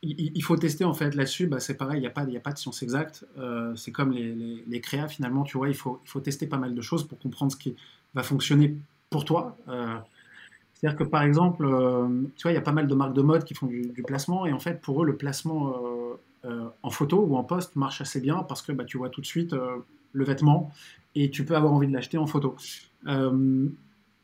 il, 0.03 0.43
faut 0.43 0.55
tester 0.57 0.85
en 0.85 0.93
fait 0.93 1.15
là-dessus, 1.15 1.47
bah, 1.47 1.59
c'est 1.59 1.75
pareil, 1.75 1.97
il 1.97 2.01
n'y 2.01 2.07
a, 2.07 2.39
pas, 2.39 2.51
de 2.51 2.57
science 2.57 2.83
exacte. 2.83 3.25
Euh, 3.37 3.75
c'est 3.75 3.91
comme 3.91 4.11
les, 4.11 4.81
créas 4.81 5.07
finalement, 5.07 5.43
tu 5.43 5.57
vois, 5.57 5.69
il 5.69 5.75
faut, 5.75 5.99
tester 6.23 6.47
pas 6.47 6.57
mal 6.57 6.75
de 6.75 6.81
choses 6.81 7.07
pour 7.07 7.19
comprendre 7.19 7.51
ce 7.51 7.57
qui 7.57 7.75
va 8.13 8.23
fonctionner 8.23 8.75
pour 9.09 9.25
toi. 9.25 9.57
Euh, 9.67 9.95
c'est-à-dire 10.73 10.97
que 10.97 11.03
par 11.03 11.23
exemple, 11.23 11.65
euh, 11.65 12.07
tu 12.35 12.43
vois, 12.43 12.51
il 12.51 12.55
y 12.55 12.59
a 12.59 12.61
pas 12.61 12.71
mal 12.71 12.87
de 12.87 12.95
marques 12.95 13.13
de 13.13 13.21
mode 13.21 13.43
qui 13.43 13.55
font 13.55 13.65
du, 13.65 14.03
placement 14.05 14.45
et 14.45 14.53
en 14.53 14.59
fait 14.59 14.79
pour 14.81 15.01
eux 15.01 15.05
le 15.05 15.15
placement 15.17 15.73
en 16.83 16.89
photo 16.89 17.19
ou 17.19 17.35
en 17.35 17.43
post 17.43 17.75
marche 17.75 18.01
assez 18.01 18.19
bien 18.19 18.43
parce 18.43 18.61
que 18.61 18.71
bah, 18.71 18.85
tu 18.85 18.97
vois 18.97 19.09
tout 19.09 19.21
de 19.21 19.25
suite 19.25 19.55
le 20.13 20.23
vêtement 20.23 20.71
et 21.15 21.29
tu 21.29 21.45
peux 21.45 21.55
avoir 21.55 21.73
envie 21.73 21.87
de 21.87 21.93
l'acheter 21.93 22.17
en 22.17 22.27
photo 22.27 22.55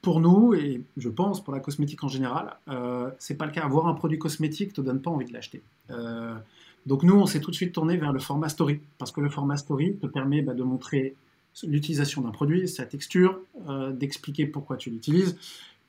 pour 0.04 0.20
nous, 0.20 0.54
et 0.54 0.84
je 0.98 1.08
pense 1.08 1.42
pour 1.42 1.54
la 1.54 1.62
cosmétique 1.62 2.04
en 2.04 2.10
général, 2.10 2.58
euh, 2.68 3.10
c'est 3.20 3.36
pas 3.36 3.46
le 3.46 3.54
cas. 3.54 3.62
Avoir 3.62 3.88
un 3.88 3.94
produit 3.94 4.20
cosmétique 4.20 4.74
te 4.74 4.82
donne 4.82 5.02
pas 5.02 5.10
envie 5.10 5.26
de 5.26 5.32
l'acheter. 5.32 5.64
Euh, 5.92 6.36
donc 6.86 7.04
nous, 7.04 7.16
on 7.16 7.26
s'est 7.26 7.40
tout 7.40 7.52
de 7.52 7.56
suite 7.56 7.72
tourné 7.72 7.96
vers 7.96 8.12
le 8.12 8.20
format 8.20 8.50
story, 8.50 8.82
parce 8.98 9.14
que 9.14 9.22
le 9.22 9.30
format 9.30 9.56
story 9.56 9.96
te 9.96 10.06
permet 10.06 10.42
bah, 10.42 10.54
de 10.54 10.62
montrer 10.62 11.16
l'utilisation 11.66 12.22
d'un 12.22 12.32
produit, 12.32 12.68
sa 12.68 12.86
texture, 12.86 13.40
euh, 13.70 13.92
d'expliquer 13.94 14.46
pourquoi 14.46 14.76
tu 14.76 14.90
l'utilises. 14.90 15.38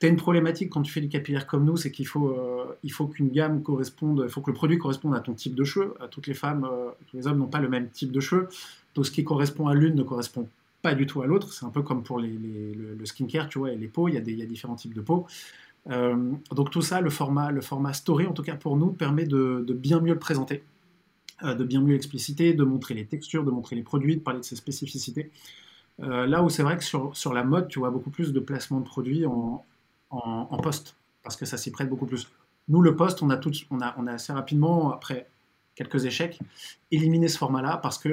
Une 0.09 0.17
problématique 0.17 0.71
quand 0.71 0.83
tu 0.83 0.93
fais 0.93 1.01
du 1.01 1.09
capillaire 1.09 1.47
comme 1.47 1.65
nous, 1.65 1.77
c'est 1.77 1.91
qu'il 1.91 2.07
faut, 2.07 2.29
euh, 2.29 2.77
il 2.83 2.93
faut 2.93 3.07
qu'une 3.07 3.31
gamme 3.31 3.63
corresponde, 3.63 4.23
il 4.25 4.31
faut 4.31 4.41
que 4.41 4.51
le 4.51 4.55
produit 4.55 4.79
corresponde 4.79 5.15
à 5.15 5.21
ton 5.21 5.35
type 5.35 5.55
de 5.55 5.65
cheveux. 5.65 5.95
Toutes 6.11 6.27
les 6.27 6.35
femmes, 6.35 6.69
tous 7.07 7.17
les 7.17 7.27
hommes 7.27 7.39
n'ont 7.39 7.47
pas 7.47 7.61
le 7.61 7.69
même 7.69 7.89
type 7.89 8.13
de 8.13 8.21
cheveux. 8.21 8.49
Donc 8.95 9.07
ce 9.07 9.11
qui 9.11 9.25
correspond 9.25 9.69
à 9.69 9.75
l'une 9.75 9.95
ne 9.95 10.03
correspond 10.03 10.49
pas 10.83 10.95
du 10.95 11.07
tout 11.07 11.23
à 11.23 11.27
l'autre. 11.27 11.53
C'est 11.53 11.65
un 11.65 11.71
peu 11.71 11.83
comme 11.83 12.03
pour 12.03 12.21
les, 12.21 12.29
le, 12.29 13.07
skincare, 13.07 13.49
tu 13.49 13.59
vois, 13.59 13.73
et 13.73 13.77
les 13.77 13.89
peaux, 13.89 14.09
il 14.09 14.15
y, 14.15 14.19
a 14.19 14.21
des, 14.21 14.33
il 14.33 14.39
y 14.39 14.43
a 14.43 14.47
différents 14.47 14.77
types 14.77 14.95
de 14.95 15.01
peaux. 15.01 15.27
Euh, 15.91 16.33
donc 16.53 16.71
tout 16.71 16.83
ça, 16.83 17.01
le 17.01 17.11
format, 17.11 17.51
le 17.51 17.61
format 17.63 17.93
story, 17.95 18.27
en 18.27 18.33
tout 18.33 18.43
cas 18.43 18.55
pour 18.55 18.77
nous, 18.77 18.93
permet 18.93 19.25
de, 19.25 19.65
bien 19.71 20.01
mieux 20.01 20.13
le 20.13 20.19
présenter, 20.19 20.63
euh, 21.43 21.55
de 21.55 21.65
bien 21.65 21.81
mieux 21.81 21.95
l'expliciter, 21.95 22.53
de 22.53 22.65
montrer 22.65 22.95
les 22.95 23.07
textures, 23.07 23.45
de 23.45 23.51
montrer 23.51 23.77
les 23.77 23.83
produits, 23.83 24.17
de 24.17 24.21
parler 24.21 24.41
de 24.41 24.45
ses 24.45 24.57
spécificités. 24.57 25.31
Euh, 26.03 26.27
là 26.27 26.43
où 26.43 26.51
c'est 26.51 26.63
vrai 26.63 26.77
que 26.77 26.85
sur, 26.85 27.17
sur, 27.17 27.33
la 27.33 27.45
mode, 27.45 27.69
tu 27.69 27.79
vois 27.79 27.91
beaucoup 27.91 28.11
plus 28.11 28.33
de 28.33 28.41
placement 28.41 28.81
de 28.81 28.85
produits 28.85 29.27
en, 29.27 29.65
en, 30.11 30.49
en 30.51 30.57
poste, 30.59 30.97
parce 31.23 31.37
que 31.37 31.45
ça 31.47 31.57
s'y 31.57 31.71
prête 31.71 31.89
beaucoup 31.89 32.07
plus. 32.07 32.29
Nous, 32.69 32.81
le 32.83 32.97
poste, 32.97 33.23
on 33.23 33.31
a, 33.31 33.37
tout, 33.37 33.53
on 33.71 33.81
a, 33.81 33.95
on 33.99 34.07
a 34.07 34.13
assez 34.13 34.33
rapidement, 34.33 34.93
après 34.93 35.29
quelques 35.75 36.05
échecs, 36.05 36.39
éliminer 36.91 37.29
ce 37.29 37.37
format-là 37.39 37.79
parce 37.79 37.99
que 37.99 38.11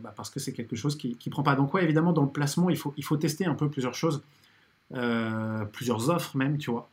bah, 0.00 0.12
parce 0.16 0.30
que 0.30 0.40
c'est 0.40 0.52
quelque 0.52 0.74
chose 0.74 0.96
qui 0.96 1.18
ne 1.24 1.30
prend 1.30 1.42
pas. 1.42 1.54
Donc 1.54 1.74
ouais, 1.74 1.84
évidemment, 1.84 2.12
dans 2.12 2.22
le 2.24 2.30
placement, 2.30 2.70
il 2.70 2.76
faut, 2.76 2.94
il 2.96 3.04
faut 3.04 3.16
tester 3.16 3.44
un 3.46 3.54
peu 3.54 3.68
plusieurs 3.68 3.94
choses, 3.94 4.22
plusieurs 5.72 6.10
offres 6.10 6.36
même, 6.36 6.58
tu 6.58 6.70
vois. 6.70 6.88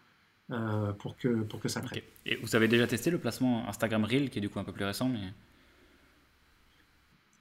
pour, 0.99 1.15
que, 1.17 1.29
pour 1.43 1.59
que 1.59 1.69
ça 1.69 1.81
prenne. 1.81 2.01
Et 2.25 2.35
vous 2.35 2.55
avez 2.55 2.67
déjà 2.67 2.85
testé 2.87 3.09
le 3.09 3.17
placement 3.17 3.67
Instagram 3.69 4.03
Reel, 4.03 4.29
qui 4.29 4.39
est 4.39 4.41
du 4.41 4.49
coup 4.49 4.59
un 4.59 4.63
peu 4.63 4.73
plus 4.73 4.85
récent 4.85 5.07
mais... 5.07 5.31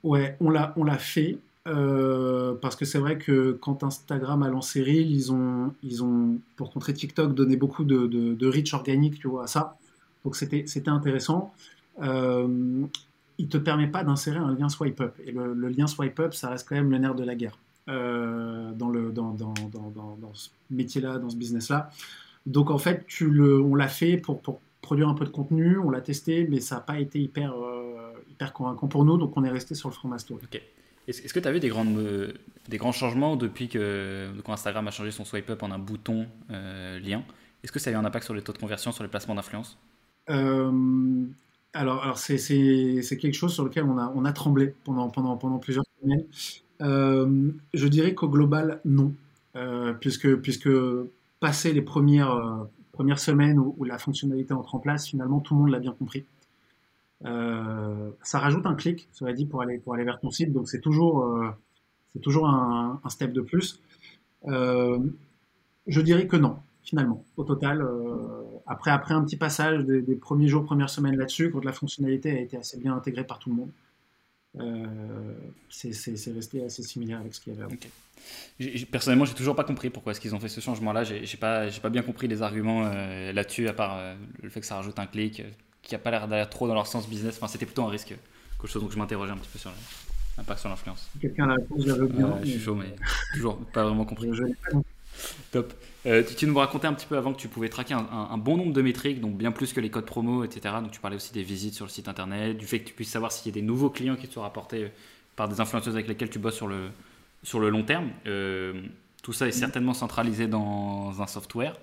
Ouais, 0.02 0.36
on 0.40 0.50
l'a 0.50 0.98
fait. 0.98 1.38
Euh, 1.70 2.54
parce 2.61 2.74
que 2.74 2.85
c'est 2.85 2.98
vrai 2.98 3.16
que 3.16 3.52
quand 3.52 3.85
Instagram 3.85 4.42
a 4.42 4.48
lancé 4.48 4.83
Reel, 4.83 5.11
ils 5.11 5.33
ont, 5.33 5.72
ils 5.83 6.02
ont, 6.02 6.38
pour 6.56 6.72
contrer 6.72 6.92
TikTok, 6.92 7.35
donné 7.35 7.56
beaucoup 7.56 7.85
de, 7.85 8.06
de, 8.06 8.46
reach 8.46 8.74
organique, 8.74 9.22
à 9.42 9.46
ça. 9.46 9.78
Donc 10.24 10.37
c'était, 10.37 10.64
intéressant. 10.87 11.54
Euh, 12.02 12.85
il 13.38 13.48
te 13.48 13.56
permet 13.56 13.87
pas 13.87 14.04
d'insérer 14.04 14.38
un 14.38 14.54
lien 14.54 14.68
swipe 14.68 15.00
up. 15.00 15.14
Et 15.24 15.33
le, 15.33 15.68
lien 15.68 15.87
swipe 15.87 16.18
up, 16.18 16.35
ça 16.35 16.50
reste 16.50 16.68
quand 16.68 16.74
même 16.74 16.90
le 16.90 16.98
nerf 16.98 17.14
de 17.14 17.24
la 17.24 17.37
guerre 17.37 17.56
euh, 17.88 18.72
dans, 18.72 18.90
le, 18.90 19.12
dans, 19.12 19.33
dans, 19.33 19.54
dans, 19.72 20.18
dans 20.20 20.35
ce 20.35 20.50
métier-là, 20.70 21.18
dans 21.18 21.30
ce 21.30 21.37
business-là. 21.37 21.90
Donc 22.46 22.70
en 22.70 22.78
fait, 22.78 23.06
tu 23.06 23.30
le, 23.30 23.61
on 23.61 23.74
l'a 23.76 23.88
fait 23.88 24.16
pour, 24.16 24.40
produire 24.83 25.09
un 25.09 25.14
peu 25.14 25.24
de 25.24 25.30
contenu, 25.30 25.78
on 25.78 25.90
l'a 25.90 26.00
testé, 26.00 26.48
mais 26.50 26.59
ça 26.59 26.76
n'a 26.76 26.80
pas 26.80 26.98
été 26.98 27.20
hyper, 27.20 27.54
hyper 28.30 28.52
convaincant 28.52 28.88
pour 28.88 29.04
nous, 29.04 29.18
donc 29.18 29.37
on 29.37 29.44
est 29.44 29.50
resté 29.50 29.74
sur 29.74 29.88
le 29.88 29.94
format 29.94 30.18
story. 30.18 30.46
Est-ce 31.11 31.35
que 31.35 31.40
tu 31.40 31.49
as 31.49 31.53
vu 31.53 31.61
des, 31.61 31.68
grandes, 31.68 31.99
euh, 31.99 32.33
des 32.68 32.79
grands 32.79 32.92
changements 32.92 33.37
depuis 33.37 33.68
que 33.68 34.29
quand 34.44 34.53
Instagram 34.53 34.87
a 34.88 34.90
changé 34.90 35.11
son 35.11 35.25
swipe 35.25 35.51
up 35.51 35.62
en 35.62 35.70
un 35.70 35.79
bouton 35.79 36.27
euh, 36.51 36.99
lien? 37.01 37.23
Est-ce 37.62 37.73
que 37.73 37.79
ça 37.79 37.90
a 37.90 37.92
eu 37.92 37.96
un 37.96 38.05
impact 38.05 38.25
sur 38.25 38.35
les 38.35 38.42
taux 38.42 38.53
de 38.53 38.59
conversion, 38.59 38.92
sur 38.92 39.03
les 39.03 39.11
placements 39.11 39.35
d'influence? 39.35 39.77
Euh, 40.31 40.70
Alors, 41.73 42.03
alors 42.03 42.18
c'est 42.18 42.37
quelque 42.37 43.35
chose 43.35 43.53
sur 43.53 43.64
lequel 43.64 43.85
on 43.85 43.99
a, 43.99 44.12
on 44.14 44.25
a 44.25 44.33
tremblé 44.33 44.75
pendant, 44.85 45.11
pendant, 45.11 45.37
pendant 45.37 45.59
plusieurs 45.59 45.85
semaines. 46.01 46.25
je 46.81 47.87
dirais 47.88 48.14
qu'au 48.14 48.29
global, 48.29 48.81
non. 48.85 49.12
puisque, 50.01 50.37
puisque 50.37 50.70
passer 51.40 51.73
les 51.73 51.83
premières, 51.83 52.66
premières 52.92 53.18
semaines 53.18 53.59
où, 53.59 53.85
la 53.85 53.99
fonctionnalité 53.99 54.55
entre 54.55 54.75
en 54.75 54.79
place, 54.79 55.09
finalement, 55.09 55.40
tout 55.40 55.55
le 55.55 55.61
monde 55.61 55.70
l'a 55.70 55.81
bien 55.81 55.92
compris. 55.92 56.25
Euh, 57.26 58.11
ça 58.22 58.38
rajoute 58.38 58.66
un 58.66 58.74
clic, 58.74 59.09
cela 59.12 59.33
dit, 59.33 59.46
pour 59.46 59.62
aller, 59.62 59.78
pour 59.78 59.94
aller 59.94 60.04
vers 60.04 60.20
ton 60.20 60.30
site. 60.30 60.52
Donc 60.52 60.68
c'est 60.68 60.80
toujours, 60.80 61.24
euh, 61.24 61.50
c'est 62.12 62.20
toujours 62.20 62.48
un, 62.48 63.00
step 63.09 63.33
de 63.33 63.40
plus. 63.40 63.80
Euh, 64.46 64.98
je 65.87 66.00
dirais 66.00 66.26
que 66.26 66.37
non, 66.37 66.59
finalement, 66.83 67.24
au 67.37 67.44
total. 67.44 67.87
après, 68.66 68.90
après 68.90 69.14
un 69.14 69.22
petit 69.24 69.37
passage 69.37 69.85
des, 69.85 70.16
premiers 70.16 70.48
jours, 70.48 70.64
premières 70.64 70.90
semaines 70.90 71.16
là-dessus, 71.16 71.50
quand 71.50 71.64
la 71.64 71.72
fonctionnalité 71.72 72.30
a 72.30 72.40
été 72.40 72.56
assez 72.56 72.78
bien 72.78 72.94
intégrée 72.94 73.24
par 73.24 73.38
tout 73.38 73.50
le 73.50 73.56
monde, 73.56 73.70
c'est 75.68 76.33
resté 76.33 76.64
assez 76.64 76.83
similaire 76.83 77.20
avec 77.20 77.35
ce 77.35 77.40
qu'il 77.40 77.52
y 77.52 77.56
avait 77.56 77.64
avant. 77.64 78.87
Personnellement, 78.90 79.24
j'ai 79.24 79.35
toujours 79.35 79.56
pas 79.56 79.64
compris 79.64 79.90
pourquoi 79.90 80.12
est-ce 80.12 80.20
qu'ils 80.20 80.35
ont 80.35 80.40
fait 80.40 80.48
ce 80.48 80.61
changement-là. 80.61 81.04
J'ai 81.04 81.37
pas, 81.37 81.68
pas 81.83 81.90
bien 81.90 82.02
compris 82.02 82.28
les 82.28 82.40
arguments 82.40 82.83
là-dessus, 82.83 83.68
à 83.68 83.74
part 83.74 84.16
le 84.42 84.48
fait 84.48 84.61
que 84.61 84.66
ça 84.66 84.76
rajoute 84.76 84.98
un 84.98 85.06
clic 85.06 85.42
qui 85.83 85.95
a 85.95 85.99
pas 85.99 86.11
l'air 86.11 86.29
d'aller 86.29 86.49
trop 86.49 86.69
dans 86.69 86.75
leur 86.75 86.87
sens 86.87 87.09
business. 87.09 87.37
Enfin, 87.37 87.49
c'était 87.49 87.66
plutôt 87.66 87.85
un 87.85 87.88
risque 87.88 88.14
quelque 88.61 88.73
chose, 88.73 88.83
donc 88.83 88.93
je 88.93 88.99
m'interrogeais 88.99 89.33
un 89.33 89.37
petit 89.37 89.49
peu 89.53 89.59
sur 89.59 89.73
l'impact 90.37 90.61
sur 90.61 90.69
l'influence. 90.69 91.11
Quelqu'un 91.21 91.45
a 91.45 91.47
la 91.49 91.55
réponse, 91.55 91.85
j'avais 91.85 92.07
bien. 92.07 92.38
je 92.43 92.51
suis 92.51 92.61
chaud, 92.61 92.75
mais 92.75 92.95
toujours 93.35 93.59
pas 93.73 93.85
vraiment 93.85 94.05
compris. 94.05 94.31
Top. 95.51 95.75
Euh, 96.07 96.23
tu, 96.37 96.47
nous 96.47 96.57
racontais 96.57 96.87
un 96.87 96.95
petit 96.95 97.07
peu 97.07 97.16
avant 97.16 97.33
que 97.33 97.38
tu 97.38 97.49
pouvais 97.49 97.69
traquer 97.69 97.95
un, 97.95 98.38
bon 98.38 98.57
nombre 98.57 98.73
de 98.73 98.81
métriques, 98.81 99.21
donc 99.21 99.37
bien 99.37 99.53
plus 99.53 99.73
que 99.73 99.81
les 99.81 99.90
codes 99.90 100.07
promo, 100.07 100.45
etc. 100.45 100.77
Donc 100.81 100.93
tu 100.93 101.01
parlais 101.01 101.16
aussi 101.16 101.33
des 101.33 101.43
visites 101.43 101.75
sur 101.75 101.85
le 101.85 101.90
site 101.90 102.09
internet, 102.09 102.57
du 102.57 102.66
fait 102.66 102.81
que 102.81 102.88
tu 102.88 102.95
puisses 102.95 103.11
savoir 103.11 103.33
s'il 103.33 103.53
y 103.53 103.59
a 103.59 103.61
des 103.61 103.66
nouveaux 103.66 103.90
clients 103.90 104.16
qui 104.16 104.29
te 104.29 104.35
sont 104.35 104.40
rapportés 104.40 104.90
par 105.37 105.49
des 105.49 105.61
influenceuses 105.61 105.95
avec 105.95 106.09
lesquels 106.09 106.31
tu 106.31 106.38
bosses 106.38 106.57
sur 106.57 106.69
le, 106.69 106.88
sur 107.43 107.61
le 107.61 107.69
long 107.69 107.83
terme. 107.83 108.11
Euh, 108.27 108.83
tout 109.23 109.35
ça 109.35 109.47
est 109.47 109.53
certainement 109.53 109.93
centralisé 109.93 110.47
dans 110.47 111.21
un 111.21 111.27
software 111.27 111.75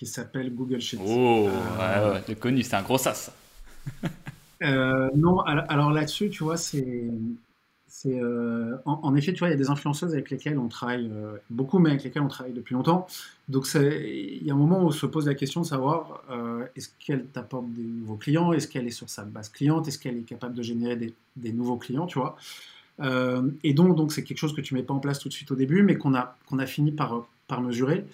qui 0.00 0.06
s'appelle 0.06 0.54
Google 0.54 0.80
Sheets. 0.80 0.98
Oh, 1.06 1.46
euh, 1.78 2.20
ouais, 2.26 2.34
connu, 2.34 2.62
c'est 2.62 2.74
un 2.74 2.80
gros 2.80 2.96
sas. 2.96 3.30
euh, 4.62 5.10
non, 5.14 5.40
alors, 5.40 5.92
là-dessus, 5.92 6.30
tu 6.30 6.42
vois, 6.42 6.56
c'est. 6.56 7.10
c'est 7.86 8.18
euh, 8.18 8.76
en, 8.86 9.14
effet, 9.14 9.34
tu 9.34 9.40
vois, 9.40 9.48
il 9.48 9.50
y 9.50 9.54
a 9.54 9.58
des 9.58 9.68
influenceuses 9.68 10.14
avec 10.14 10.30
lesquelles 10.30 10.58
on 10.58 10.68
travaille 10.68 11.10
euh, 11.12 11.36
beaucoup, 11.50 11.78
mais 11.80 11.90
avec 11.90 12.02
lesquelles 12.02 12.22
on 12.22 12.28
travaille 12.28 12.54
depuis 12.54 12.72
longtemps. 12.72 13.06
Donc, 13.50 13.68
il 13.74 14.42
y 14.42 14.50
a 14.50 14.54
un 14.54 14.56
moment 14.56 14.82
où 14.82 14.86
on 14.86 14.90
se 14.90 15.04
pose 15.04 15.26
la 15.26 15.34
question 15.34 15.60
de 15.60 15.66
savoir 15.66 16.22
est-ce 16.74 16.88
qu'elle 16.98 17.26
t'apporte 17.26 17.70
des 17.74 17.82
nouveaux 17.82 18.16
clients? 18.16 18.54
Est-ce 18.54 18.68
qu'elle 18.68 18.86
est 18.86 18.92
sur 18.92 19.10
sa 19.10 19.24
base 19.24 19.50
cliente? 19.50 19.86
Est-ce 19.86 19.98
qu'elle 19.98 20.16
est 20.16 20.22
capable 20.22 20.54
de 20.54 20.62
générer 20.62 20.96
des, 20.96 21.12
des 21.36 21.52
nouveaux 21.52 21.76
clients, 21.76 22.06
tu 22.06 22.18
vois? 22.18 22.38
Et 23.62 23.74
donc, 23.74 23.96
donc, 23.96 24.12
c'est 24.12 24.24
quelque 24.24 24.38
chose 24.38 24.54
que 24.54 24.62
tu 24.62 24.72
mets 24.72 24.82
pas 24.82 24.94
en 24.94 25.00
place 25.00 25.18
tout 25.18 25.28
de 25.28 25.34
suite 25.34 25.50
au 25.50 25.56
début, 25.56 25.82
mais 25.82 25.96
qu'on 25.96 26.14
a, 26.14 26.38
qu'on 26.46 26.58
a 26.58 26.64
fini 26.64 26.90
par, 26.90 27.26
par 27.48 27.60
mesurer. 27.60 28.06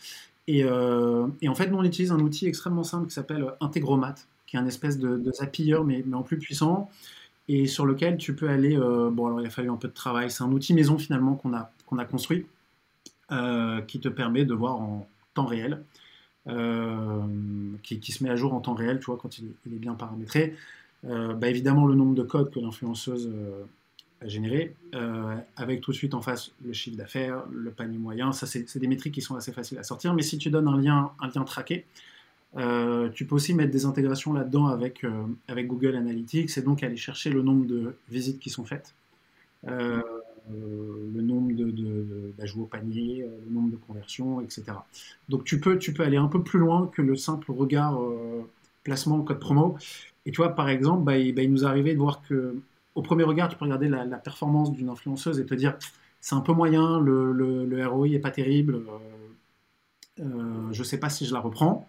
Euh, 0.49 1.27
et, 1.43 1.49
en 1.49 1.55
fait, 1.55 1.69
nous, 1.69 1.79
on 1.79 1.85
utilise 1.85 2.13
un 2.13 2.21
outil 2.21 2.47
extrêmement 2.47 2.85
simple 2.85 3.09
qui 3.09 3.15
s'appelle 3.15 3.53
Integromat, 3.61 4.15
qui 4.47 4.57
est 4.57 4.59
un 4.59 4.67
espèce 4.67 4.99
de, 4.99 5.17
de 5.17 5.33
zappiller, 5.33 5.79
mais, 5.85 6.05
en 6.13 6.23
plus 6.23 6.39
puissant, 6.39 6.91
et 7.49 7.67
sur 7.67 7.87
lequel 7.87 8.17
tu 8.17 8.35
peux 8.35 8.49
aller. 8.49 8.77
Euh, 8.77 9.11
bon, 9.11 9.27
alors 9.27 9.41
il 9.41 9.47
a 9.47 9.51
fallu 9.51 9.71
un 9.71 9.77
peu 9.77 9.89
de 9.89 9.95
travail. 9.95 10.31
C'est 10.31 10.45
un 10.45 10.53
outil 10.53 10.75
maison 10.75 10.99
finalement 10.99 11.35
qu'on 11.35 11.55
a, 11.55 11.71
a 11.99 12.05
construit, 12.05 12.47
euh, 13.33 13.81
qui 13.83 14.01
te 14.01 14.09
permet 14.09 14.45
de 14.45 14.55
voir 14.55 14.77
en 14.81 15.09
temps 15.35 15.47
réel, 15.47 15.83
qui, 17.83 18.01
qui, 18.01 18.13
se 18.13 18.23
met 18.23 18.31
à 18.31 18.37
jour 18.37 18.55
en 18.55 18.61
temps 18.61 18.75
réel, 18.75 19.01
tu 19.01 19.07
vois, 19.07 19.19
quand 19.21 19.39
il, 19.39 19.53
il 19.67 19.75
est 19.75 19.79
bien 19.79 19.95
paramétré. 19.95 20.55
Bah, 21.03 21.49
évidemment, 21.49 21.87
le 21.87 21.95
nombre 21.95 22.15
de 22.15 22.23
codes 22.23 22.51
que 22.51 22.59
l'influenceuse 22.59 23.31
générer, 24.25 24.75
euh, 24.95 25.37
avec 25.57 25.81
tout 25.81 25.93
de 25.93 25.97
suite 25.97 26.15
en 26.15 26.23
face 26.23 26.53
le 26.65 26.73
chiffre 26.73 26.97
d'affaires, 26.97 27.45
le 27.53 27.71
panier 27.71 27.99
moyen. 27.99 28.33
Ça, 28.33 28.47
c'est 28.47 28.79
des 28.79 28.87
métriques 28.87 29.15
qui 29.15 29.21
sont 29.21 29.37
assez 29.37 29.53
faciles 29.53 29.79
à 29.79 29.83
sortir. 29.83 30.15
Mais 30.15 30.23
si 30.23 30.39
tu 30.39 30.51
donnes 30.51 30.69
un 30.69 30.81
lien, 30.81 31.13
un 31.21 31.29
lien 31.29 31.45
traqué, 31.45 31.85
euh, 32.57 33.11
tu 33.11 33.27
peux 33.27 33.35
aussi 33.35 33.53
mettre 33.55 33.71
des 33.71 33.85
intégrations 33.85 34.33
là-dedans 34.33 34.67
avec, 34.67 35.05
euh, 35.05 35.25
avec 35.49 35.67
Google 35.67 35.97
Analytics 35.97 36.57
et 36.57 36.63
donc 36.63 36.83
aller 36.83 36.97
chercher 36.97 37.31
le 37.31 37.43
nombre 37.43 37.67
de 37.67 37.95
visites 38.09 38.39
qui 38.39 38.49
sont 38.49 38.65
faites, 38.65 38.95
le 39.65 41.21
nombre 41.21 41.53
d'ajouts 42.39 42.63
au 42.63 42.67
panier, 42.67 43.27
le 43.47 43.53
nombre 43.53 43.71
de 43.73 43.77
conversions, 43.77 44.41
etc. 44.41 44.65
Donc 45.29 45.45
tu 45.45 45.61
peux, 45.61 45.79
tu 45.79 45.93
peux 45.93 46.05
aller 46.05 46.17
un 46.17 46.29
peu 46.29 46.43
plus 46.43 46.59
loin 46.59 46.87
que 46.87 47.03
le 47.03 47.17
simple 47.17 47.51
regard 47.51 48.01
placement 48.85 49.21
code 49.23 49.41
promo. 49.41 49.77
Et 50.25 50.31
tu 50.31 50.37
vois, 50.37 50.55
par 50.55 50.69
exemple, 50.69 51.05
bah, 51.05 51.19
il, 51.19 51.35
bah, 51.35 51.43
il, 51.43 51.51
nous 51.51 51.61
de 51.61 51.97
voir 51.97 52.23
que 52.23 52.57
au 52.97 53.03
premier 53.03 53.23
regard, 53.23 53.49
tu 53.49 53.57
peux 53.57 53.65
regarder 53.67 53.89
la, 53.89 54.05
performance 54.19 54.73
d'une 54.73 54.89
influenceuse 54.89 55.39
et 55.39 55.47
te 55.47 55.55
dire 55.55 55.77
c'est 56.21 56.35
un 56.35 56.41
peu 56.41 56.53
moyen, 56.53 56.99
le, 56.99 57.87
ROI 57.87 58.09
est 58.09 58.19
pas 58.19 58.33
terrible, 58.33 58.77
euh, 58.77 60.25
euh, 60.25 60.73
je 60.73 60.83
sais 60.83 60.99
pas 60.99 61.11
si 61.11 61.27
je 61.27 61.33
la 61.33 61.41
reprends. 61.41 61.87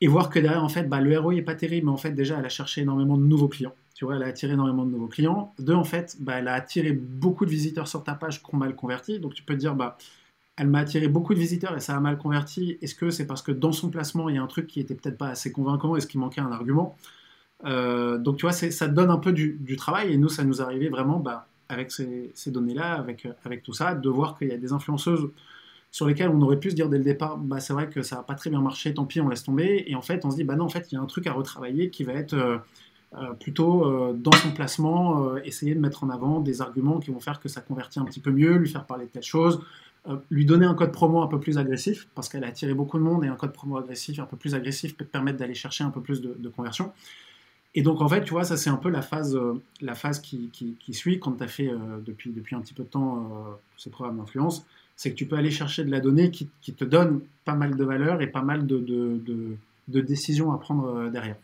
Et 0.00 0.08
voir 0.08 0.30
que 0.30 0.38
derrière, 0.40 0.64
en 0.64 0.68
fait, 0.68 0.88
bah, 0.88 1.00
le 1.00 1.18
ROI 1.18 1.36
est 1.36 1.42
pas 1.42 1.54
terrible, 1.54 1.86
mais 1.86 1.92
en 1.92 1.96
fait, 1.96 2.12
déjà, 2.12 2.38
elle 2.38 2.44
a 2.44 2.48
cherché 2.48 2.80
énormément 2.80 3.16
de 3.16 3.22
nouveaux 3.22 3.48
clients. 3.48 3.74
Tu 3.94 4.04
vois, 4.04 4.16
elle 4.16 4.24
a 4.24 4.26
attiré 4.26 4.54
énormément 4.54 4.84
de 4.84 4.90
nouveaux 4.90 5.06
clients. 5.06 5.54
Deux, 5.58 5.74
en 5.74 5.84
fait, 5.84 6.16
bah, 6.20 6.38
elle 6.38 6.48
a 6.48 6.54
attiré 6.54 6.92
beaucoup 6.92 7.44
de 7.44 7.50
visiteurs 7.50 7.86
sur 7.86 8.02
ta 8.02 8.14
page 8.14 8.42
qui 8.42 8.54
ont 8.54 8.58
mal 8.58 8.74
converti. 8.74 9.20
Donc, 9.20 9.34
tu 9.34 9.44
peux 9.44 9.54
te 9.54 9.60
dire, 9.60 9.74
bah, 9.74 9.96
elle 10.56 10.68
m'a 10.68 10.80
attiré 10.80 11.08
beaucoup 11.08 11.34
de 11.34 11.38
visiteurs 11.38 11.76
et 11.76 11.80
ça 11.80 11.96
a 11.96 12.00
mal 12.00 12.18
converti. 12.18 12.78
Est-ce 12.82 12.94
que 12.94 13.10
c'est 13.10 13.26
parce 13.26 13.42
que 13.42 13.52
dans 13.52 13.72
son 13.72 13.90
placement, 13.90 14.28
il 14.28 14.36
y 14.36 14.38
a 14.38 14.42
un 14.42 14.46
truc 14.46 14.66
qui 14.66 14.80
était 14.80 14.94
peut-être 14.94 15.18
pas 15.18 15.28
assez 15.28 15.52
convaincant? 15.52 15.96
Est-ce 15.96 16.06
qu'il 16.06 16.20
manquait 16.20 16.40
un 16.40 16.52
argument? 16.52 16.96
Euh, 17.64 18.18
donc 18.18 18.36
tu 18.36 18.42
vois, 18.42 18.52
ça 18.52 18.88
donne 18.88 19.10
un 19.10 19.18
peu 19.18 19.32
du, 19.32 19.76
travail 19.76 20.12
et 20.12 20.16
nous, 20.16 20.28
ça 20.28 20.44
nous 20.44 20.60
arrivait 20.60 20.88
vraiment 20.88 21.18
bah, 21.18 21.46
avec 21.68 21.90
ces, 21.90 22.32
données-là, 22.46 22.94
avec, 22.94 23.26
avec 23.44 23.62
tout 23.62 23.72
ça, 23.72 23.94
de 23.94 24.08
voir 24.08 24.38
qu'il 24.38 24.48
y 24.48 24.52
a 24.52 24.58
des 24.58 24.72
influenceuses 24.72 25.30
sur 25.90 26.06
lesquelles 26.06 26.28
on 26.28 26.40
aurait 26.42 26.58
pu 26.58 26.70
se 26.70 26.74
dire 26.74 26.88
dès 26.88 26.98
le 26.98 27.04
départ, 27.04 27.38
bah, 27.38 27.60
c'est 27.60 27.72
vrai 27.72 27.88
que 27.88 28.02
ça 28.02 28.16
n'a 28.16 28.22
pas 28.22 28.34
très 28.34 28.50
bien 28.50 28.60
marché, 28.60 28.92
tant 28.92 29.04
pis, 29.04 29.20
on 29.20 29.28
laisse 29.28 29.44
tomber. 29.44 29.84
Et 29.86 29.94
en 29.94 30.02
fait, 30.02 30.24
on 30.24 30.30
se 30.30 30.36
dit, 30.36 30.44
bah 30.44 30.56
non, 30.56 30.64
en 30.64 30.68
fait, 30.68 30.90
il 30.90 30.96
y 30.96 30.98
a 30.98 31.00
un 31.00 31.06
truc 31.06 31.26
à 31.26 31.32
retravailler 31.32 31.90
qui 31.90 32.04
va 32.04 32.14
être 32.14 32.34
euh, 32.34 32.58
euh, 33.16 33.32
plutôt 33.32 34.12
dans 34.14 34.32
son 34.32 34.50
placement, 34.50 35.36
essayer 35.38 35.74
de 35.74 35.80
mettre 35.80 36.04
en 36.04 36.10
avant 36.10 36.40
des 36.40 36.60
arguments 36.60 36.98
qui 36.98 37.12
vont 37.12 37.20
faire 37.20 37.40
que 37.40 37.48
ça 37.48 37.60
convertit 37.60 38.00
un 38.00 38.04
petit 38.04 38.20
peu 38.20 38.32
mieux, 38.32 38.56
lui 38.56 38.68
faire 38.68 38.86
parler 38.86 39.06
de 39.06 39.10
telle 39.10 39.22
chose, 39.22 39.60
lui 40.30 40.44
donner 40.44 40.66
un 40.66 40.74
code 40.74 40.92
promo 40.92 41.22
un 41.22 41.28
peu 41.28 41.38
plus 41.38 41.56
agressif, 41.56 42.08
parce 42.14 42.28
qu'elle 42.28 42.44
a 42.44 42.48
attiré 42.48 42.74
beaucoup 42.74 42.98
de 42.98 43.04
monde 43.04 43.24
et 43.24 43.28
un 43.28 43.36
code 43.36 43.52
promo 43.52 43.78
agressif, 43.78 44.18
un 44.18 44.26
peu 44.26 44.36
plus 44.36 44.54
agressif, 44.54 44.96
peut 44.96 45.04
permettre 45.04 45.38
d'aller 45.38 45.54
chercher 45.54 45.84
un 45.84 45.90
peu 45.90 46.00
plus 46.00 46.20
de, 46.20 46.34
de 46.36 46.48
conversion. 46.48 46.92
Et 47.74 47.82
donc, 47.82 48.00
en 48.00 48.08
fait, 48.08 48.22
tu 48.22 48.30
vois, 48.30 48.44
ça, 48.44 48.56
c'est 48.56 48.70
un 48.70 48.76
peu 48.76 48.88
la 48.88 49.02
phase, 49.02 49.34
euh, 49.34 49.60
la 49.80 49.94
phase 49.94 50.20
qui, 50.20 50.48
qui, 50.52 50.94
suit 50.94 51.18
quand 51.18 51.32
tu 51.32 51.42
as 51.42 51.48
fait 51.48 51.68
euh, 51.68 51.76
depuis, 52.06 52.30
depuis 52.30 52.54
un 52.54 52.60
petit 52.60 52.74
peu 52.74 52.84
de 52.84 52.88
temps 52.88 53.16
euh, 53.18 53.52
ces 53.76 53.90
programmes 53.90 54.18
d'influence. 54.18 54.64
C'est 54.96 55.10
que 55.10 55.16
tu 55.16 55.26
peux 55.26 55.36
aller 55.36 55.50
chercher 55.50 55.82
de 55.82 55.90
la 55.90 55.98
donnée 55.98 56.30
qui, 56.30 56.48
qui, 56.62 56.72
te 56.72 56.84
donne 56.84 57.20
pas 57.44 57.54
mal 57.54 57.76
de 57.76 57.84
valeur 57.84 58.22
et 58.22 58.28
pas 58.28 58.42
mal 58.42 58.64
de, 58.64 58.78
de, 58.78 59.56
de, 59.88 60.00
décisions 60.00 60.52
à 60.52 60.58
prendre 60.58 61.10
derrière. 61.10 61.34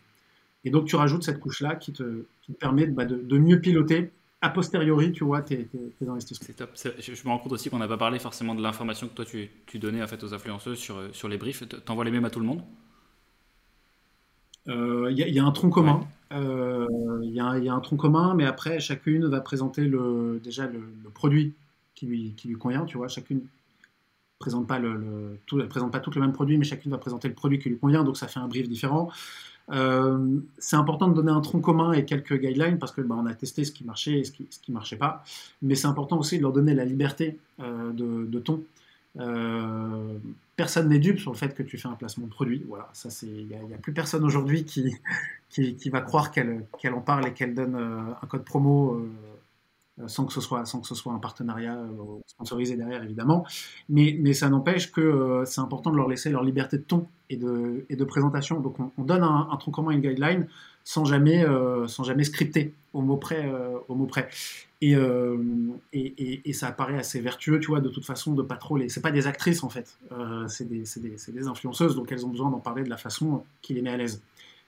Et 0.64 0.70
donc, 0.70 0.84
tu 0.86 0.94
rajoutes 0.94 1.24
cette 1.24 1.40
couche-là 1.40 1.74
qui 1.74 1.92
te, 1.92 2.24
te 2.46 2.52
permet 2.52 2.86
bah, 2.86 3.06
de, 3.06 3.38
mieux 3.38 3.60
piloter 3.60 4.12
a 4.40 4.50
posteriori, 4.50 5.10
tu 5.10 5.24
vois, 5.24 5.42
tes, 5.42 5.64
tes, 5.64 6.08
investissements. 6.08 6.46
C'est 6.46 6.56
top. 6.56 6.70
Je, 7.00 7.10
me 7.10 7.28
rends 7.28 7.38
compte 7.38 7.52
aussi 7.52 7.70
qu'on 7.70 7.78
n'a 7.78 7.88
pas 7.88 7.98
parlé 7.98 8.20
forcément 8.20 8.54
de 8.54 8.62
l'information 8.62 9.08
que 9.08 9.14
toi 9.14 9.24
tu, 9.24 9.50
tu, 9.66 9.78
donnais 9.78 10.02
en 10.02 10.06
fait 10.06 10.22
aux 10.22 10.32
influenceuses 10.32 10.78
sur, 10.78 10.96
sur 11.12 11.28
les 11.28 11.36
briefs. 11.36 11.64
Tu 11.68 11.76
envoies 11.92 12.04
les 12.04 12.10
mêmes 12.12 12.24
à 12.24 12.30
tout 12.30 12.40
le 12.40 12.46
monde? 12.46 12.62
Il 14.70 15.18
y, 15.18 15.38
a 15.38 15.44
un 15.44 15.50
tronc 15.52 15.70
commun. 15.70 16.00
Il 16.32 17.32
y, 17.32 17.40
a 17.40 17.74
un 17.74 17.80
tronc 17.80 17.96
commun, 17.96 18.34
mais 18.34 18.46
après, 18.46 18.80
chacune 18.80 19.26
va 19.26 19.40
présenter 19.40 19.84
le, 19.84 20.40
déjà 20.42 20.66
le, 20.66 20.80
produit 21.12 21.52
qui 21.94 22.06
lui, 22.06 22.34
qui 22.36 22.48
lui 22.48 22.56
convient. 22.56 22.84
Tu 22.84 22.96
vois, 22.96 23.08
chacune 23.08 23.42
présente 24.38 24.66
pas 24.66 24.78
le, 24.78 25.38
tout, 25.46 25.62
présente 25.68 25.92
pas 25.92 26.00
toutes 26.00 26.14
le 26.16 26.22
même 26.22 26.32
produit, 26.32 26.56
mais 26.56 26.64
chacune 26.64 26.90
va 26.90 26.98
présenter 26.98 27.28
le 27.28 27.34
produit 27.34 27.58
qui 27.58 27.68
lui 27.68 27.78
convient, 27.78 28.02
donc 28.02 28.16
ça 28.16 28.26
fait 28.26 28.40
un 28.40 28.48
brief 28.48 28.68
différent. 28.68 29.10
Euh, 29.70 30.40
c'est 30.58 30.76
important 30.76 31.08
de 31.08 31.14
donner 31.14 31.30
un 31.30 31.40
tronc 31.40 31.60
commun 31.60 31.92
et 31.92 32.04
quelques 32.04 32.40
guidelines 32.40 32.78
parce 32.78 32.92
que 32.92 33.02
bah, 33.02 33.14
on 33.18 33.26
a 33.26 33.34
testé 33.34 33.64
ce 33.64 33.70
qui 33.70 33.84
marchait 33.84 34.18
et 34.18 34.24
ce 34.24 34.32
qui, 34.32 34.48
ne 34.68 34.74
marchait 34.74 34.96
pas. 34.96 35.22
Mais 35.62 35.74
c'est 35.74 35.86
important 35.86 36.18
aussi 36.18 36.38
de 36.38 36.42
leur 36.42 36.52
donner 36.52 36.74
la 36.74 36.84
liberté 36.84 37.38
euh, 37.60 37.92
de, 37.92 38.38
ton. 38.40 38.62
Euh, 39.18 40.18
personne 40.60 40.90
n'est 40.90 40.98
dupe 40.98 41.18
sur 41.18 41.32
le 41.32 41.38
fait 41.38 41.54
que 41.54 41.62
tu 41.62 41.78
fais 41.78 41.88
un 41.88 41.94
placement 41.94 42.26
de 42.26 42.30
produit. 42.30 42.62
Voilà, 42.68 42.90
ça 42.92 43.08
c'est, 43.08 43.26
il 43.26 43.46
n'y 43.46 43.74
a, 43.74 43.78
plus 43.78 43.94
personne 43.94 44.24
aujourd'hui 44.24 44.66
qui, 44.66 44.94
qui, 45.48 45.90
va 45.90 46.02
croire 46.02 46.30
qu'elle, 46.30 46.66
qu'elle 46.78 46.92
en 46.92 47.00
parle 47.00 47.28
et 47.28 47.32
qu'elle 47.32 47.54
donne 47.54 47.76
un 47.76 48.26
code 48.26 48.44
promo 48.44 49.00
euh, 50.00 50.08
sans 50.08 50.24
que 50.24 50.32
ce 50.32 50.40
soit, 50.40 50.64
sans 50.64 50.80
que 50.80 50.86
ce 50.86 50.94
soit 50.94 51.12
un 51.12 51.18
partenariat 51.18 51.76
euh, 51.76 52.20
sponsorisé 52.26 52.76
derrière, 52.76 53.02
évidemment. 53.02 53.46
Mais, 53.88 54.16
mais 54.20 54.32
ça 54.32 54.48
n'empêche 54.48 54.92
que 54.92 55.00
euh, 55.00 55.44
c'est 55.44 55.60
important 55.60 55.90
de 55.90 55.96
leur 55.96 56.08
laisser 56.08 56.30
leur 56.30 56.42
liberté 56.42 56.78
de 56.78 56.82
ton 56.82 57.06
et 57.28 57.36
de, 57.36 57.84
et 57.88 57.96
de 57.96 58.04
présentation. 58.04 58.60
Donc 58.60 58.76
on, 58.98 59.02
donne 59.02 59.22
un, 59.22 59.48
un, 59.50 59.56
tronc 59.56 59.72
commun, 59.72 59.90
une 59.90 60.00
guideline, 60.00 60.46
sans 60.90 61.04
jamais, 61.04 61.44
sans 61.86 62.02
jamais 62.02 62.24
scripter 62.24 62.74
au 62.94 63.00
mot 63.00 63.16
près. 63.16 63.48
au 63.88 63.94
mot 63.94 64.06
près. 64.06 64.28
Et, 64.80 64.96
et, 65.92 66.48
et, 66.48 66.52
ça 66.52 66.68
apparaît 66.68 66.98
assez 66.98 67.20
vertueux, 67.20 67.60
tu 67.60 67.68
vois, 67.68 67.80
de 67.80 67.90
toute 67.90 68.04
façon, 68.04 68.32
de 68.34 68.42
pas 68.42 68.56
trop 68.56 68.76
les... 68.76 68.88
C'est 68.88 69.02
pas 69.02 69.12
des 69.12 69.26
actrices, 69.28 69.62
en 69.62 69.68
fait. 69.68 69.98
c'est 70.48 70.68
des, 70.68 70.84
des, 70.96 71.16
des, 71.32 71.46
influenceuses, 71.46 71.94
donc 71.94 72.10
elles 72.10 72.26
ont 72.26 72.30
besoin 72.30 72.50
d'en 72.50 72.58
parler 72.58 72.82
de 72.82 72.90
la 72.90 72.96
façon 72.96 73.44
qui 73.62 73.74
les 73.74 73.82
met 73.82 73.90
à 73.90 73.96
l'aise. 73.96 74.20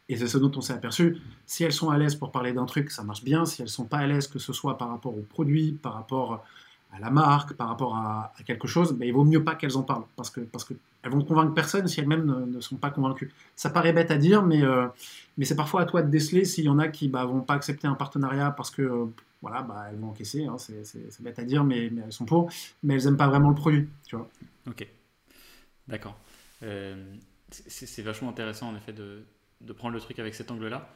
Et 0.09 0.17
c'est 0.17 0.29
ce 0.29 0.39
dont 0.39 0.53
on 0.55 0.61
s'est 0.61 0.75
aperçu. 0.75 1.19
Si 1.47 1.65
elles 1.65 1.73
sont 1.73 1.91
à 1.91 1.99
l'aise 1.99 2.15
pour 2.15 2.31
parler 2.31 2.53
d'un 2.53 2.67
truc, 2.67 2.91
ça 2.91 3.03
marche 3.03 3.25
bien. 3.25 3.45
Si 3.45 3.63
elles 3.63 3.69
sont 3.69 3.87
pas 3.87 3.99
à 3.99 4.07
l'aise, 4.07 4.27
que 4.29 4.39
ce 4.39 4.53
soit 4.53 4.79
par 4.79 4.91
rapport 4.91 5.17
au 5.17 5.23
produit, 5.23 5.73
par 5.73 5.95
rapport 5.95 6.45
à 6.93 7.01
la 7.01 7.11
marque, 7.11 7.55
par 7.55 7.69
rapport 7.69 7.97
à, 7.97 8.33
quelque 8.45 8.69
chose, 8.69 8.93
ben, 8.93 9.07
il 9.07 9.13
vaut 9.13 9.25
mieux 9.25 9.43
pas 9.43 9.55
qu'elles 9.55 9.77
en 9.77 9.83
parlent. 9.83 10.05
Parce 10.17 10.31
que 10.31 10.41
parce 10.41 10.65
que 10.65 10.75
elles 11.03 11.11
vont 11.11 11.25
convaincre 11.25 11.55
personne 11.55 11.89
si 11.89 12.01
elles-mêmes 12.01 12.51
ne, 12.51 12.61
sont 12.61 12.77
pas 12.77 12.91
convaincues. 12.91 13.33
Ça 13.57 13.71
paraît 13.71 13.93
bête 13.93 14.11
à 14.11 14.19
dire, 14.19 14.43
mais, 14.43 14.63
euh, 14.63 14.87
mais 15.37 15.45
c'est 15.45 15.57
parfois 15.57 15.81
à 15.81 15.85
toi 15.85 16.03
de 16.03 16.11
déceler 16.11 16.45
s'il 16.45 16.65
y 16.65 16.69
en 16.69 16.79
a 16.79 16.89
qui 16.89 17.09
bah, 17.09 17.25
vont 17.25 17.41
pas 17.41 17.55
accepter 17.55 17.89
un 17.89 17.95
partenariat 17.95 18.53
parce 18.53 18.71
que 18.71 18.83
euh, 18.83 19.07
voilà, 19.41 19.63
bah, 19.63 19.87
elles 19.91 19.99
vont 19.99 20.11
encaisser. 20.11 20.45
Hein, 20.45 20.57
c'est 20.59 21.23
bête 21.23 21.39
à 21.39 21.45
dire, 21.45 21.65
mais, 21.65 21.91
mais, 21.91 22.03
elles 22.05 22.13
sont 22.13 22.27
pour. 22.27 22.51
Mais 22.83 22.95
elles 22.95 23.05
n'aiment 23.05 23.17
pas 23.17 23.29
vraiment 23.29 23.49
le 23.49 23.57
produit. 23.57 23.89
Tu 24.07 24.17
vois. 24.17 24.29
Ok. 24.69 24.87
D'accord. 25.89 26.17
Euh, 26.63 27.15
c'est 27.51 28.03
vachement 28.03 28.31
intéressant 28.31 28.69
en 28.69 28.77
effet 28.77 28.93
de, 28.93 29.25
de 29.61 29.73
prendre 29.73 29.95
le 29.95 30.01
truc 30.01 30.19
avec 30.19 30.35
cet 30.35 30.51
angle-là. 30.51 30.89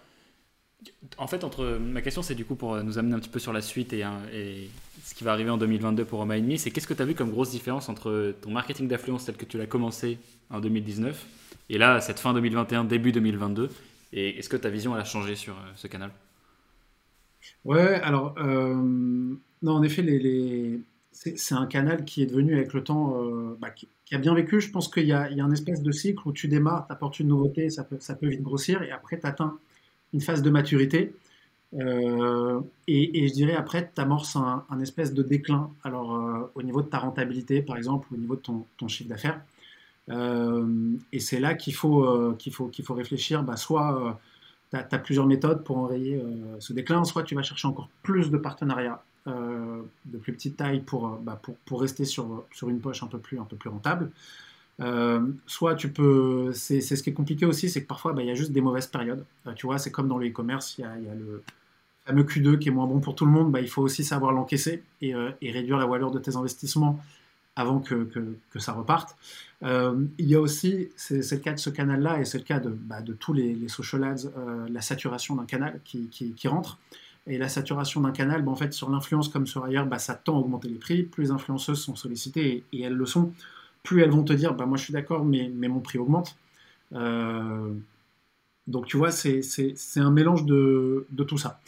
En 1.18 1.26
fait, 1.26 1.44
entre 1.44 1.78
ma 1.78 2.02
question, 2.02 2.22
c'est 2.22 2.34
du 2.34 2.44
coup 2.44 2.54
pour 2.54 2.82
nous 2.82 2.98
amener 2.98 3.14
un 3.14 3.18
petit 3.18 3.28
peu 3.28 3.38
sur 3.38 3.52
la 3.52 3.62
suite 3.62 3.92
et, 3.92 4.04
et 4.32 4.70
ce 5.04 5.14
qui 5.14 5.24
va 5.24 5.32
arriver 5.32 5.50
en 5.50 5.56
2022 5.56 6.04
pour 6.04 6.18
Roma 6.18 6.34
c'est 6.56 6.70
qu'est-ce 6.70 6.86
que 6.86 6.94
tu 6.94 7.02
as 7.02 7.06
vu 7.06 7.14
comme 7.14 7.30
grosse 7.30 7.50
différence 7.50 7.88
entre 7.88 8.34
ton 8.42 8.50
marketing 8.50 8.86
d'affluence 8.86 9.24
tel 9.24 9.36
que 9.36 9.44
tu 9.44 9.56
l'as 9.56 9.66
commencé 9.66 10.18
en 10.50 10.60
2019 10.60 11.26
et 11.68 11.78
là, 11.78 12.00
cette 12.00 12.20
fin 12.20 12.32
2021, 12.32 12.84
début 12.84 13.12
2022 13.12 13.70
Et 14.12 14.38
est-ce 14.38 14.48
que 14.48 14.56
ta 14.56 14.68
vision 14.68 14.94
a 14.94 15.04
changé 15.04 15.34
sur 15.34 15.54
euh, 15.54 15.72
ce 15.74 15.86
canal? 15.88 16.10
Ouais, 17.64 18.00
alors, 18.02 18.34
euh, 18.38 18.74
non, 19.62 19.72
en 19.72 19.82
effet, 19.82 20.04
c'est 21.12 21.54
un 21.54 21.66
canal 21.66 22.04
qui 22.04 22.22
est 22.22 22.26
devenu 22.26 22.54
avec 22.54 22.72
le 22.72 22.84
temps, 22.84 23.20
euh, 23.20 23.56
bah, 23.60 23.70
qui, 23.70 23.88
a 24.12 24.18
bien 24.18 24.34
vécu. 24.34 24.60
Je 24.60 24.70
pense 24.70 24.88
qu'il 24.88 25.06
y, 25.06 25.12
a 25.12 25.26
un 25.26 25.50
espèce 25.50 25.82
de 25.82 25.90
cycle 25.90 26.20
où 26.26 26.32
tu 26.32 26.46
démarres, 26.46 26.86
tu 26.86 26.92
apportes 26.92 27.18
une 27.18 27.28
nouveauté, 27.28 27.70
ça 27.70 27.82
peut, 27.82 27.96
ça 27.98 28.14
peut 28.14 28.28
vite 28.28 28.42
grossir, 28.42 28.82
et 28.82 28.92
après 28.92 29.18
tu 29.18 29.26
atteins 29.26 29.58
une 30.12 30.20
phase 30.20 30.42
de 30.42 30.50
maturité. 30.50 31.14
Euh, 31.74 32.60
et, 32.86 33.28
je 33.28 33.32
dirais 33.32 33.54
après, 33.54 33.90
tu 33.94 34.00
amorces 34.00 34.36
un, 34.36 34.80
espèce 34.80 35.12
de 35.12 35.22
déclin. 35.22 35.70
Alors, 35.84 36.14
euh, 36.14 36.50
au 36.54 36.62
niveau 36.62 36.82
de 36.82 36.88
ta 36.88 36.98
rentabilité, 36.98 37.62
par 37.62 37.76
exemple, 37.76 38.08
au 38.12 38.16
niveau 38.16 38.36
de 38.36 38.40
ton, 38.40 38.88
chiffre 38.88 39.08
d'affaires. 39.08 39.40
et 41.12 41.20
c'est 41.20 41.40
là 41.40 41.54
qu'il 41.54 41.74
faut, 41.74 42.34
qu'il 42.38 42.52
faut, 42.52 42.68
qu'il 42.68 42.84
faut 42.84 42.94
réfléchir. 42.94 43.42
Bah, 43.42 43.56
soit 43.56 44.18
tu 44.70 44.76
as, 44.76 44.98
plusieurs 44.98 45.26
méthodes 45.26 45.64
pour 45.64 45.78
enrayer 45.78 46.22
ce 46.60 46.72
déclin, 46.72 47.04
soit 47.04 47.24
tu 47.24 47.34
vas 47.34 47.42
chercher 47.42 47.68
encore 47.68 47.88
plus 48.02 48.30
de 48.30 48.38
partenariats 48.38 49.02
euh, 49.28 49.82
de 50.04 50.18
plus 50.18 50.32
petite 50.32 50.56
taille 50.56 50.80
pour, 50.80 51.08
euh, 51.08 51.18
bah, 51.20 51.40
pour, 51.42 51.56
pour, 51.64 51.80
rester 51.80 52.04
sur, 52.04 52.44
sur 52.52 52.68
une 52.68 52.78
poche 52.78 53.02
un 53.02 53.08
peu 53.08 53.18
plus, 53.18 53.40
un 53.40 53.44
peu 53.44 53.56
plus 53.56 53.68
rentable. 53.68 54.12
Euh, 54.80 55.26
soit 55.46 55.74
tu 55.74 55.88
peux, 55.88 56.52
c'est 56.52 56.80
ce 56.80 57.02
qui 57.02 57.10
est 57.10 57.14
compliqué 57.14 57.46
aussi, 57.46 57.70
c'est 57.70 57.82
que 57.82 57.86
parfois 57.86 58.12
bah, 58.12 58.22
il 58.22 58.28
y 58.28 58.30
a 58.30 58.34
juste 58.34 58.52
des 58.52 58.60
mauvaises 58.60 58.86
périodes. 58.86 59.24
tu 59.54 59.66
vois, 59.66 59.78
c'est 59.78 59.90
comme 59.90 60.08
dans 60.08 60.18
le 60.18 60.28
e-commerce, 60.28 60.76
il 60.78 60.82
y 60.82 60.84
a, 60.84 61.14
le 61.14 61.42
fameux 62.04 62.24
Q2 62.24 62.58
qui 62.58 62.68
est 62.68 62.72
moins 62.72 62.86
bon 62.86 63.00
pour 63.00 63.14
tout 63.14 63.24
le 63.24 63.32
monde. 63.32 63.50
Bah, 63.50 63.60
il 63.60 63.68
faut 63.68 63.82
aussi 63.82 64.04
savoir 64.04 64.32
l'encaisser 64.32 64.82
et, 65.00 65.14
et, 65.40 65.50
réduire 65.50 65.78
la 65.78 65.86
valeur 65.86 66.10
de 66.10 66.18
tes 66.18 66.36
investissements 66.36 67.00
avant 67.56 67.80
que, 67.80 68.08
ça 68.58 68.72
reparte. 68.72 69.16
il 69.62 70.08
y 70.18 70.34
a 70.34 70.40
aussi, 70.40 70.90
c'est 70.96 71.32
le 71.32 71.38
cas 71.38 71.54
de 71.54 71.58
ce 71.58 71.70
canal-là 71.70 72.20
et 72.20 72.24
c'est 72.26 72.38
le 72.38 72.44
cas 72.44 72.60
de, 72.60 72.68
bah, 72.68 72.98
tous 73.18 73.32
les, 73.32 73.68
social 73.68 74.04
ads, 74.04 74.30
la 74.70 74.82
saturation 74.82 75.34
d'un 75.36 75.46
canal 75.46 75.80
qui, 75.84 76.48
rentre. 76.48 76.78
Et 77.26 77.38
la 77.38 77.48
saturation 77.48 78.02
d'un 78.02 78.12
canal, 78.12 78.46
en 78.46 78.54
fait, 78.54 78.72
sur 78.72 78.88
l'influence 78.88 79.28
comme 79.28 79.46
sur 79.46 79.64
ailleurs, 79.64 79.88
ça 79.98 80.14
tend 80.14 80.36
à 80.36 80.40
augmenter 80.40 80.68
les 80.68 80.76
prix. 80.76 81.02
Plus 81.02 81.24
les 81.24 81.30
influenceuses 81.32 81.80
sont 81.80 81.96
sollicitées, 81.96 82.62
et, 82.72 82.82
elles 82.82 82.94
le 82.94 83.06
sont, 83.06 83.32
plus 83.86 84.02
elles 84.02 84.10
vont 84.10 84.24
te 84.24 84.32
dire, 84.32 84.54
bah, 84.54 84.66
moi 84.66 84.76
je 84.76 84.84
suis 84.84 84.92
d'accord, 84.92 85.24
mais, 85.24 85.48
mon 85.48 85.80
prix 85.80 85.98
augmente. 85.98 86.36
Euh, 86.92 87.72
donc 88.66 88.86
tu 88.86 88.96
vois, 88.96 89.10
c'est 89.10 89.42
un 89.96 90.10
mélange 90.10 90.44
de, 90.44 91.06
tout 91.26 91.38
ça. 91.38 91.60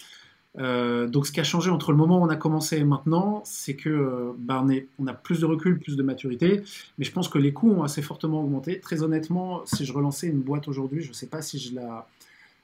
Euh, 0.59 1.07
donc 1.07 1.27
ce 1.27 1.33
qui 1.33 1.39
a 1.39 1.45
changé 1.45 1.71
entre 1.71 1.93
le 1.93 1.99
moment 1.99 2.19
où 2.19 2.25
on 2.25 2.29
a 2.31 2.37
commencé 2.37 2.79
et 2.79 2.85
maintenant, 2.85 3.43
c'est 3.45 3.75
que 3.75 4.33
bah, 4.39 4.65
on, 4.99 5.07
a 5.07 5.13
plus 5.13 5.41
de 5.41 5.47
recul, 5.47 5.79
plus 5.79 5.97
de 5.97 6.03
maturité, 6.03 6.63
mais 6.99 7.05
je 7.05 7.13
pense 7.13 7.29
que 7.29 7.39
les 7.39 7.53
coûts 7.53 7.71
ont 7.71 7.85
assez 7.85 8.03
fortement 8.03 8.43
augmenté. 8.43 8.81
Très 8.81 9.03
honnêtement, 9.03 9.63
si 9.67 9.85
je 9.85 9.93
relançais 9.93 10.27
une 10.27 10.41
boîte 10.41 10.69
aujourd'hui, 10.69 11.03
je 11.03 11.09
ne 11.09 11.15
sais 11.15 11.29
pas 11.29 11.43
si 11.43 11.59
je 11.59 11.75
la 11.77 12.07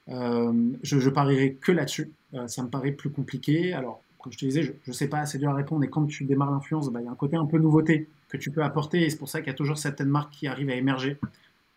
euh, 0.08 0.52
je, 0.82 1.08
parierais 1.10 1.56
que 1.60 1.72
là-dessus. 1.72 2.12
Euh, 2.34 2.46
ça 2.48 2.62
me 2.62 2.68
paraît 2.68 2.92
plus 2.92 3.10
compliqué. 3.10 3.72
Alors, 3.72 4.02
comme 4.18 4.32
je 4.32 4.38
te 4.38 4.44
disais, 4.44 4.62
je 4.62 4.72
ne 4.86 4.92
sais 4.92 5.08
pas, 5.08 5.26
c'est 5.26 5.38
dur 5.38 5.50
à 5.50 5.54
répondre. 5.54 5.84
Et 5.84 5.88
quand 5.88 6.06
tu 6.06 6.24
démarres 6.24 6.50
l'influence, 6.50 6.90
bah, 6.90 7.00
il 7.00 7.04
y 7.04 7.08
a 7.08 7.10
un 7.10 7.16
côté 7.16 7.36
un 7.36 7.46
peu 7.46 7.58
nouveauté 7.58 8.08
que 8.36 8.42
tu 8.42 8.50
peux 8.50 8.62
apporter. 8.62 9.02
Et 9.02 9.10
c'est 9.10 9.18
pour 9.18 9.28
ça 9.28 9.40
qu'il 9.40 9.48
y 9.48 9.50
a 9.50 9.54
toujours 9.54 9.78
certaines 9.78 10.08
marques 10.08 10.32
qui 10.32 10.46
arrivent 10.46 10.70
à 10.70 10.74
émerger 10.74 11.18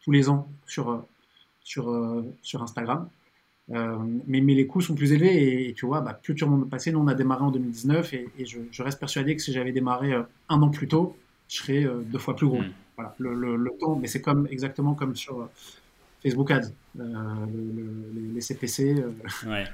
tous 0.04 0.12
les 0.12 0.30
ans 0.30 0.48
sur, 0.66 0.92
euh, 0.92 1.06
sur, 1.64 2.24
sur 2.42 2.64
Instagram. 2.64 3.10
mais, 3.70 4.42
mais, 4.42 4.54
les 4.54 4.68
coûts 4.68 4.82
sont 4.82 4.96
plus 4.96 5.12
élevés 5.12 5.70
et, 5.70 5.74
tu 5.74 5.86
vois, 5.86 6.02
bah, 6.02 6.14
plus 6.14 6.36
tu 6.36 6.44
remontes 6.44 6.70
passé, 6.70 6.92
nous 6.92 7.00
on 7.00 7.08
a 7.08 7.16
démarré 7.16 7.44
en 7.44 7.52
2019 7.52 8.14
et, 8.14 8.30
je, 8.46 8.60
je, 8.72 8.84
reste 8.84 9.00
persuadé 9.00 9.36
que 9.36 9.42
si 9.42 9.52
j'avais 9.52 9.74
démarré 9.74 10.14
un 10.14 10.62
an 10.62 10.70
plus 10.70 10.88
tôt, 10.88 11.18
je 11.50 11.58
serais 11.58 11.86
deux 12.06 12.20
fois 12.20 12.36
plus 12.36 12.48
gros. 12.48 12.62
Mmh. 12.62 12.72
Voilà, 12.96 13.16
le, 13.20 13.34
le, 13.34 13.56
le, 13.58 13.72
temps, 13.80 13.96
mais 13.96 14.08
c'est 14.08 14.22
comme 14.22 14.48
exactement 14.50 14.96
comme 14.96 15.16
sur, 15.16 15.50
Facebook 16.24 16.52
Ads, 16.52 16.72
euh, 17.00 17.46
les 18.34 18.42
CPC. 18.42 18.96
Euh, 19.00 19.50
ouais. 19.50 19.66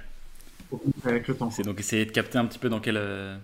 Avec 1.05 1.27
le 1.27 1.35
temps. 1.35 1.51
C'est 1.51 1.63
donc 1.63 1.79
essayer 1.79 2.05
de 2.05 2.11
capter 2.11 2.37
un 2.37 2.45
petit 2.45 2.59
peu 2.59 2.69
dans 2.69 2.79
quelle 2.79 2.97
euh, 2.97 3.37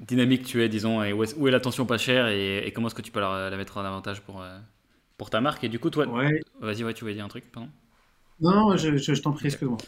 dynamique 0.00 0.44
tu 0.44 0.62
es, 0.62 0.68
disons, 0.68 1.02
et 1.02 1.12
où 1.12 1.22
est, 1.24 1.50
l'attention 1.50 1.86
pas 1.86 1.98
chère 1.98 2.28
et, 2.28 2.70
comment 2.74 2.88
est-ce 2.88 2.94
que 2.94 3.02
tu 3.02 3.12
peux 3.12 3.20
la, 3.20 3.50
la, 3.50 3.56
mettre 3.56 3.76
en 3.76 3.84
avantage 3.84 4.20
pour, 4.20 4.44
pour 5.16 5.30
ta 5.30 5.40
marque? 5.40 5.64
Et 5.64 5.68
du 5.68 5.78
coup, 5.78 5.90
toi, 5.90 6.06
ouais. 6.06 6.40
vas-y, 6.60 6.84
ouais, 6.84 6.94
tu 6.94 7.02
voulais 7.02 7.14
dire 7.14 7.24
un 7.24 7.28
truc, 7.28 7.50
pardon? 7.50 7.68
Non, 8.40 8.76
je, 8.76 8.96
je, 8.96 9.22
t'en 9.22 9.32
prie, 9.32 9.46
excuse-moi. 9.46 9.78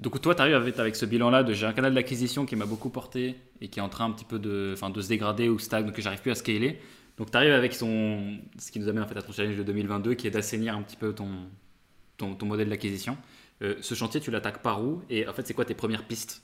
donc 0.00 0.20
toi, 0.20 0.34
tu 0.34 0.40
arrives 0.42 0.54
avec, 0.54 0.78
avec, 0.78 0.96
ce 0.96 1.06
bilan-là 1.06 1.42
de 1.42 1.52
j'ai 1.52 1.66
un 1.66 1.72
canal 1.72 1.94
d'acquisition 1.94 2.44
qui 2.44 2.56
m'a 2.56 2.66
beaucoup 2.66 2.90
porté 2.90 3.36
et 3.60 3.68
qui 3.68 3.78
est 3.78 3.82
en 3.82 3.88
train 3.88 4.04
un 4.04 4.10
petit 4.10 4.26
peu 4.26 4.38
de, 4.38 4.74
de 4.74 5.00
se 5.00 5.08
dégrader 5.08 5.48
ou 5.48 5.58
stagne, 5.58 5.90
que 5.90 6.02
j'arrive 6.02 6.20
plus 6.20 6.30
à 6.30 6.34
scaler. 6.34 6.78
Donc 7.16 7.30
tu 7.30 7.36
arrives 7.36 7.52
avec 7.52 7.74
son, 7.74 8.38
ce 8.58 8.70
qui 8.70 8.78
nous 8.78 8.88
amène 8.88 9.02
en 9.02 9.06
fait 9.06 9.16
à 9.16 9.22
ton 9.22 9.32
challenge 9.32 9.56
de 9.56 9.62
2022, 9.62 10.14
qui 10.14 10.26
est 10.26 10.30
d'assainir 10.30 10.76
un 10.76 10.82
petit 10.82 10.96
peu 10.96 11.14
ton, 11.14 11.30
ton, 12.18 12.46
modèle 12.46 12.68
d'acquisition. 12.68 13.16
Euh, 13.62 13.76
ce 13.80 13.94
chantier, 13.94 14.20
tu 14.20 14.30
l'attaques 14.30 14.62
par 14.62 14.84
où? 14.84 15.02
Et 15.08 15.26
en 15.26 15.32
fait, 15.32 15.46
c'est 15.46 15.54
quoi 15.54 15.64
tes 15.64 15.74
premières 15.74 16.04
pistes 16.04 16.42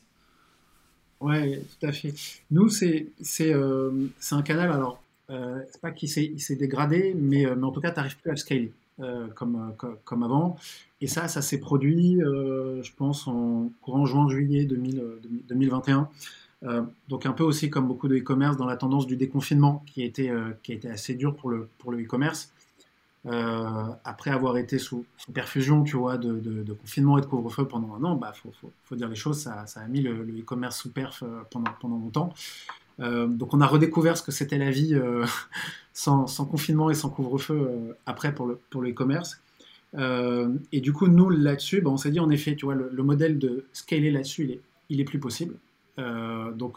Ouais, 1.23 1.63
tout 1.81 1.87
à 1.87 1.93
fait. 1.93 2.15
Nous, 2.51 2.69
c'est 2.69 3.07
euh, 3.41 4.09
un 4.31 4.43
canal, 4.43 4.71
alors, 4.71 5.03
euh, 5.31 5.61
c'est 5.71 5.81
pas 5.81 5.91
qu'il 5.91 6.09
s'est 6.09 6.57
dégradé, 6.57 7.15
mais, 7.17 7.47
mais, 7.57 7.65
en 7.65 7.71
tout 7.71 7.81
cas, 7.81 7.91
tu 7.91 7.97
n'arrives 7.97 8.17
plus 8.19 8.31
à 8.31 8.35
le 8.35 8.39
scaler 8.39 8.73
comme, 9.35 9.75
comme, 10.05 10.23
avant. 10.23 10.57
Et 11.01 11.09
ça, 11.09 11.27
ça 11.27 11.43
s'est 11.43 11.59
produit, 11.59 12.19
je 12.21 12.91
pense, 12.97 13.27
en 13.27 13.71
courant 13.81 14.07
juin-juillet 14.07 14.65
2021. 14.65 16.09
Euh, 16.65 16.83
donc 17.09 17.27
un 17.27 17.33
peu 17.33 17.43
aussi 17.43 17.71
comme 17.71 17.89
beaucoup 17.89 18.07
de 18.07 18.17
e-commerce 18.17 18.57
dans 18.57 18.67
la 18.67 18.77
tendance 18.77 19.07
du 19.07 19.17
déconfinement 19.17 19.83
qui 19.87 20.03
a 20.03 20.05
été, 20.05 20.31
euh, 20.31 20.51
qui 20.63 20.79
assez 20.87 21.15
dur 21.15 21.35
pour 21.35 21.51
le, 21.51 21.69
pour 21.79 21.91
le 21.91 22.03
e-commerce. 22.03 22.53
Euh, 23.27 23.87
après 24.05 24.33
avoir 24.33 24.57
été 24.57 24.81
sous, 24.81 25.07
perfusion 25.33 25.85
tu 25.85 25.97
vois, 25.97 26.19
de, 26.19 26.73
confinement 26.73 27.19
et 27.19 27.21
de 27.21 27.27
couvre-feu 27.27 27.67
pendant 27.67 27.95
un 27.95 28.03
an, 28.03 28.17
bah, 28.17 28.33
faut, 28.85 28.97
dire 28.97 29.09
les 29.09 29.15
choses, 29.15 29.39
ça, 29.39 29.65
a 29.77 29.87
mis 29.87 30.01
le, 30.01 30.23
e-commerce 30.41 30.79
sous 30.79 30.91
perf 30.91 31.23
pendant, 31.51 31.71
pendant 31.81 31.99
longtemps. 31.99 32.35
donc 32.99 33.55
on 33.55 33.61
a 33.61 33.67
redécouvert 33.67 34.17
ce 34.17 34.25
que 34.25 34.33
c'était 34.33 34.59
la 34.59 34.71
vie 34.71 35.01
sans, 35.93 36.27
confinement 36.47 36.91
et 36.91 36.95
sans 36.95 37.11
couvre-feu 37.11 37.97
après 38.07 38.35
pour 38.35 38.47
le, 38.47 38.91
e-commerce. 38.91 39.41
et 39.97 40.81
du 40.81 40.93
coup, 40.93 41.07
nous, 41.07 41.31
là-dessus, 41.31 41.81
bah, 41.81 41.91
on 41.91 41.97
s'est 41.97 42.11
dit, 42.11 42.21
en 42.21 42.31
effet, 42.31 42.57
tu 42.57 42.65
vois, 42.65 42.75
le, 42.75 43.03
modèle 43.05 43.39
de 43.39 43.67
scaler 43.73 44.11
là-dessus, 44.11 44.59
il 44.89 45.01
est 45.01 45.05
plus 45.05 45.21
possible. 45.21 45.55
donc, 45.97 46.75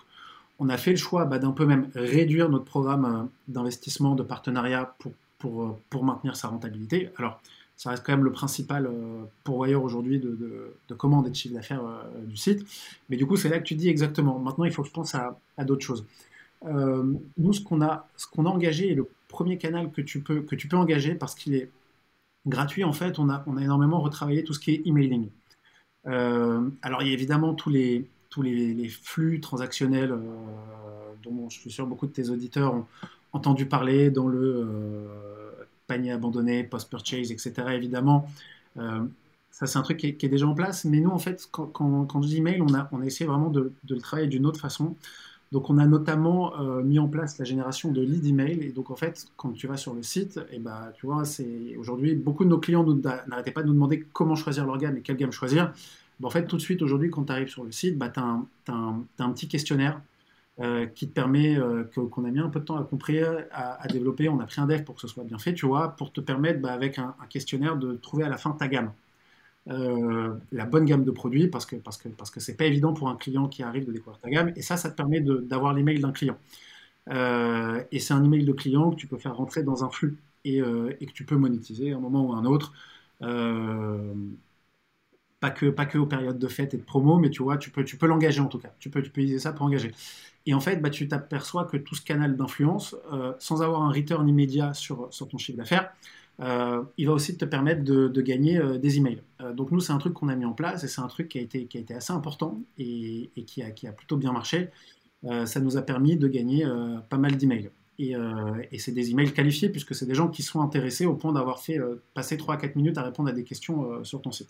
on 0.59 0.69
a 0.69 0.77
fait 0.77 0.91
le 0.91 0.97
choix 0.97 1.25
bah, 1.25 1.39
d'un 1.39 1.51
peu 1.51 1.65
même 1.65 1.89
réduire 1.95 2.49
notre 2.49 2.65
programme 2.65 3.29
d'investissement, 3.47 4.13
de 4.13 4.23
partenariat 4.23 4.95
pour, 4.99 5.11
pour, 5.45 5.79
pour 5.89 6.03
maintenir 6.03 6.35
sa 6.35 6.47
rentabilité. 6.47 7.09
Alors, 7.17 7.39
ça 7.75 7.89
reste 7.89 8.05
quand 8.05 8.13
même 8.13 8.23
le 8.23 8.31
principal 8.31 8.87
euh, 8.87 9.23
pourvoyeur 9.43 9.83
aujourd'hui 9.83 10.19
de, 10.19 10.73
de, 10.87 10.93
commandes 10.93 11.27
et 11.27 11.29
de 11.29 11.35
chiffre 11.35 11.53
d'affaires 11.53 11.85
euh, 11.85 12.25
du 12.25 12.37
site. 12.37 12.65
Mais 13.09 13.17
du 13.17 13.25
coup, 13.25 13.35
c'est 13.35 13.49
là 13.49 13.59
que 13.59 13.63
tu 13.63 13.75
dis 13.75 13.89
exactement. 13.89 14.39
Maintenant, 14.39 14.65
il 14.65 14.71
faut 14.71 14.81
que 14.81 14.87
je 14.87 14.93
pense 14.93 15.13
à, 15.13 15.37
d'autres 15.65 15.85
choses. 15.85 16.05
Euh, 16.65 17.13
nous, 17.37 17.53
ce 17.53 17.61
qu'on 17.61 17.81
a, 17.81 18.07
ce 18.15 18.27
qu'on 18.27 18.45
a 18.45 18.49
engagé 18.49 18.91
est 18.91 18.95
le 18.95 19.07
premier 19.27 19.57
canal 19.57 19.91
que 19.91 20.01
tu 20.01 20.21
peux, 20.21 20.41
que 20.41 20.55
tu 20.55 20.67
peux 20.67 20.77
engager 20.77 21.15
parce 21.15 21.35
qu'il 21.35 21.53
est 21.53 21.69
gratuit. 22.47 22.83
En 22.83 22.93
fait, 22.93 23.19
on 23.19 23.29
a, 23.29 23.43
on 23.45 23.57
a 23.57 23.61
énormément 23.61 23.99
retravaillé 23.99 24.43
tout 24.43 24.53
ce 24.53 24.59
qui 24.59 24.71
est 24.71 24.81
emailing. 24.87 25.27
alors, 26.05 27.01
il 27.01 27.07
y 27.07 27.11
a 27.11 27.13
évidemment 27.13 27.53
tous 27.53 27.69
les, 27.69 28.07
tous 28.29 28.41
les, 28.41 28.87
flux 28.87 29.41
transactionnels 29.41 30.17
dont 31.23 31.49
je 31.49 31.59
suis 31.59 31.71
sûr 31.71 31.87
beaucoup 31.87 32.05
de 32.05 32.11
tes 32.11 32.29
auditeurs 32.29 32.73
ont 32.75 32.85
entendu 33.35 33.65
parler 33.65 34.09
dans 34.09 34.27
le 34.27 35.05
panier 35.87 36.11
abandonné, 36.11 36.63
post-purchase, 36.63 37.31
etc. 37.31 37.53
Évidemment, 37.71 38.27
euh, 38.77 39.03
ça 39.51 39.67
c'est 39.67 39.77
un 39.77 39.81
truc 39.81 39.97
qui 39.97 40.07
est, 40.07 40.29
déjà 40.29 40.47
en 40.47 40.53
place. 40.53 40.85
Mais 40.85 40.99
nous, 40.99 41.11
en 41.11 41.19
fait, 41.19 41.47
quand, 41.51 41.67
quand, 41.67 42.21
je 42.21 42.27
dis 42.27 42.41
mail, 42.41 42.61
on 42.61 42.73
a, 42.73 42.89
on 42.91 43.01
a 43.01 43.05
essayé 43.05 43.27
vraiment 43.27 43.49
de, 43.49 43.71
le 43.89 43.97
travailler 43.97 44.27
d'une 44.27 44.45
autre 44.45 44.59
façon. 44.59 44.95
Donc, 45.51 45.69
on 45.69 45.77
a 45.77 45.85
notamment 45.85 46.59
euh, 46.59 46.81
mis 46.81 46.99
en 46.99 47.07
place 47.07 47.37
la 47.37 47.45
génération 47.45 47.91
de 47.91 48.01
lead 48.01 48.25
email. 48.25 48.59
Et 48.61 48.71
donc, 48.71 48.91
en 48.91 48.95
fait, 48.95 49.27
quand 49.37 49.51
tu 49.51 49.67
vas 49.67 49.77
sur 49.77 49.93
le 49.93 50.03
site, 50.03 50.37
et 50.51 50.55
eh 50.55 50.59
ben, 50.59 50.91
tu 50.95 51.05
vois, 51.05 51.23
aujourd'hui 51.77 52.15
beaucoup 52.15 52.43
de 52.43 52.49
nos 52.49 52.57
clients 52.57 52.83
n'arrêtaient 53.27 53.51
pas 53.51 53.61
de 53.61 53.67
nous 53.67 53.73
demander 53.73 54.05
comment 54.11 54.35
choisir 54.35 54.65
leur 54.65 54.77
gamme 54.77 54.97
et 54.97 55.01
quelle 55.01 55.17
gamme 55.17 55.31
choisir. 55.31 55.71
en 56.21 56.29
fait, 56.29 56.47
tout 56.47 56.57
de 56.57 56.61
suite, 56.61 56.81
aujourd'hui, 56.81 57.09
quand 57.09 57.25
tu 57.25 57.31
arrives 57.31 57.47
sur 57.47 57.63
le 57.63 57.71
site, 57.71 57.97
bah, 57.97 58.09
tu 58.09 58.19
as, 58.19 58.73
un 59.19 59.29
petit 59.31 59.47
questionnaire 59.47 60.01
euh, 60.61 60.85
qui 60.85 61.09
te 61.09 61.13
permet, 61.13 61.57
euh, 61.57 61.83
qu'on 61.83 62.23
a 62.23 62.31
mis 62.31 62.39
un 62.39 62.47
peu 62.47 62.61
de 62.61 62.65
temps 62.65 62.77
à 62.77 62.83
comprendre, 62.85 63.43
à, 63.51 63.87
développer. 63.89 64.29
On 64.29 64.39
a 64.39 64.45
pris 64.45 64.61
un 64.61 64.67
dev 64.67 64.83
pour 64.83 64.95
que 64.95 65.01
ce 65.01 65.07
soit 65.07 65.25
bien 65.25 65.37
fait, 65.37 65.53
tu 65.53 65.65
vois, 65.65 65.95
pour 65.97 66.13
te 66.13 66.21
permettre, 66.21 66.61
bah, 66.61 66.71
avec 66.71 66.97
un, 66.97 67.13
questionnaire, 67.29 67.75
de 67.75 67.95
trouver 67.95 68.23
à 68.23 68.29
la 68.29 68.37
fin 68.37 68.51
ta 68.51 68.69
gamme. 68.69 68.93
Euh, 69.69 70.33
la 70.51 70.65
bonne 70.65 70.85
gamme 70.85 71.03
de 71.03 71.11
produits, 71.11 71.47
parce 71.47 71.65
que 71.65 71.75
parce 71.75 71.97
que 71.97 72.07
parce 72.09 72.31
que 72.31 72.39
c'est 72.39 72.55
pas 72.55 72.65
évident 72.65 72.93
pour 72.93 73.09
un 73.09 73.15
client 73.17 73.47
qui 73.49 73.63
arrive 73.63 73.85
de 73.85 73.91
découvrir 73.91 74.19
ta 74.21 74.29
gamme. 74.29 74.53
Et 74.55 74.61
ça, 74.61 74.77
ça 74.77 74.89
te 74.91 74.95
permet 74.95 75.21
d'avoir 75.21 75.73
l'email 75.73 75.99
d'un 75.99 76.11
client. 76.11 76.37
et 77.91 77.99
c'est 77.99 78.13
un 78.13 78.23
email 78.23 78.45
de 78.45 78.53
client 78.53 78.91
que 78.91 78.95
tu 78.95 79.07
peux 79.07 79.17
faire 79.17 79.35
rentrer 79.35 79.63
dans 79.63 79.83
un 79.83 79.89
flux 79.89 80.17
et, 80.45 80.59
et 80.59 81.05
que 81.05 81.11
tu 81.13 81.25
peux 81.25 81.37
monétiser 81.37 81.93
à 81.93 81.97
un 81.97 81.99
moment 81.99 82.25
ou 82.27 82.33
à 82.33 82.37
un 82.37 82.45
autre 82.45 82.73
pas 85.45 85.51
que, 85.51 85.67
pas 85.67 85.85
que 85.85 85.99
aux 85.99 86.07
périodes 86.07 86.39
de 86.39 86.47
fête 86.47 86.73
et 86.73 86.77
de 86.77 86.81
promo, 86.81 87.19
mais 87.19 87.29
tu 87.29 87.43
vois, 87.43 87.57
tu 87.57 87.69
peux, 87.69 87.83
tu 87.83 87.97
peux 87.97 88.07
l'engager 88.07 88.41
en 88.41 88.47
tout 88.47 88.57
cas. 88.57 88.73
Tu 88.79 88.89
peux, 88.89 89.03
tu 89.03 89.11
peux 89.11 89.21
utiliser 89.21 89.37
ça 89.37 89.53
pour 89.53 89.67
engager. 89.67 89.91
Et 90.47 90.55
en 90.55 90.59
fait, 90.59 90.77
bah, 90.77 90.89
tu 90.89 91.07
t'aperçois 91.07 91.65
que 91.65 91.77
tout 91.77 91.93
ce 91.93 92.01
canal 92.01 92.35
d'influence, 92.35 92.95
euh, 93.13 93.33
sans 93.37 93.61
avoir 93.61 93.83
un 93.83 93.91
return 93.91 94.27
immédiat 94.27 94.73
sur, 94.73 95.07
sur 95.11 95.27
ton 95.27 95.37
chiffre 95.37 95.59
d'affaires, 95.59 95.91
euh, 96.39 96.81
il 96.97 97.05
va 97.05 97.13
aussi 97.13 97.37
te 97.37 97.45
permettre 97.45 97.83
de, 97.83 98.21
gagner 98.21 98.57
euh, 98.57 98.79
des 98.79 98.97
emails. 98.97 99.21
donc 99.53 99.69
nous, 99.71 99.79
c'est 99.79 99.93
un 99.93 99.99
truc 99.99 100.13
qu'on 100.13 100.29
a 100.29 100.35
mis 100.35 100.45
en 100.45 100.53
place 100.53 100.83
et 100.83 100.87
c'est 100.87 101.01
un 101.01 101.07
truc 101.07 101.29
qui 101.29 101.37
a 101.37 101.41
été, 101.41 101.65
qui 101.65 101.77
a 101.77 101.81
été 101.81 101.93
assez 101.93 102.11
important 102.11 102.59
et, 102.79 103.29
qui, 103.45 103.61
a, 103.61 103.69
qui, 103.69 103.87
a, 103.87 103.91
plutôt 103.91 104.17
bien 104.17 104.31
marché. 104.31 104.69
ça 105.45 105.59
nous 105.59 105.77
a 105.77 105.83
permis 105.83 106.17
de 106.17 106.27
gagner 106.27 106.65
pas 107.09 107.17
mal 107.17 107.37
d'emails. 107.37 107.69
Et, 107.97 108.13
et 108.71 108.79
c'est 108.79 108.91
des 108.91 109.11
emails 109.11 109.31
qualifiés 109.31 109.69
puisque 109.69 109.95
c'est 109.95 110.05
des 110.05 110.15
gens 110.15 110.27
qui 110.27 110.43
sont 110.43 110.61
intéressés 110.61 111.05
au 111.05 111.15
point 111.15 111.31
d'avoir 111.31 111.59
fait 111.59 111.79
passer 112.13 112.35
3 112.37 112.55
à 112.55 112.57
4 112.57 112.75
minutes 112.75 112.97
à 112.97 113.03
répondre 113.03 113.29
à 113.29 113.31
des 113.31 113.43
questions 113.43 114.03
sur 114.03 114.21
ton 114.21 114.31
site. 114.31 114.49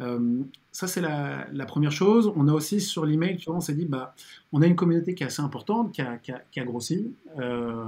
Euh, 0.00 0.42
ça, 0.72 0.86
c'est 0.86 1.00
la, 1.00 1.66
première 1.66 1.92
chose. 1.92 2.32
On 2.36 2.48
a 2.48 2.52
aussi 2.52 2.80
sur 2.80 3.04
l'email, 3.04 3.36
tu 3.36 3.46
vois, 3.46 3.56
on 3.56 3.60
s'est 3.60 3.74
dit, 3.74 3.86
bah, 3.86 4.14
on 4.52 4.62
a 4.62 4.66
une 4.66 4.76
communauté 4.76 5.14
qui 5.14 5.22
est 5.22 5.26
assez 5.26 5.42
importante, 5.42 5.92
qui 5.92 6.00
a, 6.00 6.64
grossi. 6.64 7.12
Euh, 7.38 7.84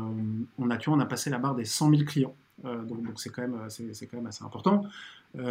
on, 0.58 0.70
a, 0.70 0.76
tu 0.76 0.90
vois, 0.90 0.98
on 0.98 1.00
a 1.00 1.06
passé 1.06 1.30
la 1.30 1.38
barre 1.38 1.54
des 1.54 1.64
100 1.64 1.90
000 1.90 2.02
clients. 2.04 2.34
Euh, 2.64 2.82
donc, 2.84 2.98
c'est 3.16 3.30
quand, 3.30 3.42
même, 3.42 3.54
assez 4.26 4.44
important. 4.44 4.84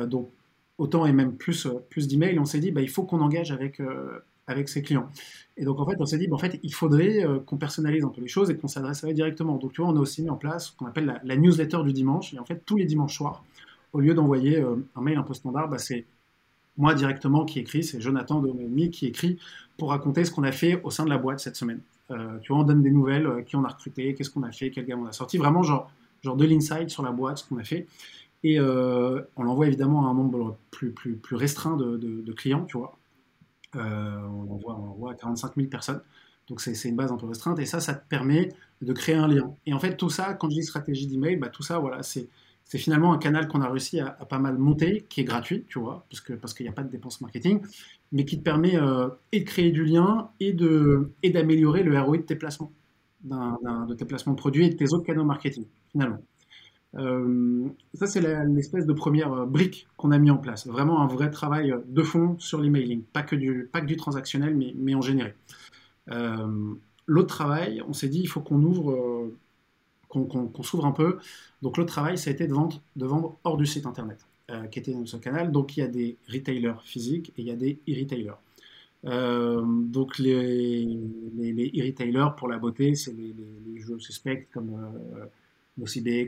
donc, 0.06 0.30
autant 0.78 1.06
et 1.06 1.14
même 1.14 1.36
plus, 1.36 1.68
plus 1.90 2.08
d'emails, 2.08 2.40
on 2.40 2.46
s'est 2.46 2.60
dit, 2.60 2.72
bah, 2.72 2.82
il 2.82 2.90
faut 2.90 3.04
qu'on 3.04 3.22
engage 3.22 3.52
avec, 3.52 3.82
avec 4.48 4.70
ses 4.70 4.82
clients. 4.82 5.10
Et 5.58 5.66
donc, 5.66 5.80
en 5.80 5.86
fait, 5.86 5.96
on 6.00 6.06
s'est 6.06 6.18
dit, 6.18 6.28
bah, 6.28 6.36
en 6.36 6.40
fait, 6.40 6.60
il 6.64 6.74
faudrait 6.74 7.26
qu'on 7.46 7.58
personnalise 7.58 8.04
un 8.04 8.10
peu 8.10 8.22
les 8.22 8.28
choses 8.28 8.50
et 8.50 8.58
qu'on 8.58 8.68
s'adresse 8.68 9.04
à 9.04 9.10
eux 9.10 9.14
directement. 9.14 9.58
Donc, 9.58 9.74
tu 9.74 9.82
vois, 9.82 9.90
on 9.90 9.96
a 9.96 10.00
aussi 10.00 10.22
mis 10.22 10.30
en 10.30 10.38
place 10.38 10.68
ce 10.68 10.76
qu'on 10.76 10.86
appelle 10.86 11.06
la, 11.06 11.22
la, 11.24 11.38
newsletter 11.38 11.84
du 11.84 11.94
dimanche. 11.94 12.34
Et 12.34 12.40
en 12.40 12.46
fait, 12.46 12.62
tous 12.66 12.78
les 12.78 12.86
dimanches 12.86 13.16
soirs, 13.16 13.44
au 13.94 14.00
lieu 14.00 14.14
d'envoyer 14.14 14.64
un 14.96 15.02
mail 15.02 15.18
un 15.18 15.24
peu 15.24 15.34
standard, 15.34 15.70
bah, 15.70 15.78
c'est 15.78 16.06
moi 16.82 16.96
directement 16.96 17.46
qui 17.46 17.60
écrit, 17.60 17.84
c'est 17.84 18.02
Jonathan 18.02 18.42
de 18.42 18.88
qui 18.88 19.06
écrit 19.06 19.38
pour 19.78 19.92
raconter 19.92 20.26
ce 20.26 20.32
qu'on 20.32 20.44
a 20.44 20.52
fait 20.52 20.82
au 20.84 20.90
sein 20.90 21.06
de 21.06 21.10
la 21.10 21.18
boîte 21.18 21.40
cette 21.40 21.56
semaine. 21.56 21.80
Euh, 22.10 22.40
tu 22.42 22.52
vois, 22.52 22.62
on 22.62 22.66
donne 22.66 22.82
des 22.82 22.92
nouvelles, 22.92 23.28
euh, 23.28 23.42
qui 23.42 23.56
on 23.56 23.64
a 23.64 23.68
recruté, 23.68 24.16
qu'est-ce 24.16 24.32
qu'on 24.32 24.44
a 24.44 24.52
fait, 24.52 24.72
quelle 24.72 24.86
gamme 24.86 25.02
on 25.02 25.06
a 25.06 25.12
sorti, 25.12 25.38
vraiment 25.38 25.64
genre, 25.64 25.92
genre 26.24 26.36
de 26.36 26.46
l'insight 26.46 26.90
sur 26.90 27.04
la 27.04 27.12
boîte, 27.12 27.38
ce 27.38 27.48
qu'on 27.48 27.58
a 27.58 27.64
fait. 27.64 27.88
Et 28.44 28.60
euh, 28.60 29.22
on 29.38 29.44
l'envoie 29.44 29.68
évidemment 29.68 30.08
à 30.08 30.10
un 30.10 30.14
nombre 30.16 30.58
plus, 30.72 30.92
plus, 30.92 31.14
plus 31.14 31.36
restreint 31.36 31.78
de, 31.78 32.34
clients, 32.34 32.66
tu 32.66 32.78
vois. 32.78 32.98
on 33.76 34.60
l'envoie 34.66 35.12
à 35.12 35.14
45 35.14 35.56
000 35.56 35.68
personnes. 35.68 36.02
Donc 36.48 36.60
c'est 36.60 36.90
une 36.90 36.96
base 36.96 37.12
un 37.12 37.18
peu 37.18 37.28
restreinte 37.28 37.60
et 37.60 37.66
ça, 37.66 37.80
ça 37.80 37.94
te 37.94 38.06
permet 38.10 38.50
de 38.82 38.92
créer 38.92 39.16
un 39.16 39.28
lien. 39.28 39.54
Et 39.68 39.74
en 39.74 39.80
fait, 39.80 39.96
tout 39.96 40.10
ça, 40.10 40.34
quand 40.34 40.50
je 40.50 40.56
dis 40.56 40.64
stratégie 40.64 41.06
d'email, 41.06 41.38
bah, 41.38 41.50
tout 41.50 41.64
ça, 41.64 41.78
voilà, 41.78 42.02
c'est 42.02 42.28
c'est 42.72 42.78
finalement 42.78 43.14
un 43.14 43.18
canal 43.18 43.48
qu'on 43.48 43.62
a 43.62 43.70
réussi 43.70 44.00
à, 44.00 44.12
pas 44.12 44.40
mal 44.40 44.58
monter, 44.58 45.06
qui 45.10 45.20
est 45.20 45.24
gratuit, 45.26 45.66
tu 45.68 45.78
vois, 45.80 46.06
parce 46.40 46.54
qu'il 46.54 46.66
n'y 46.66 46.70
a 46.70 46.74
pas 46.74 46.84
de 46.84 46.90
dépenses 46.90 47.20
marketing, 47.20 47.60
mais 48.14 48.24
qui 48.24 48.38
te 48.38 48.44
permet 48.44 48.78
euh, 48.78 49.10
et 49.34 49.42
de 49.42 49.46
créer 49.46 49.72
du 49.72 49.84
lien 49.84 50.30
et 50.40 50.54
d'améliorer 50.54 51.84
le 51.84 52.00
ROI 52.00 52.18
de 52.18 52.24
tes 52.24 52.36
placements, 52.36 52.72
de 53.24 53.94
tes 53.94 54.06
placements 54.06 54.34
de 54.34 54.38
produits 54.38 54.66
et 54.66 54.70
de 54.70 54.76
tes 54.76 54.94
autres 54.94 55.04
canaux 55.04 55.26
marketing, 55.26 55.66
finalement. 55.92 56.20
Euh, 56.96 57.68
ça, 57.94 58.08
c'est 58.08 58.22
l'espèce 58.22 58.86
de 58.86 58.94
première 58.94 59.34
euh, 59.34 59.46
brique 59.46 59.88
qu'on 59.98 60.12
a 60.12 60.18
mis 60.18 60.32
en 60.32 60.38
place. 60.38 60.68
Vraiment 60.68 61.02
un 61.02 61.08
vrai 61.08 61.30
travail 61.30 61.74
de 61.88 62.04
fond 62.04 62.38
sur 62.40 62.62
l'emailing, 62.62 63.04
pas 63.04 63.24
que 63.24 63.36
du, 63.36 63.70
pas 63.72 63.82
que 63.82 63.86
du 63.86 63.98
transactionnel, 63.98 64.56
mais, 64.56 64.74
mais 64.78 64.96
en 64.96 65.02
général. 65.02 65.34
L'autre 67.06 67.28
travail, 67.28 67.82
on 67.86 67.92
s'est 67.94 68.08
dit, 68.08 68.22
il 68.22 68.28
faut 68.28 68.40
qu'on 68.40 68.62
ouvre 68.64 69.30
qu'on 70.12 70.64
s'ouvre 70.64 70.86
un 70.86 70.92
peu. 70.92 71.20
Donc 71.62 71.78
le 71.78 71.86
travail, 71.86 72.18
ça 72.18 72.30
a 72.30 72.34
été 72.34 72.48
de 72.48 72.54
vendre, 72.54 73.38
hors 73.44 73.58
du 73.58 73.66
site 73.66 73.86
internet, 73.86 74.26
euh, 74.52 74.66
qui 74.68 74.80
était 74.80 74.96
ce 75.06 75.18
canal. 75.18 75.52
Donc 75.52 75.78
il 75.78 75.80
y 75.80 75.84
a 75.84 75.88
des 75.88 76.18
retailers 76.28 76.82
physiques 76.84 77.30
et 77.38 77.42
il 77.42 77.48
y 77.48 77.52
a 77.52 77.56
des 77.56 77.80
e-retailers. 77.88 78.38
Euh, 79.06 79.62
donc 79.66 80.20
les, 80.20 80.86
e-retailers 80.86 82.36
pour 82.38 82.48
la 82.48 82.60
beauté, 82.60 82.94
c'est 82.96 83.14
les, 83.14 83.34
jeux 83.80 84.00
suspects 84.00 84.48
comme 84.54 84.76
euh, 84.76 85.26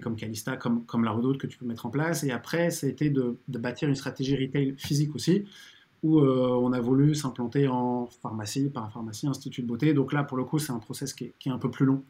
comme 0.01 0.15
Calista, 0.15 0.57
comme, 0.57 0.85
comme 0.85 1.03
la 1.03 1.11
Redoute 1.11 1.37
que 1.37 1.47
tu 1.47 1.57
peux 1.57 1.65
mettre 1.65 1.85
en 1.85 1.89
place. 1.89 2.23
Et 2.23 2.31
après, 2.31 2.71
ça 2.71 2.87
a 2.87 2.89
été 2.89 3.09
de, 3.09 3.37
bâtir 3.47 3.89
une 3.89 3.95
stratégie 3.95 4.35
retail 4.35 4.75
physique 4.77 5.15
aussi, 5.15 5.45
où 6.01 6.19
euh, 6.19 6.47
on 6.49 6.73
a 6.73 6.81
voulu 6.81 7.15
s'implanter 7.15 7.67
en 7.67 8.07
pharmacie, 8.07 8.69
par 8.69 8.91
pharmacie, 8.91 9.27
institut 9.27 9.61
de 9.61 9.67
beauté. 9.67 9.93
Donc 9.93 10.13
là, 10.13 10.23
pour 10.23 10.37
le 10.37 10.43
coup, 10.43 10.59
c'est 10.59 10.71
un 10.71 10.79
process 10.79 11.13
qui 11.13 11.33
est, 11.45 11.49
un 11.49 11.59
peu 11.59 11.69
plus 11.69 11.85
long. 11.85 12.03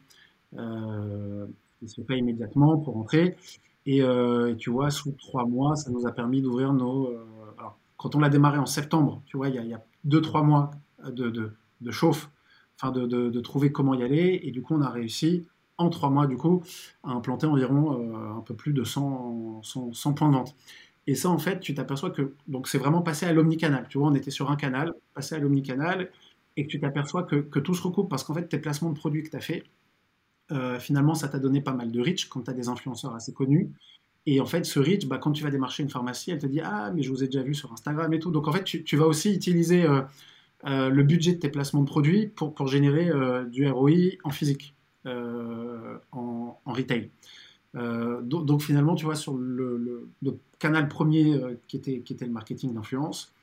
Euh, 0.56 1.46
se 1.86 2.02
fait 2.02 2.18
immédiatement 2.18 2.78
pour 2.78 2.96
entrer. 2.96 3.36
Euh, 3.88 4.52
et, 4.52 4.56
tu 4.56 4.70
vois, 4.70 4.90
sous 4.90 5.12
trois 5.12 5.46
mois, 5.46 5.76
ça 5.76 5.90
nous 5.90 6.06
a 6.06 6.12
permis 6.12 6.42
d'ouvrir 6.42 6.72
nos. 6.72 7.08
Euh, 7.08 7.26
alors, 7.58 7.78
quand 7.96 8.14
on 8.14 8.20
l'a 8.20 8.28
démarré 8.28 8.58
en 8.58 8.66
septembre, 8.66 9.22
tu 9.26 9.36
vois, 9.36 9.48
il 9.48 9.54
y 9.54 9.74
a, 9.74 9.84
deux, 10.04 10.20
trois 10.20 10.42
mois 10.42 10.70
de, 11.06 11.30
de, 11.80 11.90
chauffe, 11.90 12.30
enfin 12.76 12.92
de, 12.92 13.06
de, 13.06 13.40
trouver 13.40 13.72
comment 13.72 13.94
y 13.94 14.02
aller. 14.02 14.40
Et 14.42 14.50
du 14.50 14.62
coup, 14.62 14.74
on 14.74 14.80
a 14.80 14.90
réussi 14.90 15.46
en 15.76 15.90
trois 15.90 16.10
mois, 16.10 16.26
du 16.26 16.36
coup, 16.36 16.62
à 17.02 17.10
implanter 17.10 17.46
environ 17.46 17.98
euh, 17.98 18.38
un 18.38 18.40
peu 18.40 18.54
plus 18.54 18.72
de 18.72 18.84
100, 18.84 19.62
100, 19.62 20.14
points 20.14 20.28
de 20.28 20.34
vente. 20.34 20.54
Et 21.06 21.14
ça, 21.14 21.28
en 21.28 21.38
fait, 21.38 21.60
tu 21.60 21.74
t'aperçois 21.74 22.10
que 22.10 22.34
donc 22.48 22.68
c'est 22.68 22.78
vraiment 22.78 23.02
passé 23.02 23.26
à 23.26 23.32
l'omnicanal. 23.32 23.86
Tu 23.90 23.98
vois, 23.98 24.08
on 24.08 24.14
était 24.14 24.30
sur 24.30 24.50
un 24.50 24.56
canal, 24.56 24.94
passé 25.14 25.34
à 25.34 25.38
l'omnicanal, 25.38 26.10
et 26.56 26.64
que 26.64 26.70
tu 26.70 26.80
t'aperçois 26.80 27.24
que, 27.24 27.36
que, 27.36 27.58
tout 27.58 27.74
se 27.74 27.82
recoupe 27.82 28.08
parce 28.08 28.24
qu'en 28.24 28.34
fait, 28.34 28.48
tes 28.48 28.58
placements 28.58 28.90
de 28.90 28.96
produits 28.96 29.22
que 29.22 29.30
tu 29.30 29.36
as 29.36 29.40
fait, 29.40 29.64
euh, 30.54 30.78
finalement, 30.78 31.14
ça 31.14 31.28
t'a 31.28 31.38
donné 31.38 31.60
pas 31.60 31.72
mal 31.72 31.90
de 31.90 32.00
reach 32.00 32.28
quand 32.28 32.42
tu 32.42 32.50
as 32.50 32.54
des 32.54 32.68
influenceurs 32.68 33.14
assez 33.14 33.32
connus. 33.32 33.70
Et 34.26 34.40
en 34.40 34.46
fait, 34.46 34.64
ce 34.64 34.78
reach, 34.78 35.06
bah, 35.06 35.18
quand 35.18 35.32
tu 35.32 35.42
vas 35.42 35.50
démarcher 35.50 35.82
une 35.82 35.90
pharmacie, 35.90 36.30
elle 36.30 36.38
te 36.38 36.46
dit 36.46 36.60
Ah, 36.60 36.92
mais 36.94 37.02
je 37.02 37.10
vous 37.10 37.22
ai 37.22 37.26
déjà 37.26 37.42
vu 37.42 37.54
sur 37.54 37.72
Instagram 37.72 38.12
et 38.14 38.18
tout. 38.18 38.30
Donc 38.30 38.48
en 38.48 38.52
fait, 38.52 38.64
tu, 38.64 38.96
vas 38.96 39.06
aussi 39.06 39.34
utiliser 39.34 39.84
euh, 39.84 40.02
euh, 40.66 40.88
le 40.88 41.02
budget 41.02 41.32
de 41.32 41.38
tes 41.38 41.48
placements 41.48 41.82
de 41.82 41.86
produits 41.86 42.28
pour, 42.28 42.66
générer 42.68 43.10
du 43.50 43.68
ROI 43.68 44.16
en 44.22 44.30
physique, 44.30 44.74
en, 45.04 46.58
retail. 46.66 47.10
Donc, 47.74 48.62
finalement, 48.62 48.94
tu 48.94 49.04
vois, 49.04 49.16
sur 49.16 49.36
le, 49.36 50.08
canal 50.58 50.88
premier 50.88 51.38
qui, 51.66 51.76
était, 51.76 52.02
le 52.20 52.32
marketing 52.32 52.72
d'influence, 52.72 53.34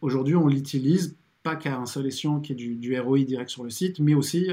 aujourd'hui, 0.00 0.34
on 0.34 0.48
l'utilise 0.48 1.16
pas 1.44 1.54
qu'à 1.54 1.78
un 1.78 1.86
seul 1.86 2.06
escient 2.06 2.40
qui 2.40 2.52
est 2.52 2.56
du, 2.56 2.98
ROI 2.98 3.20
direct 3.20 3.50
sur 3.50 3.62
le 3.62 3.70
site, 3.70 4.00
mais 4.00 4.14
aussi 4.14 4.48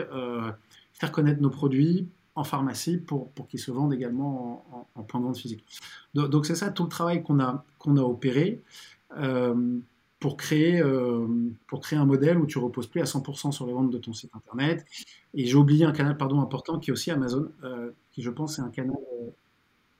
faire 0.93 1.11
connaître 1.11 1.41
nos 1.41 1.49
produits 1.49 2.07
en 2.35 2.43
pharmacie 2.43 2.97
pour, 2.97 3.31
pour 3.31 3.47
qu'ils 3.47 3.59
se 3.59 3.71
vendent 3.71 3.93
également 3.93 4.87
en, 4.95 5.03
point 5.03 5.19
de 5.19 5.25
vente 5.25 5.37
physique. 5.37 5.63
Donc 6.13 6.45
c'est 6.45 6.55
ça 6.55 6.71
tout 6.71 6.83
le 6.83 6.89
travail 6.89 7.21
qu'on 7.21 7.39
a, 7.39 7.63
a 7.85 8.01
opéré 8.01 8.61
pour 10.23 10.37
créer, 10.37 10.79
euh, 10.79 11.27
pour 11.67 11.81
créer 11.81 11.99
un 11.99 12.05
modèle 12.05 12.37
où 12.37 12.45
tu 12.45 12.57
reposes 12.57 12.87
plus 12.87 13.01
à 13.01 13.03
100% 13.03 13.51
sur 13.51 13.67
les 13.67 13.73
ventes 13.73 13.89
de 13.89 13.97
ton 13.97 14.13
site 14.13 14.31
internet. 14.33 14.85
Et 15.33 15.45
j'ai 15.45 15.55
oublié 15.57 15.83
un 15.83 15.91
canal 15.91 16.15
pardon, 16.15 16.39
important 16.39 16.79
qui 16.79 16.91
est 16.91 16.93
aussi 16.93 17.11
Amazon, 17.11 17.51
euh, 17.65 17.91
qui 18.13 18.21
je 18.21 18.29
pense 18.29 18.57
est 18.57 18.61
un 18.61 18.69
canal 18.69 18.95
euh, 18.95 19.31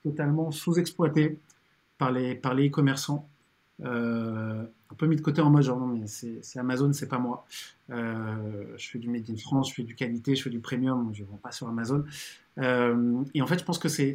totalement 0.02 0.50
sous-exploité 0.52 1.40
par 1.98 2.14
les 2.14 2.36
par 2.36 2.54
les 2.54 2.70
e-commerçants. 2.70 3.28
Un 4.94 4.96
peu 4.96 5.08
mis 5.08 5.16
de 5.16 5.22
côté 5.22 5.42
en 5.42 5.50
mode 5.50 5.64
genre 5.64 5.80
non 5.80 5.88
mais 5.88 6.08
c'est 6.08 6.60
Amazon, 6.60 6.94
c'est 6.94 7.10
pas 7.10 7.20
moi. 7.20 7.46
je 7.90 8.90
fais 8.90 9.00
du 9.00 9.10
made 9.10 9.30
in 9.30 9.38
France, 9.38 9.70
je 9.70 9.76
fais 9.76 9.84
du 9.84 9.96
qualité, 9.96 10.36
je 10.36 10.44
fais 10.44 10.50
du 10.50 10.60
premium, 10.60 11.12
je 11.14 11.24
ne 11.24 11.28
vends 11.28 11.38
pas 11.38 11.52
sur 11.52 11.68
Amazon. 11.68 12.06
et 12.58 13.42
en 13.42 13.48
fait, 13.48 13.60
je 13.60 13.66
pense 13.66 13.80
que 13.80 13.90
c'est, 13.90 14.14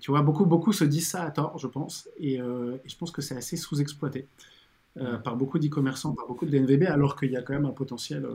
tu 0.00 0.10
vois, 0.10 0.22
beaucoup, 0.22 0.46
beaucoup 0.46 0.72
se 0.72 0.84
disent 0.84 1.08
ça 1.08 1.22
à 1.22 1.30
tort, 1.30 1.58
je 1.58 1.66
pense, 1.66 2.08
et, 2.18 2.34
et 2.34 2.88
je 2.88 2.96
pense 2.96 3.10
que 3.10 3.22
c'est 3.22 3.36
assez 3.36 3.56
sous-exploité. 3.56 4.26
Euh, 4.96 5.18
par 5.18 5.36
beaucoup 5.36 5.60
d'e-commerçants, 5.60 6.14
par 6.14 6.26
beaucoup 6.26 6.46
de 6.46 6.50
DNVB, 6.50 6.82
alors 6.82 7.14
qu'il 7.14 7.30
y 7.30 7.36
a 7.36 7.42
quand 7.42 7.52
même 7.52 7.64
un 7.64 7.70
potentiel 7.70 8.26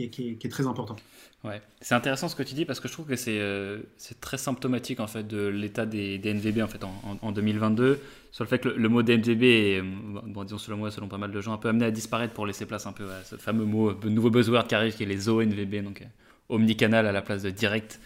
euh, 0.00 0.08
qui, 0.08 0.38
est, 0.42 0.48
très 0.50 0.66
important. 0.66 0.96
Ouais, 1.44 1.60
c'est 1.80 1.94
intéressant 1.94 2.28
ce 2.28 2.34
que 2.34 2.42
tu 2.42 2.54
dis 2.54 2.64
parce 2.64 2.80
que 2.80 2.88
je 2.88 2.92
trouve 2.92 3.06
que 3.06 3.16
c'est 3.16 3.38
euh, 3.38 3.80
très 4.20 4.38
symptomatique 4.38 4.98
en 4.98 5.06
fait 5.06 5.26
de 5.26 5.46
l'état 5.46 5.86
des, 5.86 6.18
DNVB 6.18 6.62
en 6.62 6.68
fait 6.68 6.82
en, 6.84 7.32
2022 7.32 8.00
sur 8.32 8.44
le 8.44 8.48
fait 8.48 8.58
que 8.58 8.68
le, 8.68 8.88
mot 8.88 9.02
DNVB 9.02 9.42
est, 9.42 9.82
bon, 9.82 10.44
disons 10.44 10.58
selon 10.58 10.78
moi, 10.78 10.90
selon 10.90 11.06
pas 11.06 11.18
mal 11.18 11.30
de 11.30 11.40
gens, 11.40 11.52
un 11.52 11.58
peu 11.58 11.68
amené 11.68 11.84
à 11.84 11.90
disparaître 11.90 12.32
pour 12.32 12.46
laisser 12.46 12.66
place 12.66 12.86
un 12.86 12.92
peu 12.92 13.04
à 13.10 13.22
ce 13.24 13.36
fameux 13.36 13.64
mot, 13.64 13.92
de 13.92 14.08
nouveau 14.08 14.30
buzzword 14.30 14.66
qui 14.66 14.74
arrive 14.74 14.96
qui 14.96 15.04
est 15.04 15.06
les 15.06 15.28
ONVB, 15.28 15.84
donc 15.84 16.02
omnicanal 16.48 17.06
à 17.06 17.12
la 17.12 17.22
place 17.22 17.42
de 17.42 17.50
direct. 17.50 18.00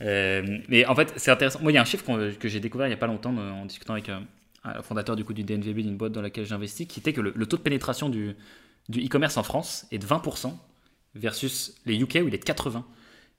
mais 0.00 0.86
en 0.86 0.94
fait, 0.94 1.12
c'est 1.16 1.30
intéressant. 1.30 1.60
Moi, 1.62 1.72
il 1.72 1.74
y 1.74 1.78
a 1.78 1.82
un 1.82 1.86
chiffre 1.86 2.04
que 2.38 2.48
j'ai 2.48 2.60
découvert 2.60 2.86
il 2.86 2.90
n'y 2.90 2.94
a 2.94 2.98
pas 2.98 3.06
longtemps 3.06 3.34
en 3.36 3.66
discutant 3.66 3.94
avec 3.94 4.10
fondateur 4.82 5.16
du 5.16 5.24
coup 5.24 5.32
du 5.32 5.42
DNVB 5.42 5.78
d'une 5.78 5.96
boîte 5.96 6.12
dans 6.12 6.22
laquelle 6.22 6.46
j'investis, 6.46 6.86
qui 6.86 7.00
était 7.00 7.12
que 7.12 7.20
le, 7.20 7.46
taux 7.46 7.56
de 7.56 7.62
pénétration 7.62 8.08
du 8.08 8.36
e-commerce 8.94 9.36
en 9.36 9.42
France 9.42 9.86
est 9.90 9.98
de 9.98 10.06
20% 10.06 10.52
versus 11.14 11.74
les 11.86 12.00
UK 12.00 12.20
où 12.22 12.28
il 12.28 12.34
est 12.34 12.38
de 12.38 12.44
80%. 12.44 12.82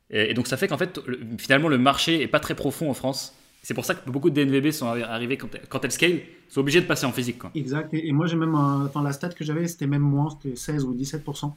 Et, 0.09 0.33
donc 0.33 0.47
ça 0.47 0.57
fait 0.57 0.67
qu'en 0.67 0.77
fait, 0.77 0.99
finalement, 1.37 1.69
le 1.69 1.77
marché 1.77 2.21
est 2.21 2.27
pas 2.27 2.39
très 2.39 2.55
profond 2.55 2.89
en 2.89 2.93
France. 2.93 3.33
C'est 3.63 3.73
pour 3.73 3.85
ça 3.85 3.95
que 3.95 4.09
beaucoup 4.09 4.29
de 4.29 4.43
DNVB 4.43 4.71
sont 4.71 4.87
arrivés 4.87 5.37
quand, 5.37 5.49
quand 5.69 5.83
elles 5.85 5.91
scale, 5.91 6.19
sont 6.49 6.59
obligés 6.59 6.81
de 6.81 6.85
passer 6.85 7.05
en 7.05 7.13
physique. 7.13 7.39
Quoi. 7.39 7.51
Exact. 7.55 7.93
Et, 7.93 8.11
moi, 8.11 8.27
j'ai 8.27 8.35
même, 8.35 8.55
enfin, 8.55 9.01
la 9.01 9.13
stat 9.13 9.29
que 9.29 9.45
j'avais, 9.45 9.67
c'était 9.67 9.87
même 9.87 10.01
moins, 10.01 10.29
c'était 10.29 10.55
16 10.55 10.83
ou 10.83 10.93
17% 10.93 11.53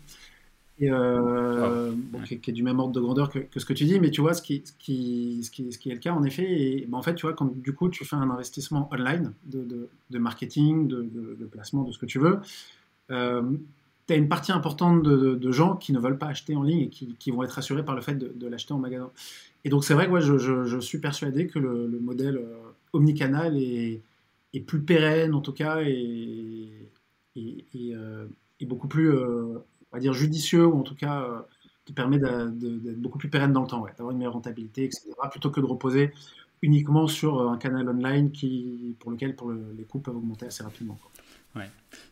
et, 0.79 0.91
euh, 0.91 1.93
qui, 2.27 2.51
est 2.51 2.53
du 2.53 2.63
même 2.63 2.79
ordre 2.79 2.93
de 2.93 3.01
grandeur 3.01 3.31
que, 3.31 3.41
ce 3.57 3.65
que 3.65 3.73
tu 3.73 3.85
dis, 3.85 3.99
mais 3.99 4.11
tu 4.11 4.21
vois, 4.21 4.35
ce 4.35 4.43
qui, 4.43 4.63
ce 4.65 4.73
qui, 4.79 5.41
ce 5.43 5.51
qui, 5.51 5.73
ce 5.73 5.79
qui 5.79 5.91
est 5.91 5.95
le 5.95 6.01
cas 6.01 6.13
en 6.13 6.23
effet, 6.25 6.45
et 6.45 6.87
ben, 6.87 6.99
en 6.99 7.03
fait, 7.03 7.15
tu 7.15 7.27
vois, 7.27 7.35
quand 7.35 7.51
du 7.57 7.73
coup 7.73 7.89
tu 7.89 8.05
fais 8.05 8.17
un 8.17 8.31
investissement 8.31 8.89
online 8.93 9.33
de, 9.45 9.89
de, 10.11 10.19
marketing, 10.19 10.87
de, 10.87 11.03
de, 11.03 11.47
placement, 11.47 11.85
de 11.85 11.93
ce 11.93 11.99
que 11.99 12.07
tu 12.07 12.19
veux, 12.19 12.41
euh, 13.11 13.43
tu 14.07 14.13
as 14.13 14.17
une 14.17 14.29
partie 14.29 14.53
importante 14.53 15.03
de, 15.03 15.53
gens 15.53 15.77
qui 15.77 15.93
ne 15.93 15.99
veulent 15.99 16.19
pas 16.19 16.29
acheter 16.29 16.55
en 16.57 16.63
ligne 16.63 16.83
et 16.83 16.89
qui, 16.89 17.31
vont 17.31 17.43
être 17.43 17.59
assurés 17.59 17.85
par 17.85 17.95
le 17.95 18.03
fait 18.03 18.15
de, 18.15 18.47
l'acheter 18.49 18.73
en 18.73 18.79
magasin. 18.79 19.11
Et 19.65 19.69
donc, 19.69 19.85
c'est 19.85 19.95
vrai 19.95 20.09
que 20.09 20.21
je, 20.21 20.79
suis 20.81 20.99
persuadé 20.99 21.47
que 21.47 21.59
le, 21.59 21.99
modèle 22.01 22.37
euh, 22.37 22.57
omnicanal 22.93 23.57
est, 23.57 24.03
plus 24.67 24.81
pérenne, 24.81 25.35
en 25.35 25.43
tout 25.43 25.53
cas, 25.53 25.83
et, 25.83 26.89
et, 27.35 27.95
euh, 27.95 28.27
beaucoup 28.63 28.89
plus 28.89 29.13
va 29.97 30.01
dire, 30.01 30.13
judicieux, 30.13 30.67
ou 30.67 30.79
en 30.79 30.83
tout 30.83 30.95
cas 30.95 31.23
euh, 31.23 31.41
qui 31.85 31.93
permet 31.93 32.19
d'être 32.19 33.01
beaucoup 33.01 33.19
plus 33.19 33.29
pérenne 33.29 33.53
dans 33.53 33.63
le 33.63 33.69
temps, 33.69 33.85
d'avoir 33.85 34.11
une 34.11 34.19
meilleure 34.19 34.35
rentabilité, 34.35 34.85
etc., 34.85 35.09
plutôt 35.31 35.51
que 35.51 35.61
de 35.61 35.67
reposer 35.67 36.13
uniquement 36.63 37.07
sur 37.07 37.39
euh, 37.41 37.49
un 37.49 37.59
canal 37.59 37.89
online 37.89 38.31
qui, 38.31 38.97
pour 38.99 39.11
lequel 39.11 39.37
pour 39.37 39.53
les 39.53 39.85
coûts 39.85 40.01
peuvent 40.01 40.17
augmenter 40.17 40.47
assez 40.47 40.63
rapidement. 40.63 40.99
Ouais, 41.57 41.71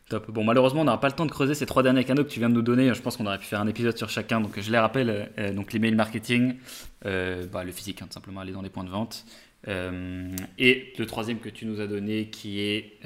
top. 0.09 0.31
Bon, 0.31 0.43
malheureusement, 0.43 0.81
on 0.81 0.85
n'aura 0.85 0.99
pas 0.99 1.07
le 1.07 1.13
temps 1.13 1.25
de 1.25 1.31
creuser 1.31 1.55
ces 1.55 1.65
trois 1.65 1.83
derniers 1.83 2.03
canaux 2.03 2.23
que 2.23 2.29
tu 2.29 2.39
viens 2.39 2.49
de 2.49 2.55
nous 2.55 2.61
donner. 2.61 2.93
Je 2.93 3.01
pense 3.01 3.17
qu'on 3.17 3.25
aurait 3.25 3.37
pu 3.37 3.45
faire 3.45 3.61
un 3.61 3.67
épisode 3.67 3.97
sur 3.97 4.09
chacun. 4.09 4.41
Donc, 4.41 4.59
je 4.59 4.71
les 4.71 4.77
rappelle 4.77 5.29
euh, 5.37 5.53
donc 5.53 5.73
l'email 5.73 5.95
marketing, 5.95 6.55
bah, 7.03 7.63
le 7.63 7.71
physique, 7.71 8.01
hein, 8.01 8.07
simplement 8.09 8.41
aller 8.41 8.51
dans 8.51 8.61
les 8.61 8.69
points 8.69 8.83
de 8.83 8.89
vente. 8.89 9.25
et 9.67 10.93
le 10.97 11.05
troisième 11.05 11.39
que 11.39 11.49
tu 11.49 11.65
nous 11.65 11.79
as 11.79 11.87
donné 11.87 12.27
qui 12.29 12.61
est. 12.61 12.99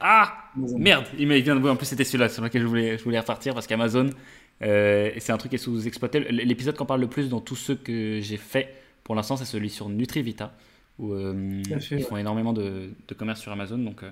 ah 0.00 0.34
Merde 0.56 1.06
Il 1.18 1.28
vient 1.42 1.54
de 1.54 1.60
voir. 1.60 1.74
En 1.74 1.76
plus, 1.76 1.86
c'était 1.86 2.04
celui-là 2.04 2.28
sur 2.28 2.42
lequel 2.42 2.62
je 2.62 2.66
voulais, 2.66 2.98
je 2.98 3.04
voulais 3.04 3.20
repartir 3.20 3.54
parce 3.54 3.66
qu'Amazon, 3.66 4.10
euh, 4.62 5.10
c'est 5.18 5.32
un 5.32 5.38
truc 5.38 5.50
qui 5.50 5.56
est 5.56 5.58
sous-exploité. 5.58 6.20
L'épisode 6.20 6.76
qu'on 6.76 6.86
parle 6.86 7.00
le 7.00 7.08
plus 7.08 7.28
dans 7.28 7.40
tous 7.40 7.56
ceux 7.56 7.74
que 7.74 8.20
j'ai 8.20 8.38
fait 8.38 8.74
pour 9.06 9.14
l'instant, 9.14 9.36
c'est 9.36 9.44
celui 9.44 9.70
sur 9.70 9.88
Nutrivita, 9.88 10.52
où 10.98 11.12
euh, 11.12 11.62
ils 11.92 12.02
font 12.02 12.16
énormément 12.16 12.52
de, 12.52 12.90
commerce 13.16 13.40
sur 13.40 13.52
Amazon. 13.52 13.78
Donc, 13.78 14.02
euh, 14.02 14.10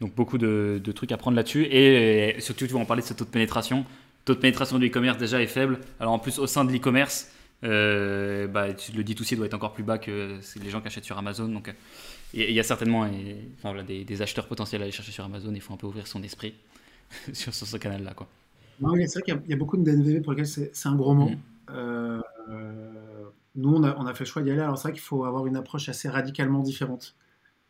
donc 0.00 0.14
beaucoup 0.14 0.38
de, 0.38 0.80
trucs 0.94 1.12
à 1.12 1.16
prendre 1.16 1.36
là-dessus. 1.36 1.64
Et, 1.64 2.36
surtout, 2.40 2.66
tu 2.66 2.72
vas 2.72 2.80
en 2.80 2.84
parler 2.84 3.02
de 3.02 3.06
ce 3.06 3.14
taux 3.14 3.24
de 3.24 3.30
pénétration. 3.30 3.78
Le 3.78 4.24
taux 4.24 4.34
de 4.34 4.40
pénétration 4.40 4.78
du 4.78 4.88
e-commerce 4.88 5.18
déjà 5.18 5.42
est 5.42 5.46
faible. 5.46 5.80
Alors 6.00 6.12
en 6.12 6.18
plus, 6.18 6.38
au 6.38 6.46
sein 6.46 6.64
de 6.64 6.72
l'e-commerce, 6.72 7.30
bah, 7.62 7.68
le 7.68 9.02
D2C 9.02 9.36
doit 9.36 9.46
être 9.46 9.54
encore 9.54 9.72
plus 9.72 9.84
bas 9.84 9.98
que 9.98 10.38
les 10.62 10.70
gens 10.70 10.80
qui 10.80 10.88
achètent 10.88 11.04
sur 11.04 11.16
Amazon. 11.16 11.48
Donc 11.48 11.72
il 12.34 12.50
y 12.50 12.60
a 12.60 12.62
certainement 12.62 13.08
enfin, 13.58 13.82
des, 13.82 14.04
des, 14.04 14.22
acheteurs 14.22 14.46
potentiels 14.46 14.82
à 14.82 14.84
aller 14.84 14.92
chercher 14.92 15.12
sur 15.12 15.24
Amazon. 15.24 15.52
Il 15.54 15.60
faut 15.60 15.72
un 15.72 15.78
peu 15.78 15.86
ouvrir 15.86 16.06
son 16.06 16.22
esprit 16.22 16.54
sur, 17.32 17.54
ce 17.54 17.76
canal-là. 17.76 18.14
Quoi. 18.14 18.28
c'est 18.78 18.84
vrai 18.84 19.22
qu'il 19.22 19.40
y, 19.48 19.52
a 19.52 19.56
beaucoup 19.56 19.76
de 19.76 19.84
DNVB 19.84 20.22
pour 20.22 20.32
lesquels 20.32 20.46
c'est, 20.46 20.86
un 20.86 20.96
gros 20.96 21.14
mot. 21.14 21.30
Mm. 21.30 21.38
Euh, 21.70 22.20
nous, 23.54 23.74
on 23.74 23.82
a, 23.84 23.96
on 23.96 24.06
a, 24.06 24.14
fait 24.14 24.24
le 24.24 24.28
choix 24.28 24.42
d'y 24.42 24.50
aller. 24.50 24.60
Alors, 24.60 24.76
c'est 24.76 24.88
vrai 24.88 24.92
qu'il 24.92 25.02
faut 25.02 25.24
avoir 25.24 25.46
une 25.46 25.56
approche 25.56 25.88
assez 25.88 26.08
radicalement 26.08 26.60
différente 26.60 27.14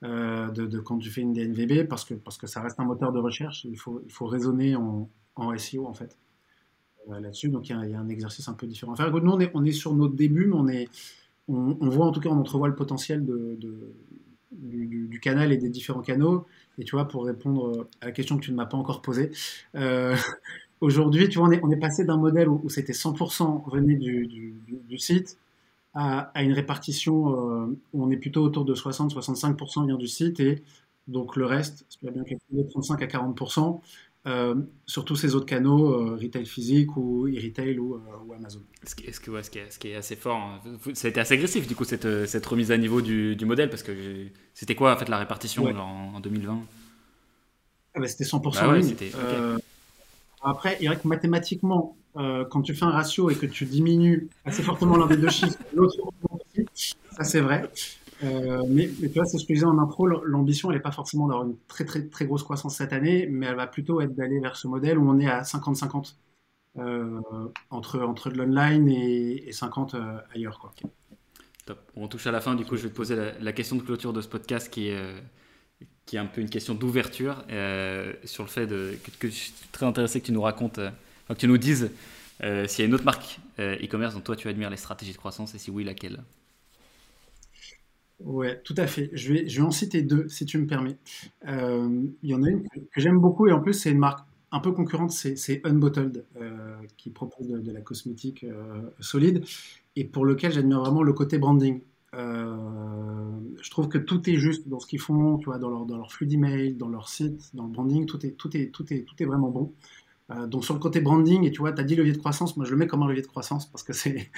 euh, 0.04 0.50
de, 0.50 0.78
quand 0.78 0.98
tu 0.98 1.10
fais 1.10 1.22
une 1.22 1.32
DNVB 1.32 1.88
parce 1.88 2.04
que, 2.04 2.14
parce 2.14 2.36
que 2.36 2.46
ça 2.46 2.60
reste 2.60 2.78
un 2.80 2.84
moteur 2.84 3.12
de 3.12 3.18
recherche. 3.18 3.64
Il 3.64 3.78
faut, 3.78 4.02
il 4.04 4.12
faut 4.12 4.26
raisonner 4.26 4.76
en, 4.76 5.08
en 5.36 5.56
SEO, 5.56 5.86
en 5.86 5.94
fait, 5.94 6.18
euh, 7.10 7.20
là-dessus. 7.20 7.48
Donc, 7.48 7.68
il 7.68 7.90
y, 7.90 7.94
a, 7.94 7.98
un 7.98 8.08
exercice 8.08 8.48
un 8.48 8.54
peu 8.54 8.66
différent 8.66 8.92
à 8.92 8.96
faire. 8.96 9.12
On 9.12 9.40
est, 9.40 9.50
on 9.54 9.64
est 9.64 9.72
sur 9.72 9.94
notre 9.94 10.14
début, 10.14 10.46
mais 10.46 10.56
on, 10.56 10.68
est, 10.68 10.88
on, 11.48 11.88
voit 11.88 12.06
en 12.06 12.12
tout 12.12 12.20
cas, 12.20 12.28
on 12.28 12.38
entrevoit 12.38 12.68
le 12.68 12.74
potentiel 12.74 13.24
de 13.24 13.58
du, 14.52 15.20
canal 15.20 15.52
et 15.52 15.56
des 15.56 15.68
différents 15.68 16.02
canaux. 16.02 16.46
Et 16.78 16.84
tu 16.84 16.92
vois, 16.92 17.08
pour 17.08 17.24
répondre 17.24 17.88
à 18.00 18.06
la 18.06 18.12
question 18.12 18.36
que 18.36 18.44
tu 18.44 18.50
ne 18.50 18.56
m'as 18.56 18.66
pas 18.66 18.76
encore 18.76 19.02
posée, 19.02 19.30
euh, 19.74 20.16
aujourd'hui, 20.80 21.28
tu 21.28 21.38
vois, 21.38 21.48
on 21.48 21.52
est, 21.52 21.60
on 21.62 21.70
est 21.70 21.78
passé 21.78 22.04
d'un 22.04 22.16
modèle 22.16 22.48
où, 22.48 22.68
c'était 22.68 22.92
100% 22.92 23.70
venait 23.70 23.96
du, 23.96 24.26
du, 24.26 24.98
site 24.98 25.38
à, 25.96 26.42
une 26.42 26.52
répartition 26.52 27.32
euh, 27.32 27.78
où 27.92 28.04
on 28.04 28.10
est 28.10 28.18
plutôt 28.18 28.42
autour 28.42 28.66
de 28.66 28.74
60-65% 28.74 29.86
vient 29.86 29.96
du 29.96 30.06
site 30.06 30.40
et 30.40 30.62
donc 31.08 31.36
le 31.36 31.46
reste, 31.46 31.86
c'est 31.88 32.10
bien 32.10 32.24
calculé, 32.24 32.66
35 32.68 33.02
à 33.02 33.06
40%, 33.06 33.80
euh, 34.26 34.56
sur 34.86 35.04
tous 35.04 35.16
ces 35.16 35.34
autres 35.34 35.46
canaux, 35.46 35.94
euh, 35.94 36.18
retail 36.20 36.44
physique 36.44 36.96
ou 36.96 37.28
e-retail 37.28 37.78
ou, 37.78 37.94
euh, 37.94 38.34
Amazon. 38.36 38.60
Ce 38.84 38.94
qui, 38.94 39.06
est, 39.06 39.12
ce, 39.12 39.20
qui 39.20 39.58
est, 39.58 39.70
ce 39.70 39.78
qui 39.78 39.88
est 39.88 39.94
assez 39.94 40.16
fort, 40.16 40.36
hein. 40.36 40.60
ça 40.94 41.06
a 41.06 41.10
été 41.10 41.20
assez 41.20 41.34
agressif 41.34 41.66
du 41.66 41.74
coup 41.74 41.84
cette, 41.84 42.26
cette 42.26 42.44
remise 42.44 42.72
à 42.72 42.76
niveau 42.76 43.00
du, 43.00 43.36
du 43.36 43.46
modèle 43.46 43.70
parce 43.70 43.82
que 43.82 44.26
c'était 44.52 44.74
quoi 44.74 44.92
en 44.92 44.96
fait 44.96 45.08
la 45.08 45.18
répartition 45.18 45.64
en, 45.64 46.20
2020 46.20 46.58
ah 47.94 48.00
bah, 48.00 48.08
C'était 48.08 48.24
100% 48.24 48.42
bah 48.42 49.58
après, 50.42 50.78
il 50.80 50.88
vrai 50.88 51.00
que 52.16 52.22
mathématiquement, 52.22 52.44
quand 52.50 52.62
tu 52.62 52.74
fais 52.74 52.84
un 52.84 52.90
ratio 52.90 53.30
et 53.30 53.34
que 53.34 53.46
tu 53.46 53.64
diminues 53.64 54.28
assez 54.44 54.62
fortement 54.62 54.96
l'un 54.96 55.06
des 55.06 55.16
deux 55.16 55.30
chiffres, 55.30 55.58
l'autre 55.74 55.96
ça 57.10 57.24
c'est 57.24 57.40
vrai. 57.40 57.70
Euh, 58.24 58.62
mais, 58.68 58.88
tu 58.88 59.08
vois, 59.08 59.26
c'est 59.26 59.38
ce 59.38 59.44
que 59.44 59.48
je 59.50 59.54
disais 59.54 59.66
en 59.66 59.78
intro, 59.78 60.06
l'ambition, 60.06 60.70
elle 60.70 60.76
n'est 60.76 60.82
pas 60.82 60.92
forcément 60.92 61.26
d'avoir 61.26 61.46
une 61.46 61.56
très, 61.68 61.84
très, 61.84 62.06
très 62.06 62.26
grosse 62.26 62.42
croissance 62.42 62.76
cette 62.76 62.92
année, 62.92 63.26
mais 63.30 63.46
elle 63.46 63.56
va 63.56 63.66
plutôt 63.66 64.00
être 64.00 64.14
d'aller 64.14 64.40
vers 64.40 64.56
ce 64.56 64.68
modèle 64.68 64.98
où 64.98 65.08
on 65.08 65.18
est 65.18 65.28
à 65.28 65.42
50-50 65.42 66.14
euh, 66.78 67.20
entre, 67.70 68.00
entre 68.00 68.30
de 68.30 68.36
l'online 68.36 68.88
et, 68.88 69.52
50 69.52 69.94
euh, 69.94 70.18
ailleurs. 70.34 70.58
Quoi. 70.58 70.72
Top. 71.66 71.78
On 71.96 72.08
touche 72.08 72.26
à 72.26 72.32
la 72.32 72.40
fin, 72.40 72.54
du 72.54 72.64
coup, 72.64 72.76
je 72.76 72.84
vais 72.84 72.90
te 72.90 72.94
poser 72.96 73.16
la, 73.40 73.52
question 73.52 73.76
de 73.76 73.82
clôture 73.82 74.12
de 74.12 74.22
ce 74.22 74.28
podcast 74.28 74.70
qui 74.70 74.88
est, 74.88 75.14
qui 76.06 76.16
est 76.16 76.18
un 76.18 76.26
peu 76.26 76.40
une 76.40 76.50
question 76.50 76.74
d'ouverture 76.74 77.44
sur 78.24 78.44
le 78.44 78.48
fait 78.48 78.66
de, 78.66 78.96
que, 79.18 79.28
je 79.28 79.34
suis 79.34 79.52
très 79.72 79.84
intéressé 79.84 80.20
que 80.20 80.26
tu 80.26 80.32
nous 80.32 80.42
racontes, 80.42 80.80
que 81.34 81.40
tu 81.40 81.48
nous 81.48 81.58
dises 81.58 81.90
s'il 82.40 82.80
y 82.80 82.82
a 82.82 82.84
une 82.84 82.94
autre 82.94 83.04
marque 83.04 83.40
e-commerce 83.58 84.14
dont 84.14 84.20
toi 84.20 84.36
tu 84.36 84.48
admires 84.48 84.70
les 84.70 84.76
stratégies 84.76 85.12
de 85.12 85.16
croissance 85.16 85.54
et 85.54 85.58
si 85.58 85.70
oui, 85.70 85.84
laquelle? 85.84 86.22
Ouais, 88.20 88.60
tout 88.64 88.74
à 88.78 88.86
fait. 88.86 89.10
Je 89.12 89.32
vais, 89.32 89.60
en 89.60 89.70
citer 89.70 90.02
deux, 90.02 90.28
si 90.28 90.46
tu 90.46 90.58
me 90.58 90.66
permets. 90.66 90.96
Euh, 91.48 92.06
il 92.22 92.30
y 92.30 92.34
en 92.34 92.42
a 92.42 92.48
une 92.48 92.62
que, 92.62 93.00
j'aime 93.00 93.18
beaucoup 93.18 93.46
et 93.46 93.52
en 93.52 93.60
plus, 93.60 93.74
c'est 93.74 93.90
une 93.90 93.98
marque 93.98 94.26
un 94.52 94.60
peu 94.60 94.72
concurrente, 94.72 95.10
c'est 95.10 95.60
Unbottled, 95.64 96.24
euh, 96.40 96.76
qui 96.96 97.10
propose 97.10 97.46
de, 97.46 97.72
la 97.72 97.80
cosmétique 97.82 98.44
euh, 98.44 98.80
solide 99.00 99.44
et 99.96 100.04
pour 100.04 100.24
lequel 100.24 100.52
j'admire 100.52 100.80
vraiment 100.80 101.02
le 101.02 101.12
côté 101.12 101.38
branding. 101.38 101.80
je 102.14 103.70
trouve 103.70 103.88
que 103.88 103.98
tout 103.98 104.30
est 104.30 104.36
juste 104.36 104.66
dans 104.68 104.80
ce 104.80 104.86
qu'ils 104.86 105.00
font, 105.00 105.36
tu 105.36 105.46
vois, 105.46 105.58
dans 105.58 105.68
leur, 105.68 105.84
dans 105.84 105.98
leur 105.98 106.10
flux 106.10 106.26
d'email, 106.26 106.74
dans 106.74 106.88
leur 106.88 107.08
site, 107.08 107.50
dans 107.54 107.64
le 107.64 107.70
branding, 107.70 108.06
tout 108.06 108.24
est, 108.24 108.32
tout 108.32 108.56
est, 108.56 108.68
tout 108.68 108.90
est, 108.92 109.02
tout 109.02 109.22
est 109.22 109.26
vraiment 109.26 109.50
bon. 109.50 109.72
Euh, 110.30 110.46
donc 110.46 110.64
sur 110.64 110.74
le 110.74 110.80
côté 110.80 111.00
branding, 111.00 111.44
et 111.44 111.52
tu 111.52 111.60
vois, 111.60 111.72
tu 111.72 111.80
as 111.80 111.84
dit 111.84 111.94
levier 111.94 112.12
de 112.12 112.18
croissance, 112.18 112.56
moi 112.56 112.66
je 112.66 112.72
le 112.72 112.76
mets 112.76 112.88
comme 112.88 113.02
un 113.02 113.08
levier 113.08 113.22
de 113.22 113.28
croissance 113.28 113.66
parce 113.66 113.84
que 113.84 113.92
c'est, 113.92 114.30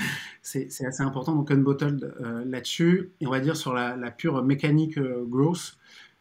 assez 0.54 1.02
important, 1.02 1.34
donc 1.34 1.50
unbottled 1.50 2.14
euh, 2.20 2.44
là-dessus. 2.44 3.10
Et 3.20 3.26
on 3.26 3.30
va 3.30 3.40
dire 3.40 3.56
sur 3.56 3.72
la, 3.72 4.10
pure 4.10 4.42
mécanique 4.44 4.98
euh, 4.98 5.24
growth, 5.24 5.78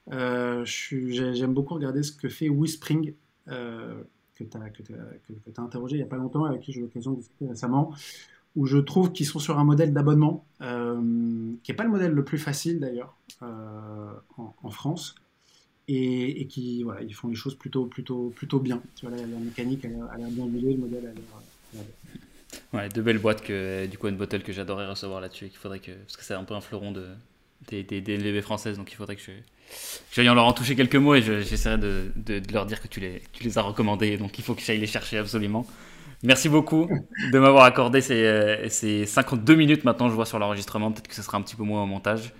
j'aime 0.09 1.53
beaucoup 1.53 1.74
regarder 1.74 2.03
ce 2.03 2.13
que 2.13 2.30
fait 2.30 2.49
WeSpring, 2.49 3.13
que 3.47 4.43
tu 4.43 4.57
as, 4.57 5.61
interrogé 5.61 5.95
il 5.95 5.99
n'y 5.99 6.03
a 6.03 6.07
pas 6.07 6.18
longtemps, 6.18 6.45
avec 6.45 6.61
qui 6.61 6.72
j'ai 6.72 6.80
eu 6.80 6.84
l'occasion 6.84 7.11
de 7.11 7.18
discuter 7.18 7.47
récemment, 7.47 7.93
où 8.55 8.65
je 8.65 8.78
trouve 8.78 9.11
qu'ils 9.11 9.26
sont 9.26 9.39
sur 9.39 9.59
un 9.59 9.65
modèle 9.65 9.91
d'abonnement, 9.91 10.45
qui 10.61 11.72
n'est 11.72 11.76
pas 11.76 11.84
le 11.84 11.89
modèle 11.89 12.13
le 12.13 12.24
plus 12.24 12.38
facile 12.38 12.80
d'ailleurs 12.80 13.18
en, 13.41 14.70
France 14.70 15.15
et, 15.88 16.48
qui 16.48 16.84
voilà, 16.84 17.02
ils 17.02 17.14
font 17.14 17.28
les 17.28 17.36
choses 17.36 17.56
plutôt, 17.56 17.86
plutôt, 17.86 18.34
plutôt 18.36 18.60
bien. 18.60 18.82
Tu 18.96 19.06
vois, 19.08 19.16
la, 19.16 19.26
mécanique 19.26 19.86
a 19.86 19.88
l'air 19.88 20.30
bien 20.30 20.46
huilée, 20.46 20.74
le 20.74 20.80
modèle 20.80 21.06
a 21.06 21.14
l'air. 21.14 21.84
Ouais, 22.74 22.90
deux 22.90 23.02
belles 23.02 23.20
boîtes 23.20 23.44
que 23.44 23.86
du 23.86 23.98
coup 23.98 24.08
une 24.08 24.16
bottle 24.16 24.42
que 24.42 24.54
j'adorerais 24.54 24.88
recevoir 24.88 25.22
là-dessus, 25.22 25.48
qu'il 25.50 25.58
faudrait 25.58 25.80
que 25.80 25.92
parce 25.92 26.18
que 26.18 26.24
c'est 26.24 26.34
un 26.34 26.44
peu 26.44 26.54
un 26.54 26.62
fleuron 26.62 26.92
de 26.92 27.06
des, 27.70 27.84
des, 27.84 28.02
des 28.02 28.42
françaises, 28.42 28.78
donc 28.78 28.92
il 28.92 28.96
faudrait 28.96 29.16
que 29.16 29.22
je 29.22 29.32
j'aille 30.14 30.30
en 30.30 30.34
leur 30.34 30.46
en 30.46 30.54
toucher 30.54 30.76
quelques 30.76 30.96
mots 30.96 31.16
et 31.16 31.22
j'essaierai 31.22 31.78
de, 31.78 32.12
de, 32.16 32.42
leur 32.54 32.66
dire 32.66 32.82
que 32.82 32.88
tu 32.88 33.00
les, 33.00 33.22
tu 33.34 33.44
les 33.44 33.58
as 33.58 33.62
recommandés, 33.62 34.18
donc 34.18 34.38
il 34.40 34.44
faut 34.44 34.54
que 34.54 34.62
j'aille 34.62 34.80
les 34.80 34.88
chercher 34.88 35.18
absolument. 35.18 35.66
Merci 36.24 36.50
beaucoup 36.50 36.90
de 37.32 37.40
m'avoir 37.40 37.66
accordé 37.66 38.02
ces, 38.02 38.24
euh, 38.26 38.70
ces 38.70 39.06
52 39.06 39.56
minutes 39.56 39.84
maintenant, 39.84 40.10
je 40.10 40.16
vois 40.16 40.26
sur 40.26 40.40
l'enregistrement, 40.40 40.92
peut-être 40.92 41.08
que 41.08 41.16
ce 41.16 41.22
sera 41.22 41.38
un 41.38 41.42
petit 41.42 41.56
peu 41.56 41.64
moins 41.64 41.84
au 41.84 41.86
montage. 41.86 42.34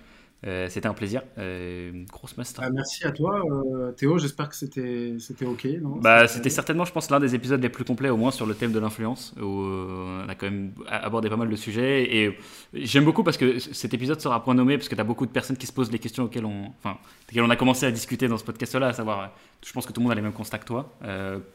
Euh, 0.46 0.68
c'était 0.68 0.86
un 0.86 0.94
plaisir. 0.94 1.22
Euh, 1.36 2.04
grosse 2.12 2.36
master. 2.36 2.62
Ah, 2.64 2.70
merci 2.70 3.04
à 3.04 3.10
toi, 3.10 3.42
euh, 3.44 3.90
Théo. 3.92 4.18
J'espère 4.18 4.48
que 4.48 4.54
c'était 4.54 5.16
c'était 5.18 5.44
ok. 5.44 5.66
bah, 6.00 6.28
c'était 6.28 6.50
certainement, 6.50 6.84
je 6.84 6.92
pense, 6.92 7.10
l'un 7.10 7.18
des 7.18 7.34
épisodes 7.34 7.60
les 7.60 7.68
plus 7.68 7.84
complets, 7.84 8.08
au 8.08 8.16
moins 8.16 8.30
sur 8.30 8.46
le 8.46 8.54
thème 8.54 8.70
de 8.70 8.78
l'influence, 8.78 9.34
où 9.40 9.44
on 9.44 10.28
a 10.28 10.34
quand 10.36 10.46
même 10.46 10.72
abordé 10.86 11.28
pas 11.28 11.36
mal 11.36 11.48
de 11.48 11.56
sujets. 11.56 12.16
Et 12.16 12.38
j'aime 12.72 13.04
beaucoup 13.04 13.24
parce 13.24 13.36
que 13.36 13.58
cet 13.58 13.94
épisode 13.94 14.20
sera 14.20 14.42
point 14.42 14.54
nommé 14.54 14.76
parce 14.76 14.88
que 14.88 14.94
tu 14.94 15.00
as 15.00 15.04
beaucoup 15.04 15.26
de 15.26 15.32
personnes 15.32 15.56
qui 15.56 15.66
se 15.66 15.72
posent 15.72 15.90
les 15.90 15.98
questions 15.98 16.24
auxquelles 16.24 16.46
on, 16.46 16.72
enfin, 16.78 16.98
auxquelles 17.28 17.42
on 17.42 17.50
a 17.50 17.56
commencé 17.56 17.86
à 17.86 17.90
discuter 17.90 18.28
dans 18.28 18.38
ce 18.38 18.44
podcast-là, 18.44 18.88
à 18.88 18.92
savoir, 18.92 19.32
je 19.66 19.72
pense 19.72 19.86
que 19.86 19.92
tout 19.92 20.00
le 20.00 20.04
monde 20.04 20.12
a 20.12 20.16
les 20.16 20.22
mêmes 20.22 20.32
constats 20.32 20.58
que 20.58 20.66
toi. 20.66 20.96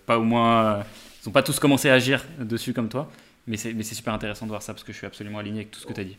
pas 0.06 0.20
au 0.20 0.24
moins, 0.24 0.80
ils 1.24 1.30
n'ont 1.30 1.34
pas 1.34 1.44
tous 1.44 1.58
commencé 1.58 1.90
à 1.90 1.94
agir 1.94 2.26
dessus 2.38 2.74
comme 2.74 2.90
toi. 2.90 3.10
Mais 3.48 3.56
c'est 3.56 3.84
super 3.84 4.14
intéressant 4.14 4.46
de 4.46 4.52
voir 4.52 4.62
ça 4.62 4.74
parce 4.74 4.84
que 4.84 4.92
je 4.92 4.98
suis 4.98 5.08
absolument 5.08 5.40
aligné 5.40 5.60
avec 5.60 5.72
tout 5.72 5.80
ce 5.80 5.86
que 5.86 5.94
tu 5.94 6.02
as 6.02 6.06
dit. 6.06 6.18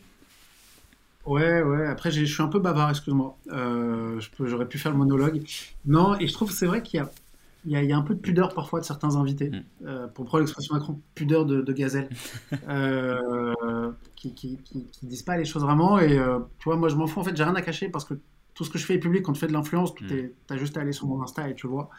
Ouais, 1.25 1.61
ouais. 1.61 1.87
Après, 1.87 2.11
je 2.11 2.23
suis 2.23 2.43
un 2.43 2.47
peu 2.47 2.59
bavard, 2.59 2.91
excuse-moi. 2.91 3.37
Euh, 3.51 4.19
j'aurais 4.39 4.67
pu 4.67 4.77
faire 4.77 4.91
le 4.91 4.97
monologue. 4.97 5.41
Non, 5.85 6.17
et 6.19 6.27
je 6.27 6.33
trouve 6.33 6.51
c'est 6.51 6.67
vrai 6.67 6.83
qu'il 6.83 6.99
y 6.99 7.73
a, 7.73 7.81
y, 7.81 7.87
y 7.87 7.93
un 7.93 8.01
peu 8.01 8.13
de 8.13 8.19
pudeur 8.19 8.53
parfois 8.53 8.79
de 8.79 8.85
certains 8.85 9.15
invités, 9.15 9.49
mm. 9.49 9.63
euh, 9.87 10.07
pour 10.07 10.25
prendre 10.25 10.43
l'expression 10.43 10.75
Macron, 10.75 10.99
pudeur 11.15 11.45
de, 11.45 11.73
gazelle, 11.73 12.09
euh, 12.69 13.91
qui, 14.15 14.35
qui, 14.35 14.59
qui, 14.63 14.87
disent 15.03 15.23
pas 15.23 15.37
les 15.37 15.45
choses 15.45 15.63
vraiment. 15.63 15.99
Et 15.99 16.17
tu 16.59 16.65
vois, 16.65 16.77
moi, 16.77 16.89
je 16.89 16.95
m'en 16.95 17.07
fous. 17.07 17.19
En 17.19 17.23
fait, 17.23 17.35
j'ai 17.35 17.43
rien 17.43 17.55
à 17.55 17.61
cacher 17.61 17.89
parce 17.89 18.05
que 18.05 18.13
tout 18.53 18.63
ce 18.63 18.69
que 18.69 18.77
je 18.77 18.85
fais 18.85 18.95
est 18.95 18.99
public. 18.99 19.23
Quand 19.23 19.33
tu 19.33 19.39
fais 19.39 19.47
de 19.47 19.53
l'influence, 19.53 19.95
tu 19.95 20.03
mm. 20.03 20.53
as 20.53 20.57
juste 20.57 20.77
à 20.77 20.81
aller 20.81 20.93
sur 20.93 21.07
mon 21.07 21.21
Insta 21.23 21.49
et 21.49 21.55
tu 21.55 21.65
vois. 21.65 21.89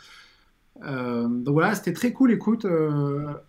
donc 0.81 1.53
voilà, 1.53 1.75
c'était 1.75 1.93
très 1.93 2.13
cool. 2.13 2.31
Écoute, 2.31 2.65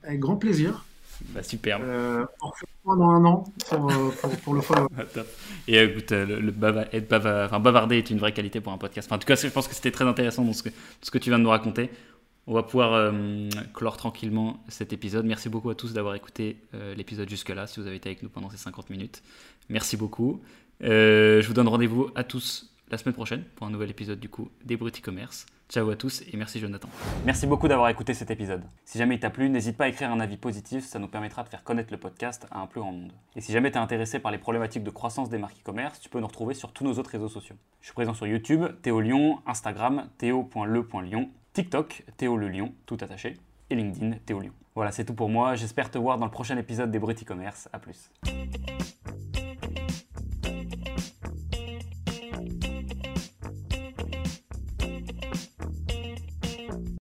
avec 0.01 0.19
grand 0.19 0.37
plaisir. 0.37 0.86
Bah, 1.33 1.43
superbe. 1.43 1.83
Euh, 1.83 2.25
dans 2.95 3.09
un 3.09 3.25
an 3.25 3.43
pour, 3.69 3.91
euh, 3.91 4.09
pour, 4.43 4.53
le 4.53 4.61
follow. 4.61 4.87
Et 5.67 5.77
euh, 5.77 5.89
écoute, 5.89 6.11
le, 6.11 6.39
le 6.39 6.53
être 6.93 7.13
enfin, 7.13 7.59
bavarder 7.59 7.97
est 7.97 8.09
une 8.09 8.19
vraie 8.19 8.33
qualité 8.33 8.61
pour 8.61 8.71
un 8.71 8.77
podcast. 8.77 9.11
en 9.11 9.17
tout 9.17 9.25
cas, 9.27 9.35
je 9.35 9.47
pense 9.47 9.67
que 9.67 9.75
c'était 9.75 9.91
très 9.91 10.05
intéressant 10.05 10.43
dans 10.43 10.53
ce 10.53 10.63
que, 10.63 10.69
ce 11.01 11.11
que 11.11 11.17
tu 11.17 11.29
viens 11.29 11.39
de 11.39 11.43
nous 11.43 11.49
raconter. 11.49 11.89
On 12.45 12.53
va 12.53 12.63
pouvoir 12.63 12.93
euh, 12.93 13.49
clore 13.73 13.97
tranquillement 13.97 14.63
cet 14.69 14.93
épisode. 14.93 15.25
Merci 15.25 15.49
beaucoup 15.49 15.69
à 15.69 15.75
tous 15.75 15.91
d'avoir 15.91 16.15
écouté 16.15 16.57
l'épisode 16.95 17.29
jusque-là, 17.29 17.67
si 17.67 17.81
vous 17.81 17.87
avez 17.87 17.97
été 17.97 18.09
avec 18.09 18.23
nous 18.23 18.29
pendant 18.29 18.49
ces 18.49 18.57
50 18.57 18.89
minutes. 18.89 19.21
Merci 19.69 19.97
beaucoup. 19.97 20.41
je 20.79 21.45
vous 21.45 21.53
donne 21.53 21.67
rendez-vous 21.67 22.09
à 22.15 22.23
tous 22.23 22.71
la 22.89 22.97
semaine 22.97 23.13
prochaine 23.13 23.43
pour 23.55 23.67
un 23.67 23.69
nouvel 23.69 23.89
épisode 23.89 24.19
du 24.19 24.29
coup 24.29 24.49
des 24.63 24.77
Bruts 24.77 24.91
e-commerce. 24.91 25.45
Ciao 25.69 25.89
à 25.89 25.95
tous 25.97 26.21
et 26.21 26.37
merci 26.37 26.59
Jonathan. 26.59 26.87
Merci 27.25 27.45
beaucoup 27.45 27.67
d'avoir 27.67 27.89
écouté 27.89 28.13
cet 28.13 28.31
épisode. 28.31 28.63
Si 28.85 28.97
jamais 28.97 29.15
il 29.15 29.19
t'a 29.19 29.29
plu, 29.29 29.49
n'hésite 29.49 29.75
pas 29.75 29.85
à 29.85 29.87
écrire 29.89 30.09
un 30.11 30.19
avis 30.21 30.37
positif, 30.37 30.85
ça 30.85 30.97
nous 30.97 31.09
permettra 31.09 31.43
de 31.43 31.49
faire 31.49 31.63
connaître 31.63 31.91
le 31.91 31.97
podcast 31.97 32.47
à 32.51 32.61
un 32.61 32.67
plus 32.67 32.79
grand 32.79 32.93
nombre. 32.93 33.13
Et 33.35 33.41
si 33.41 33.51
jamais 33.51 33.69
tu 33.71 33.77
es 33.77 33.81
intéressé 33.81 34.19
par 34.19 34.31
les 34.31 34.37
problématiques 34.37 34.83
de 34.83 34.89
croissance 34.89 35.29
des 35.29 35.37
marques 35.37 35.59
e-commerce, 35.59 35.99
tu 35.99 36.07
peux 36.07 36.19
nous 36.19 36.27
retrouver 36.27 36.53
sur 36.53 36.71
tous 36.71 36.85
nos 36.85 36.93
autres 36.93 37.09
réseaux 37.09 37.27
sociaux. 37.27 37.57
Je 37.81 37.87
suis 37.87 37.93
présent 37.93 38.13
sur 38.13 38.27
YouTube, 38.27 38.63
Théo 38.81 39.01
Lyon, 39.01 39.39
Instagram, 39.45 40.07
théo.le.lyon, 40.17 41.29
TikTok, 41.51 42.05
Théo 42.15 42.37
le 42.37 42.47
Lyon, 42.47 42.73
tout 42.85 42.97
attaché, 43.01 43.35
et 43.69 43.75
LinkedIn, 43.75 44.17
Théo 44.25 44.39
Lyon. 44.39 44.53
Voilà, 44.75 44.91
c'est 44.91 45.03
tout 45.03 45.15
pour 45.15 45.27
moi. 45.27 45.55
J'espère 45.55 45.91
te 45.91 45.97
voir 45.97 46.17
dans 46.17 46.25
le 46.25 46.31
prochain 46.31 46.55
épisode 46.57 46.91
des 46.91 46.99
Bruts 46.99 47.13
e-commerce. 47.13 47.67
A 47.73 47.79
plus. 47.79 48.11